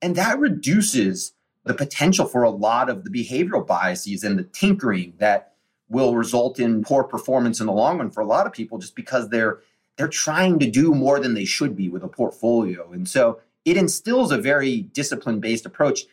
And 0.00 0.16
that 0.16 0.38
reduces 0.38 1.32
the 1.64 1.74
potential 1.74 2.26
for 2.26 2.42
a 2.42 2.50
lot 2.50 2.88
of 2.88 3.04
the 3.04 3.10
behavioral 3.10 3.66
biases 3.66 4.24
and 4.24 4.38
the 4.38 4.44
tinkering 4.44 5.14
that 5.18 5.52
will 5.88 6.14
result 6.14 6.58
in 6.58 6.82
poor 6.82 7.04
performance 7.04 7.60
in 7.60 7.66
the 7.66 7.72
long 7.72 7.98
run 7.98 8.10
for 8.10 8.20
a 8.20 8.26
lot 8.26 8.46
of 8.46 8.52
people 8.52 8.78
just 8.78 8.94
because 8.94 9.28
they're 9.28 9.60
they're 9.96 10.08
trying 10.08 10.60
to 10.60 10.70
do 10.70 10.94
more 10.94 11.18
than 11.18 11.34
they 11.34 11.44
should 11.44 11.74
be 11.74 11.88
with 11.88 12.04
a 12.04 12.08
portfolio. 12.08 12.92
And 12.92 13.08
so 13.08 13.40
it 13.64 13.76
instills 13.76 14.30
a 14.30 14.38
very 14.38 14.82
discipline 14.82 15.40
based 15.40 15.66
approach. 15.66 16.06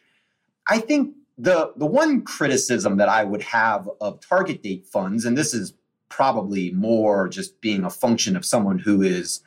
I 0.67 0.79
think 0.79 1.15
the 1.37 1.71
the 1.75 1.85
one 1.85 2.23
criticism 2.23 2.97
that 2.97 3.09
I 3.09 3.23
would 3.23 3.43
have 3.43 3.89
of 4.01 4.19
target 4.21 4.63
date 4.63 4.85
funds, 4.85 5.25
and 5.25 5.37
this 5.37 5.53
is 5.53 5.73
probably 6.09 6.71
more 6.71 7.27
just 7.27 7.59
being 7.61 7.83
a 7.83 7.89
function 7.89 8.35
of 8.35 8.45
someone 8.45 8.79
who 8.79 9.01
is 9.01 9.41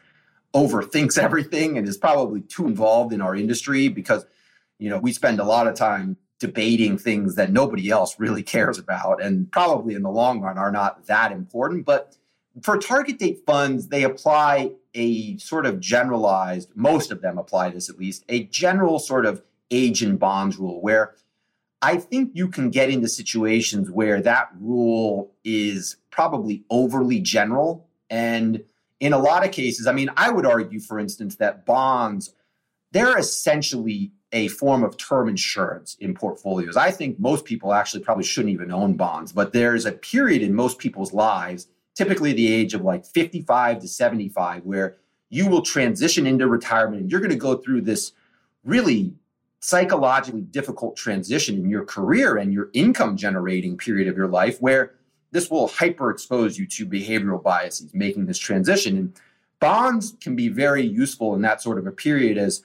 overthinks 0.54 1.18
everything 1.22 1.78
and 1.78 1.88
is 1.88 1.96
probably 1.96 2.40
too 2.42 2.66
involved 2.66 3.12
in 3.12 3.20
our 3.20 3.34
industry 3.34 3.88
because 3.88 4.24
you 4.78 4.88
know 4.88 4.98
we 4.98 5.12
spend 5.12 5.40
a 5.40 5.44
lot 5.44 5.66
of 5.66 5.74
time 5.74 6.16
debating 6.38 6.96
things 6.96 7.34
that 7.34 7.50
nobody 7.50 7.90
else 7.90 8.18
really 8.18 8.42
cares 8.54 8.78
about 8.78 9.22
and 9.22 9.50
probably 9.50 9.94
in 9.94 10.02
the 10.02 10.10
long 10.10 10.40
run 10.40 10.58
are 10.58 10.72
not 10.72 11.06
that 11.06 11.32
important 11.32 11.84
but 11.84 12.16
for 12.62 12.78
target 12.78 13.18
date 13.18 13.42
funds 13.46 13.88
they 13.88 14.04
apply 14.04 14.72
a 14.94 15.36
sort 15.38 15.66
of 15.66 15.80
generalized, 15.80 16.70
most 16.74 17.10
of 17.10 17.20
them 17.22 17.38
apply 17.38 17.70
this 17.70 17.88
at 17.88 17.98
least, 17.98 18.24
a 18.28 18.44
general 18.44 18.98
sort 18.98 19.26
of 19.26 19.42
age 19.70 20.02
and 20.02 20.18
bonds 20.18 20.56
rule 20.56 20.80
where 20.80 21.14
I 21.80 21.98
think 21.98 22.32
you 22.34 22.48
can 22.48 22.70
get 22.70 22.90
into 22.90 23.08
situations 23.08 23.90
where 23.90 24.20
that 24.22 24.48
rule 24.58 25.32
is 25.44 25.96
probably 26.10 26.64
overly 26.70 27.20
general. 27.20 27.86
And 28.10 28.64
in 29.00 29.12
a 29.12 29.18
lot 29.18 29.44
of 29.44 29.52
cases, 29.52 29.86
I 29.86 29.92
mean, 29.92 30.10
I 30.16 30.30
would 30.30 30.46
argue, 30.46 30.80
for 30.80 30.98
instance, 30.98 31.36
that 31.36 31.64
bonds, 31.64 32.34
they're 32.92 33.18
essentially 33.18 34.12
a 34.32 34.48
form 34.48 34.84
of 34.84 34.96
term 34.96 35.28
insurance 35.28 35.96
in 36.00 36.14
portfolios. 36.14 36.76
I 36.76 36.90
think 36.90 37.18
most 37.18 37.44
people 37.44 37.72
actually 37.72 38.02
probably 38.02 38.24
shouldn't 38.24 38.52
even 38.52 38.70
own 38.70 38.94
bonds, 38.94 39.32
but 39.32 39.52
there's 39.52 39.86
a 39.86 39.92
period 39.92 40.42
in 40.42 40.54
most 40.54 40.78
people's 40.78 41.12
lives 41.12 41.68
typically 41.98 42.32
the 42.32 42.52
age 42.52 42.74
of 42.74 42.82
like 42.82 43.04
55 43.04 43.80
to 43.80 43.88
75, 43.88 44.64
where 44.64 44.98
you 45.30 45.48
will 45.48 45.62
transition 45.62 46.28
into 46.28 46.46
retirement 46.46 47.02
and 47.02 47.10
you're 47.10 47.20
going 47.20 47.30
to 47.30 47.36
go 47.36 47.56
through 47.56 47.80
this 47.80 48.12
really 48.62 49.14
psychologically 49.60 50.42
difficult 50.42 50.96
transition 50.96 51.56
in 51.56 51.68
your 51.68 51.84
career 51.84 52.36
and 52.36 52.52
your 52.52 52.70
income 52.72 53.16
generating 53.16 53.76
period 53.76 54.06
of 54.06 54.16
your 54.16 54.28
life 54.28 54.58
where 54.60 54.94
this 55.30 55.50
will 55.50 55.68
hyper 55.68 56.10
expose 56.10 56.58
you 56.58 56.66
to 56.66 56.86
behavioral 56.86 57.42
biases 57.42 57.92
making 57.94 58.26
this 58.26 58.38
transition 58.38 58.96
and 58.96 59.12
bonds 59.60 60.16
can 60.20 60.36
be 60.36 60.48
very 60.48 60.82
useful 60.82 61.34
in 61.34 61.42
that 61.42 61.62
sort 61.62 61.78
of 61.78 61.86
a 61.86 61.92
period 61.92 62.38
as 62.38 62.62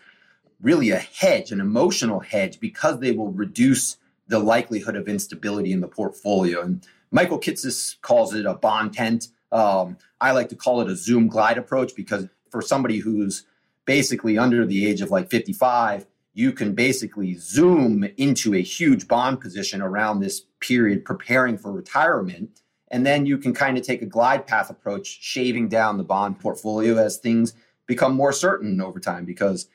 really 0.62 0.92
a 0.92 1.00
hedge 1.00 1.52
an 1.52 1.60
emotional 1.60 2.20
hedge 2.20 2.60
because 2.60 3.00
they 3.00 3.12
will 3.12 3.32
reduce 3.32 3.98
the 4.28 4.40
likelihood 4.40 4.96
of 4.96 5.08
instability 5.08 5.72
in 5.72 5.82
the 5.82 5.88
portfolio 5.88 6.62
and 6.62 6.86
Michael 7.14 7.40
Kitces 7.40 8.02
calls 8.02 8.34
it 8.34 8.48
a 8.48 8.56
bond 8.56 8.94
tent. 8.94 9.28
Um, 9.52 9.98
I 10.20 10.32
like 10.32 10.50
to 10.50 10.56
call 10.56 10.82
it 10.82 10.90
a 10.90 10.96
zoom 10.96 11.28
glide 11.28 11.60
approach 11.60 11.96
because 11.96 12.28
for 12.50 12.60
somebody 12.60 12.98
who's 12.98 13.46
basically 13.86 14.36
under 14.36 14.66
the 14.66 14.88
age 14.88 15.00
of 15.00 15.12
like 15.12 15.30
55, 15.30 16.08
you 16.34 16.52
can 16.52 16.74
basically 16.74 17.36
zoom 17.36 18.04
into 18.18 18.56
a 18.56 18.62
huge 18.62 19.08
bond 19.08 19.40
position 19.40 19.82
around 19.82 20.20
this 20.20 20.42
period 20.60 21.06
preparing 21.06 21.58
for 21.58 21.72
retirement. 21.72 22.62
And 22.90 23.06
then 23.06 23.26
you 23.26 23.38
can 23.38 23.54
kind 23.54 23.78
of 23.78 23.84
take 23.84 24.02
a 24.02 24.08
glide 24.08 24.48
path 24.48 24.70
approach, 24.70 25.20
shaving 25.22 25.70
down 25.70 25.98
the 25.98 26.04
bond 26.04 26.40
portfolio 26.40 26.98
as 26.98 27.18
things 27.18 27.54
become 27.86 28.16
more 28.16 28.32
certain 28.32 28.82
over 28.82 29.00
time 29.00 29.26
because 29.26 29.68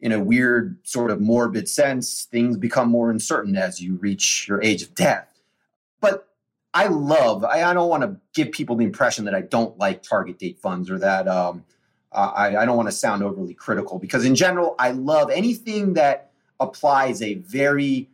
in 0.00 0.12
a 0.12 0.20
weird 0.20 0.78
sort 0.82 1.10
of 1.10 1.20
morbid 1.20 1.68
sense, 1.68 2.24
things 2.30 2.56
become 2.56 2.88
more 2.88 3.10
uncertain 3.10 3.56
as 3.56 3.80
you 3.80 3.96
reach 3.96 4.46
your 4.46 4.62
age 4.62 4.82
of 4.82 4.94
death. 4.94 5.40
But 6.00 6.28
I 6.74 6.88
love. 6.88 7.44
I, 7.44 7.62
I 7.62 7.72
don't 7.72 7.88
want 7.88 8.02
to 8.02 8.16
give 8.34 8.52
people 8.52 8.76
the 8.76 8.84
impression 8.84 9.24
that 9.24 9.34
I 9.34 9.40
don't 9.40 9.78
like 9.78 10.02
target 10.02 10.38
date 10.38 10.58
funds 10.58 10.90
or 10.90 10.98
that 10.98 11.26
um, 11.26 11.64
I, 12.14 12.56
I 12.56 12.64
don't 12.64 12.76
want 12.76 12.88
to 12.88 12.92
sound 12.92 13.22
overly 13.22 13.54
critical 13.54 13.98
because 13.98 14.24
in 14.24 14.34
general, 14.34 14.74
I 14.78 14.92
love 14.92 15.30
anything 15.30 15.94
that 15.94 16.30
applies 16.60 17.20
a 17.22 17.34
very 17.34 18.08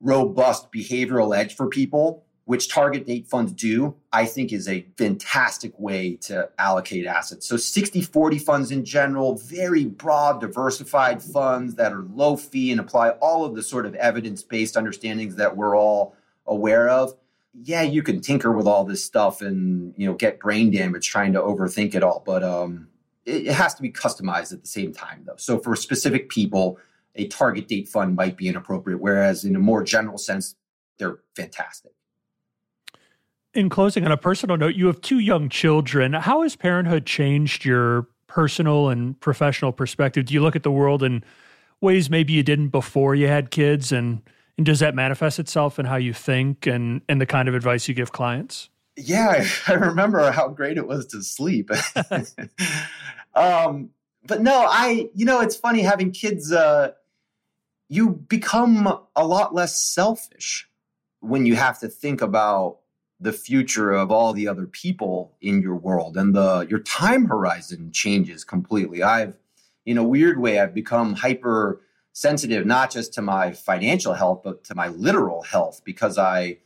robust 0.00 0.72
behavioral 0.72 1.36
edge 1.36 1.54
for 1.54 1.68
people, 1.68 2.24
which 2.46 2.68
target 2.68 3.06
date 3.06 3.26
funds 3.26 3.52
do, 3.52 3.94
I 4.12 4.24
think 4.26 4.52
is 4.52 4.68
a 4.68 4.86
fantastic 4.96 5.78
way 5.78 6.16
to 6.22 6.48
allocate 6.58 7.06
assets. 7.06 7.46
So 7.46 7.56
60 7.56 8.02
40 8.02 8.38
funds 8.38 8.70
in 8.70 8.84
general, 8.84 9.36
very 9.36 9.84
broad, 9.84 10.40
diversified 10.40 11.22
funds 11.22 11.76
that 11.76 11.92
are 11.92 12.02
low 12.14 12.36
fee 12.36 12.72
and 12.72 12.80
apply 12.80 13.10
all 13.10 13.44
of 13.44 13.54
the 13.54 13.62
sort 13.62 13.86
of 13.86 13.94
evidence 13.94 14.42
based 14.42 14.76
understandings 14.76 15.36
that 15.36 15.56
we're 15.56 15.76
all 15.76 16.16
aware 16.46 16.88
of 16.88 17.14
yeah, 17.54 17.82
you 17.82 18.02
can 18.02 18.20
tinker 18.20 18.52
with 18.52 18.66
all 18.66 18.84
this 18.84 19.04
stuff 19.04 19.42
and 19.42 19.94
you 19.96 20.06
know 20.06 20.14
get 20.14 20.40
brain 20.40 20.70
damage 20.70 21.08
trying 21.08 21.32
to 21.32 21.40
overthink 21.40 21.94
it 21.94 22.02
all, 22.02 22.22
but 22.24 22.42
um, 22.42 22.88
it, 23.30 23.52
has 23.52 23.74
to 23.74 23.82
be 23.82 23.90
customized 23.90 24.52
at 24.52 24.62
the 24.62 24.68
same 24.68 24.92
time, 24.92 25.22
though. 25.24 25.36
So 25.36 25.58
for 25.58 25.74
specific 25.76 26.28
people, 26.28 26.78
a 27.14 27.26
target 27.28 27.68
date 27.68 27.88
fund 27.88 28.16
might 28.16 28.36
be 28.36 28.48
inappropriate, 28.48 29.00
whereas 29.00 29.44
in 29.44 29.56
a 29.56 29.58
more 29.58 29.82
general 29.82 30.18
sense, 30.18 30.54
they're 30.98 31.18
fantastic. 31.34 31.92
In 33.52 33.68
closing, 33.68 34.04
on 34.04 34.12
a 34.12 34.16
personal 34.16 34.56
note, 34.56 34.76
you 34.76 34.86
have 34.86 35.00
two 35.00 35.18
young 35.18 35.48
children. 35.48 36.12
How 36.12 36.42
has 36.42 36.54
parenthood 36.54 37.04
changed 37.04 37.64
your 37.64 38.06
personal 38.28 38.88
and 38.88 39.18
professional 39.20 39.72
perspective? 39.72 40.26
Do 40.26 40.34
you 40.34 40.40
look 40.40 40.54
at 40.54 40.62
the 40.62 40.70
world 40.70 41.02
in 41.02 41.24
ways 41.80 42.10
maybe 42.10 42.32
you 42.32 42.42
didn't 42.42 42.68
before 42.68 43.14
you 43.14 43.26
had 43.26 43.50
kids 43.50 43.90
and 43.92 44.22
and 44.56 44.66
does 44.66 44.80
that 44.80 44.94
manifest 44.94 45.38
itself 45.38 45.78
in 45.78 45.86
how 45.86 45.96
you 45.96 46.12
think 46.12 46.66
and 46.66 47.00
and 47.08 47.20
the 47.20 47.26
kind 47.26 47.48
of 47.48 47.54
advice 47.54 47.88
you 47.88 47.94
give 47.94 48.12
clients? 48.12 48.68
Yeah, 48.96 49.46
I 49.66 49.72
remember 49.74 50.30
how 50.30 50.48
great 50.48 50.76
it 50.76 50.86
was 50.86 51.06
to 51.08 51.22
sleep. 51.22 51.70
um, 53.34 53.90
but 54.26 54.42
no, 54.42 54.66
I 54.68 55.08
you 55.14 55.24
know 55.24 55.40
it's 55.40 55.56
funny 55.56 55.82
having 55.82 56.10
kids. 56.10 56.52
Uh, 56.52 56.92
you 57.88 58.10
become 58.10 59.00
a 59.16 59.26
lot 59.26 59.52
less 59.52 59.82
selfish 59.82 60.68
when 61.18 61.44
you 61.44 61.56
have 61.56 61.78
to 61.80 61.88
think 61.88 62.22
about 62.22 62.78
the 63.18 63.32
future 63.32 63.90
of 63.90 64.10
all 64.10 64.32
the 64.32 64.48
other 64.48 64.66
people 64.66 65.36
in 65.42 65.60
your 65.60 65.74
world 65.74 66.16
and 66.16 66.34
the 66.34 66.66
your 66.70 66.78
time 66.78 67.26
horizon 67.26 67.92
changes 67.92 68.44
completely 68.44 69.02
i've 69.02 69.36
in 69.84 69.98
a 69.98 70.02
weird 70.02 70.38
way 70.38 70.58
i've 70.58 70.72
become 70.72 71.14
hyper 71.14 71.82
sensitive 72.12 72.64
not 72.64 72.90
just 72.90 73.12
to 73.12 73.20
my 73.20 73.52
financial 73.52 74.14
health 74.14 74.40
but 74.42 74.64
to 74.64 74.74
my 74.74 74.88
literal 74.88 75.42
health 75.42 75.82
because 75.84 76.16
i 76.16 76.56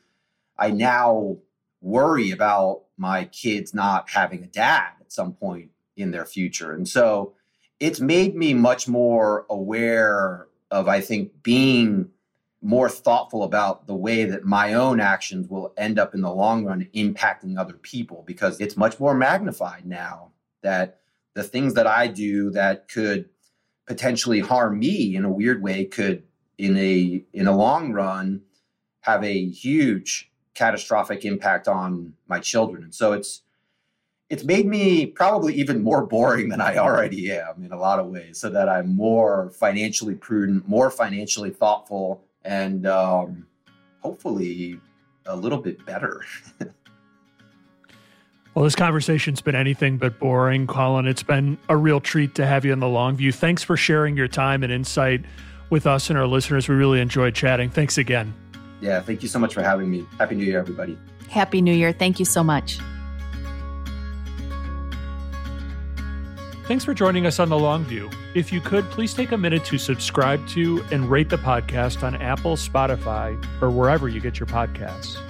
i 0.59 0.71
now 0.71 1.37
worry 1.81 2.31
about 2.31 2.83
my 2.97 3.25
kids 3.25 3.75
not 3.75 4.09
having 4.09 4.45
a 4.45 4.47
dad 4.47 4.91
at 5.01 5.13
some 5.13 5.33
point 5.33 5.71
in 5.97 6.11
their 6.11 6.27
future. 6.27 6.73
And 6.73 6.89
so 6.89 7.35
it's 7.81 8.01
made 8.01 8.35
me 8.35 8.55
much 8.55 8.87
more 8.89 9.47
aware 9.51 10.47
of 10.71 10.89
i 10.89 11.01
think 11.01 11.31
being 11.43 12.09
more 12.65 12.89
thoughtful 12.89 13.43
about 13.43 13.87
the 13.87 13.95
way 13.95 14.25
that 14.25 14.45
my 14.45 14.73
own 14.73 14.99
actions 14.99 15.49
will 15.49 15.75
end 15.77 15.99
up 15.99 16.15
in 16.15 16.23
the 16.23 16.33
long 16.33 16.65
run 16.65 16.89
impacting 16.95 17.59
other 17.59 17.75
people 17.75 18.25
because 18.27 18.59
it's 18.59 18.75
much 18.75 18.99
more 18.99 19.15
magnified 19.15 19.85
now 19.85 20.31
that 20.63 21.01
the 21.35 21.43
things 21.43 21.75
that 21.75 21.87
I 21.87 22.07
do 22.07 22.51
that 22.53 22.89
could 22.89 23.29
potentially 23.87 24.41
harm 24.41 24.79
me 24.79 25.15
in 25.15 25.27
a 25.27 25.31
weird 25.31 25.63
way 25.63 25.85
could 25.85 26.23
in 26.57 26.77
a 26.79 27.23
in 27.35 27.47
a 27.47 27.57
long 27.57 27.93
run 27.93 28.41
have 29.01 29.23
a 29.23 29.45
huge 29.45 30.33
catastrophic 30.55 31.27
impact 31.27 31.69
on 31.69 32.15
my 32.29 32.39
children. 32.39 32.83
And 32.85 32.95
so 32.95 33.13
it's 33.13 33.43
it's 34.31 34.45
made 34.45 34.67
me 34.67 35.07
probably 35.07 35.55
even 35.55 35.83
more 35.83 36.07
boring 36.07 36.49
than 36.49 36.61
I 36.61 36.77
already 36.77 37.31
am 37.33 37.65
in 37.65 37.73
a 37.73 37.79
lot 37.79 37.99
of 37.99 38.07
ways 38.07 38.39
so 38.39 38.51
that 38.51 38.69
I'm 38.69 38.95
more 38.95 39.51
financially 39.51 40.15
prudent 40.15 40.69
more 40.69 40.91
financially 40.91 41.51
thoughtful 41.51 42.25
and 42.45 42.87
um, 42.87 43.47
hopefully 44.01 44.79
a 45.27 45.37
little 45.37 45.59
bit 45.59 45.85
better. 45.87 46.23
well, 48.55 48.65
this 48.65 48.75
conversation's 48.75 49.41
been 49.41 49.55
anything 49.55 49.97
but 49.97 50.19
boring, 50.19 50.67
Cullen. 50.67 51.07
It's 51.07 51.23
been 51.23 51.57
a 51.69 51.77
real 51.77 52.01
treat 52.01 52.35
to 52.35 52.47
have 52.47 52.65
you 52.65 52.73
in 52.73 52.81
the 52.81 52.89
long 52.89 53.17
view. 53.17 53.33
Thanks 53.33 53.63
for 53.63 53.77
sharing 53.77 54.17
your 54.17 54.29
time 54.29 54.63
and 54.63 54.73
insight 54.73 55.23
with 55.71 55.87
us 55.87 56.11
and 56.11 56.19
our 56.19 56.27
listeners. 56.27 56.69
We 56.69 56.75
really 56.75 57.01
enjoyed 57.01 57.35
chatting. 57.35 57.71
Thanks 57.71 57.97
again. 57.97 58.35
Yeah, 58.81 59.01
thank 59.01 59.23
you 59.23 59.29
so 59.29 59.39
much 59.39 59.55
for 59.55 59.63
having 59.63 59.91
me. 59.91 60.05
Happy 60.19 60.35
New 60.35 60.45
Year, 60.45 60.59
everybody. 60.59 60.99
Happy 61.31 61.63
New 61.63 61.73
Year. 61.73 61.93
Thank 61.93 62.19
you 62.19 62.27
so 62.27 62.45
much. 62.45 62.79
Thanks 66.67 66.83
for 66.83 66.95
joining 66.95 67.27
us 67.27 67.39
on 67.41 67.51
The 67.51 67.59
Long 67.59 67.85
View. 67.85 68.09
If 68.35 68.51
you 68.51 68.59
could, 68.59 68.89
please 68.91 69.13
take 69.13 69.33
a 69.33 69.37
minute 69.37 69.67
to 69.67 69.77
subscribe 69.77 70.49
to 70.49 70.83
and 70.91 71.11
rate 71.11 71.29
the 71.29 71.37
podcast 71.37 72.03
on 72.03 72.15
Apple, 72.15 72.57
Spotify, 72.57 73.37
or 73.61 73.69
wherever 73.69 74.09
you 74.09 74.19
get 74.19 74.41
your 74.41 74.47
podcasts. 74.47 75.21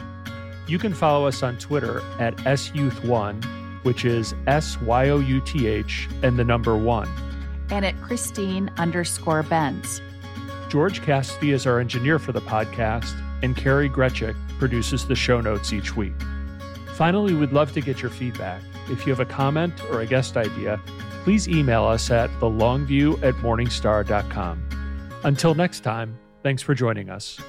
You 0.69 0.79
can 0.79 0.95
follow 0.95 1.27
us 1.27 1.43
on 1.43 1.59
Twitter 1.59 2.03
at 2.21 2.37
SYouth1, 2.37 3.83
which 3.83 4.05
is 4.05 4.33
S 4.47 4.81
Y 4.81 5.09
O 5.09 5.19
U 5.19 5.41
T 5.41 5.67
H 5.67 6.09
and 6.23 6.39
the 6.39 6.45
number 6.45 6.77
one. 6.77 7.09
And 7.69 7.85
at 7.85 8.01
Christine 8.01 8.71
underscore 8.77 9.43
Benz. 9.43 10.01
George 10.69 11.03
Cassidy 11.03 11.51
is 11.51 11.67
our 11.67 11.81
engineer 11.81 12.21
for 12.21 12.31
the 12.31 12.43
podcast, 12.43 13.13
and 13.43 13.57
Kari 13.57 13.91
Greczek 13.91 14.37
produces 14.61 15.09
the 15.09 15.17
show 15.17 15.41
notes 15.41 15.73
each 15.73 15.97
week. 15.97 16.15
Finally, 16.95 17.35
we'd 17.35 17.53
love 17.53 17.73
to 17.73 17.81
get 17.81 18.01
your 18.03 18.11
feedback. 18.13 18.63
If 18.89 19.05
you 19.05 19.11
have 19.13 19.19
a 19.19 19.25
comment 19.25 19.75
or 19.91 20.01
a 20.01 20.07
guest 20.07 20.37
idea, 20.37 20.81
please 21.25 21.49
email 21.49 21.85
us 21.85 22.11
at 22.11 22.29
thelongview 22.39 23.21
at 23.23 23.35
morningstar.com. 23.37 24.63
Until 25.25 25.55
next 25.55 25.81
time, 25.81 26.19
thanks 26.43 26.61
for 26.61 26.75
joining 26.75 27.09
us. 27.09 27.41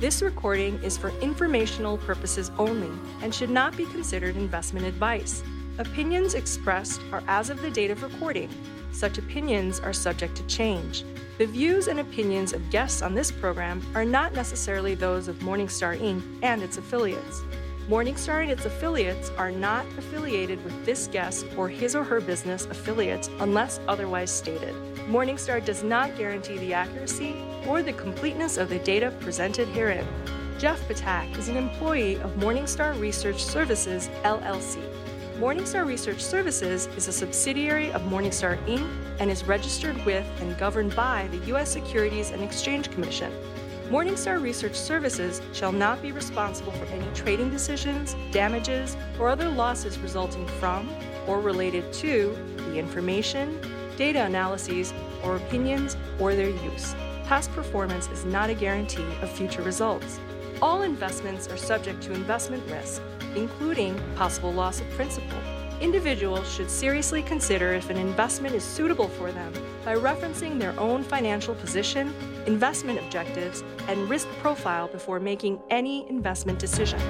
This 0.00 0.20
recording 0.20 0.82
is 0.82 0.98
for 0.98 1.10
informational 1.20 1.96
purposes 1.98 2.50
only 2.58 2.90
and 3.22 3.32
should 3.32 3.50
not 3.50 3.76
be 3.76 3.86
considered 3.86 4.34
investment 4.34 4.84
advice. 4.84 5.44
Opinions 5.78 6.34
expressed 6.34 7.00
are 7.12 7.22
as 7.28 7.48
of 7.48 7.62
the 7.62 7.70
date 7.70 7.92
of 7.92 8.02
recording. 8.02 8.50
Such 8.90 9.16
opinions 9.18 9.78
are 9.78 9.92
subject 9.92 10.34
to 10.38 10.46
change. 10.48 11.04
The 11.38 11.46
views 11.46 11.86
and 11.86 12.00
opinions 12.00 12.52
of 12.52 12.68
guests 12.70 13.00
on 13.00 13.14
this 13.14 13.30
program 13.30 13.80
are 13.94 14.04
not 14.04 14.32
necessarily 14.32 14.96
those 14.96 15.28
of 15.28 15.38
Morningstar 15.38 15.96
Inc. 16.00 16.20
and 16.42 16.64
its 16.64 16.78
affiliates. 16.78 17.42
Morningstar 17.88 18.42
and 18.42 18.50
its 18.50 18.64
affiliates 18.64 19.30
are 19.30 19.50
not 19.50 19.84
affiliated 19.98 20.62
with 20.64 20.84
this 20.86 21.08
guest 21.08 21.46
or 21.56 21.68
his 21.68 21.96
or 21.96 22.04
her 22.04 22.20
business 22.20 22.66
affiliates 22.66 23.28
unless 23.40 23.80
otherwise 23.88 24.30
stated. 24.30 24.74
Morningstar 25.08 25.64
does 25.64 25.82
not 25.82 26.16
guarantee 26.16 26.58
the 26.58 26.72
accuracy 26.72 27.34
or 27.66 27.82
the 27.82 27.92
completeness 27.94 28.56
of 28.56 28.68
the 28.68 28.78
data 28.78 29.10
presented 29.18 29.66
herein. 29.68 30.06
Jeff 30.58 30.80
Ptak 30.88 31.36
is 31.36 31.48
an 31.48 31.56
employee 31.56 32.20
of 32.20 32.30
Morningstar 32.36 32.98
Research 33.00 33.42
Services, 33.42 34.08
LLC. 34.22 34.80
Morningstar 35.40 35.84
Research 35.84 36.20
Services 36.22 36.86
is 36.96 37.08
a 37.08 37.12
subsidiary 37.12 37.90
of 37.90 38.02
Morningstar 38.02 38.64
Inc. 38.66 38.88
and 39.18 39.28
is 39.28 39.42
registered 39.42 39.96
with 40.06 40.24
and 40.40 40.56
governed 40.56 40.94
by 40.94 41.26
the 41.32 41.38
U.S. 41.48 41.72
Securities 41.72 42.30
and 42.30 42.44
Exchange 42.44 42.92
Commission. 42.92 43.32
Morningstar 43.92 44.40
Research 44.40 44.74
Services 44.74 45.42
shall 45.52 45.70
not 45.70 46.00
be 46.00 46.12
responsible 46.12 46.72
for 46.72 46.86
any 46.86 47.04
trading 47.14 47.50
decisions, 47.50 48.16
damages, 48.30 48.96
or 49.20 49.28
other 49.28 49.50
losses 49.50 49.98
resulting 49.98 50.46
from 50.46 50.88
or 51.26 51.42
related 51.42 51.92
to 51.92 52.34
the 52.56 52.78
information, 52.78 53.60
data 53.98 54.24
analyses, 54.24 54.94
or 55.22 55.36
opinions 55.36 55.98
or 56.18 56.34
their 56.34 56.48
use. 56.48 56.94
Past 57.24 57.52
performance 57.52 58.08
is 58.08 58.24
not 58.24 58.48
a 58.48 58.54
guarantee 58.54 59.06
of 59.20 59.30
future 59.30 59.60
results. 59.60 60.18
All 60.62 60.80
investments 60.80 61.46
are 61.48 61.58
subject 61.58 62.02
to 62.04 62.14
investment 62.14 62.64
risk, 62.70 63.02
including 63.36 64.00
possible 64.16 64.54
loss 64.54 64.80
of 64.80 64.88
principal. 64.92 65.36
Individuals 65.82 66.50
should 66.50 66.70
seriously 66.70 67.22
consider 67.22 67.74
if 67.74 67.90
an 67.90 67.98
investment 67.98 68.54
is 68.54 68.64
suitable 68.64 69.08
for 69.08 69.32
them 69.32 69.52
by 69.84 69.94
referencing 69.94 70.58
their 70.58 70.78
own 70.80 71.02
financial 71.02 71.54
position, 71.56 72.14
investment 72.46 72.98
objectives, 72.98 73.62
and 73.88 74.08
risk 74.08 74.28
profile 74.40 74.88
before 74.88 75.20
making 75.20 75.60
any 75.70 76.08
investment 76.08 76.58
decision. 76.58 77.00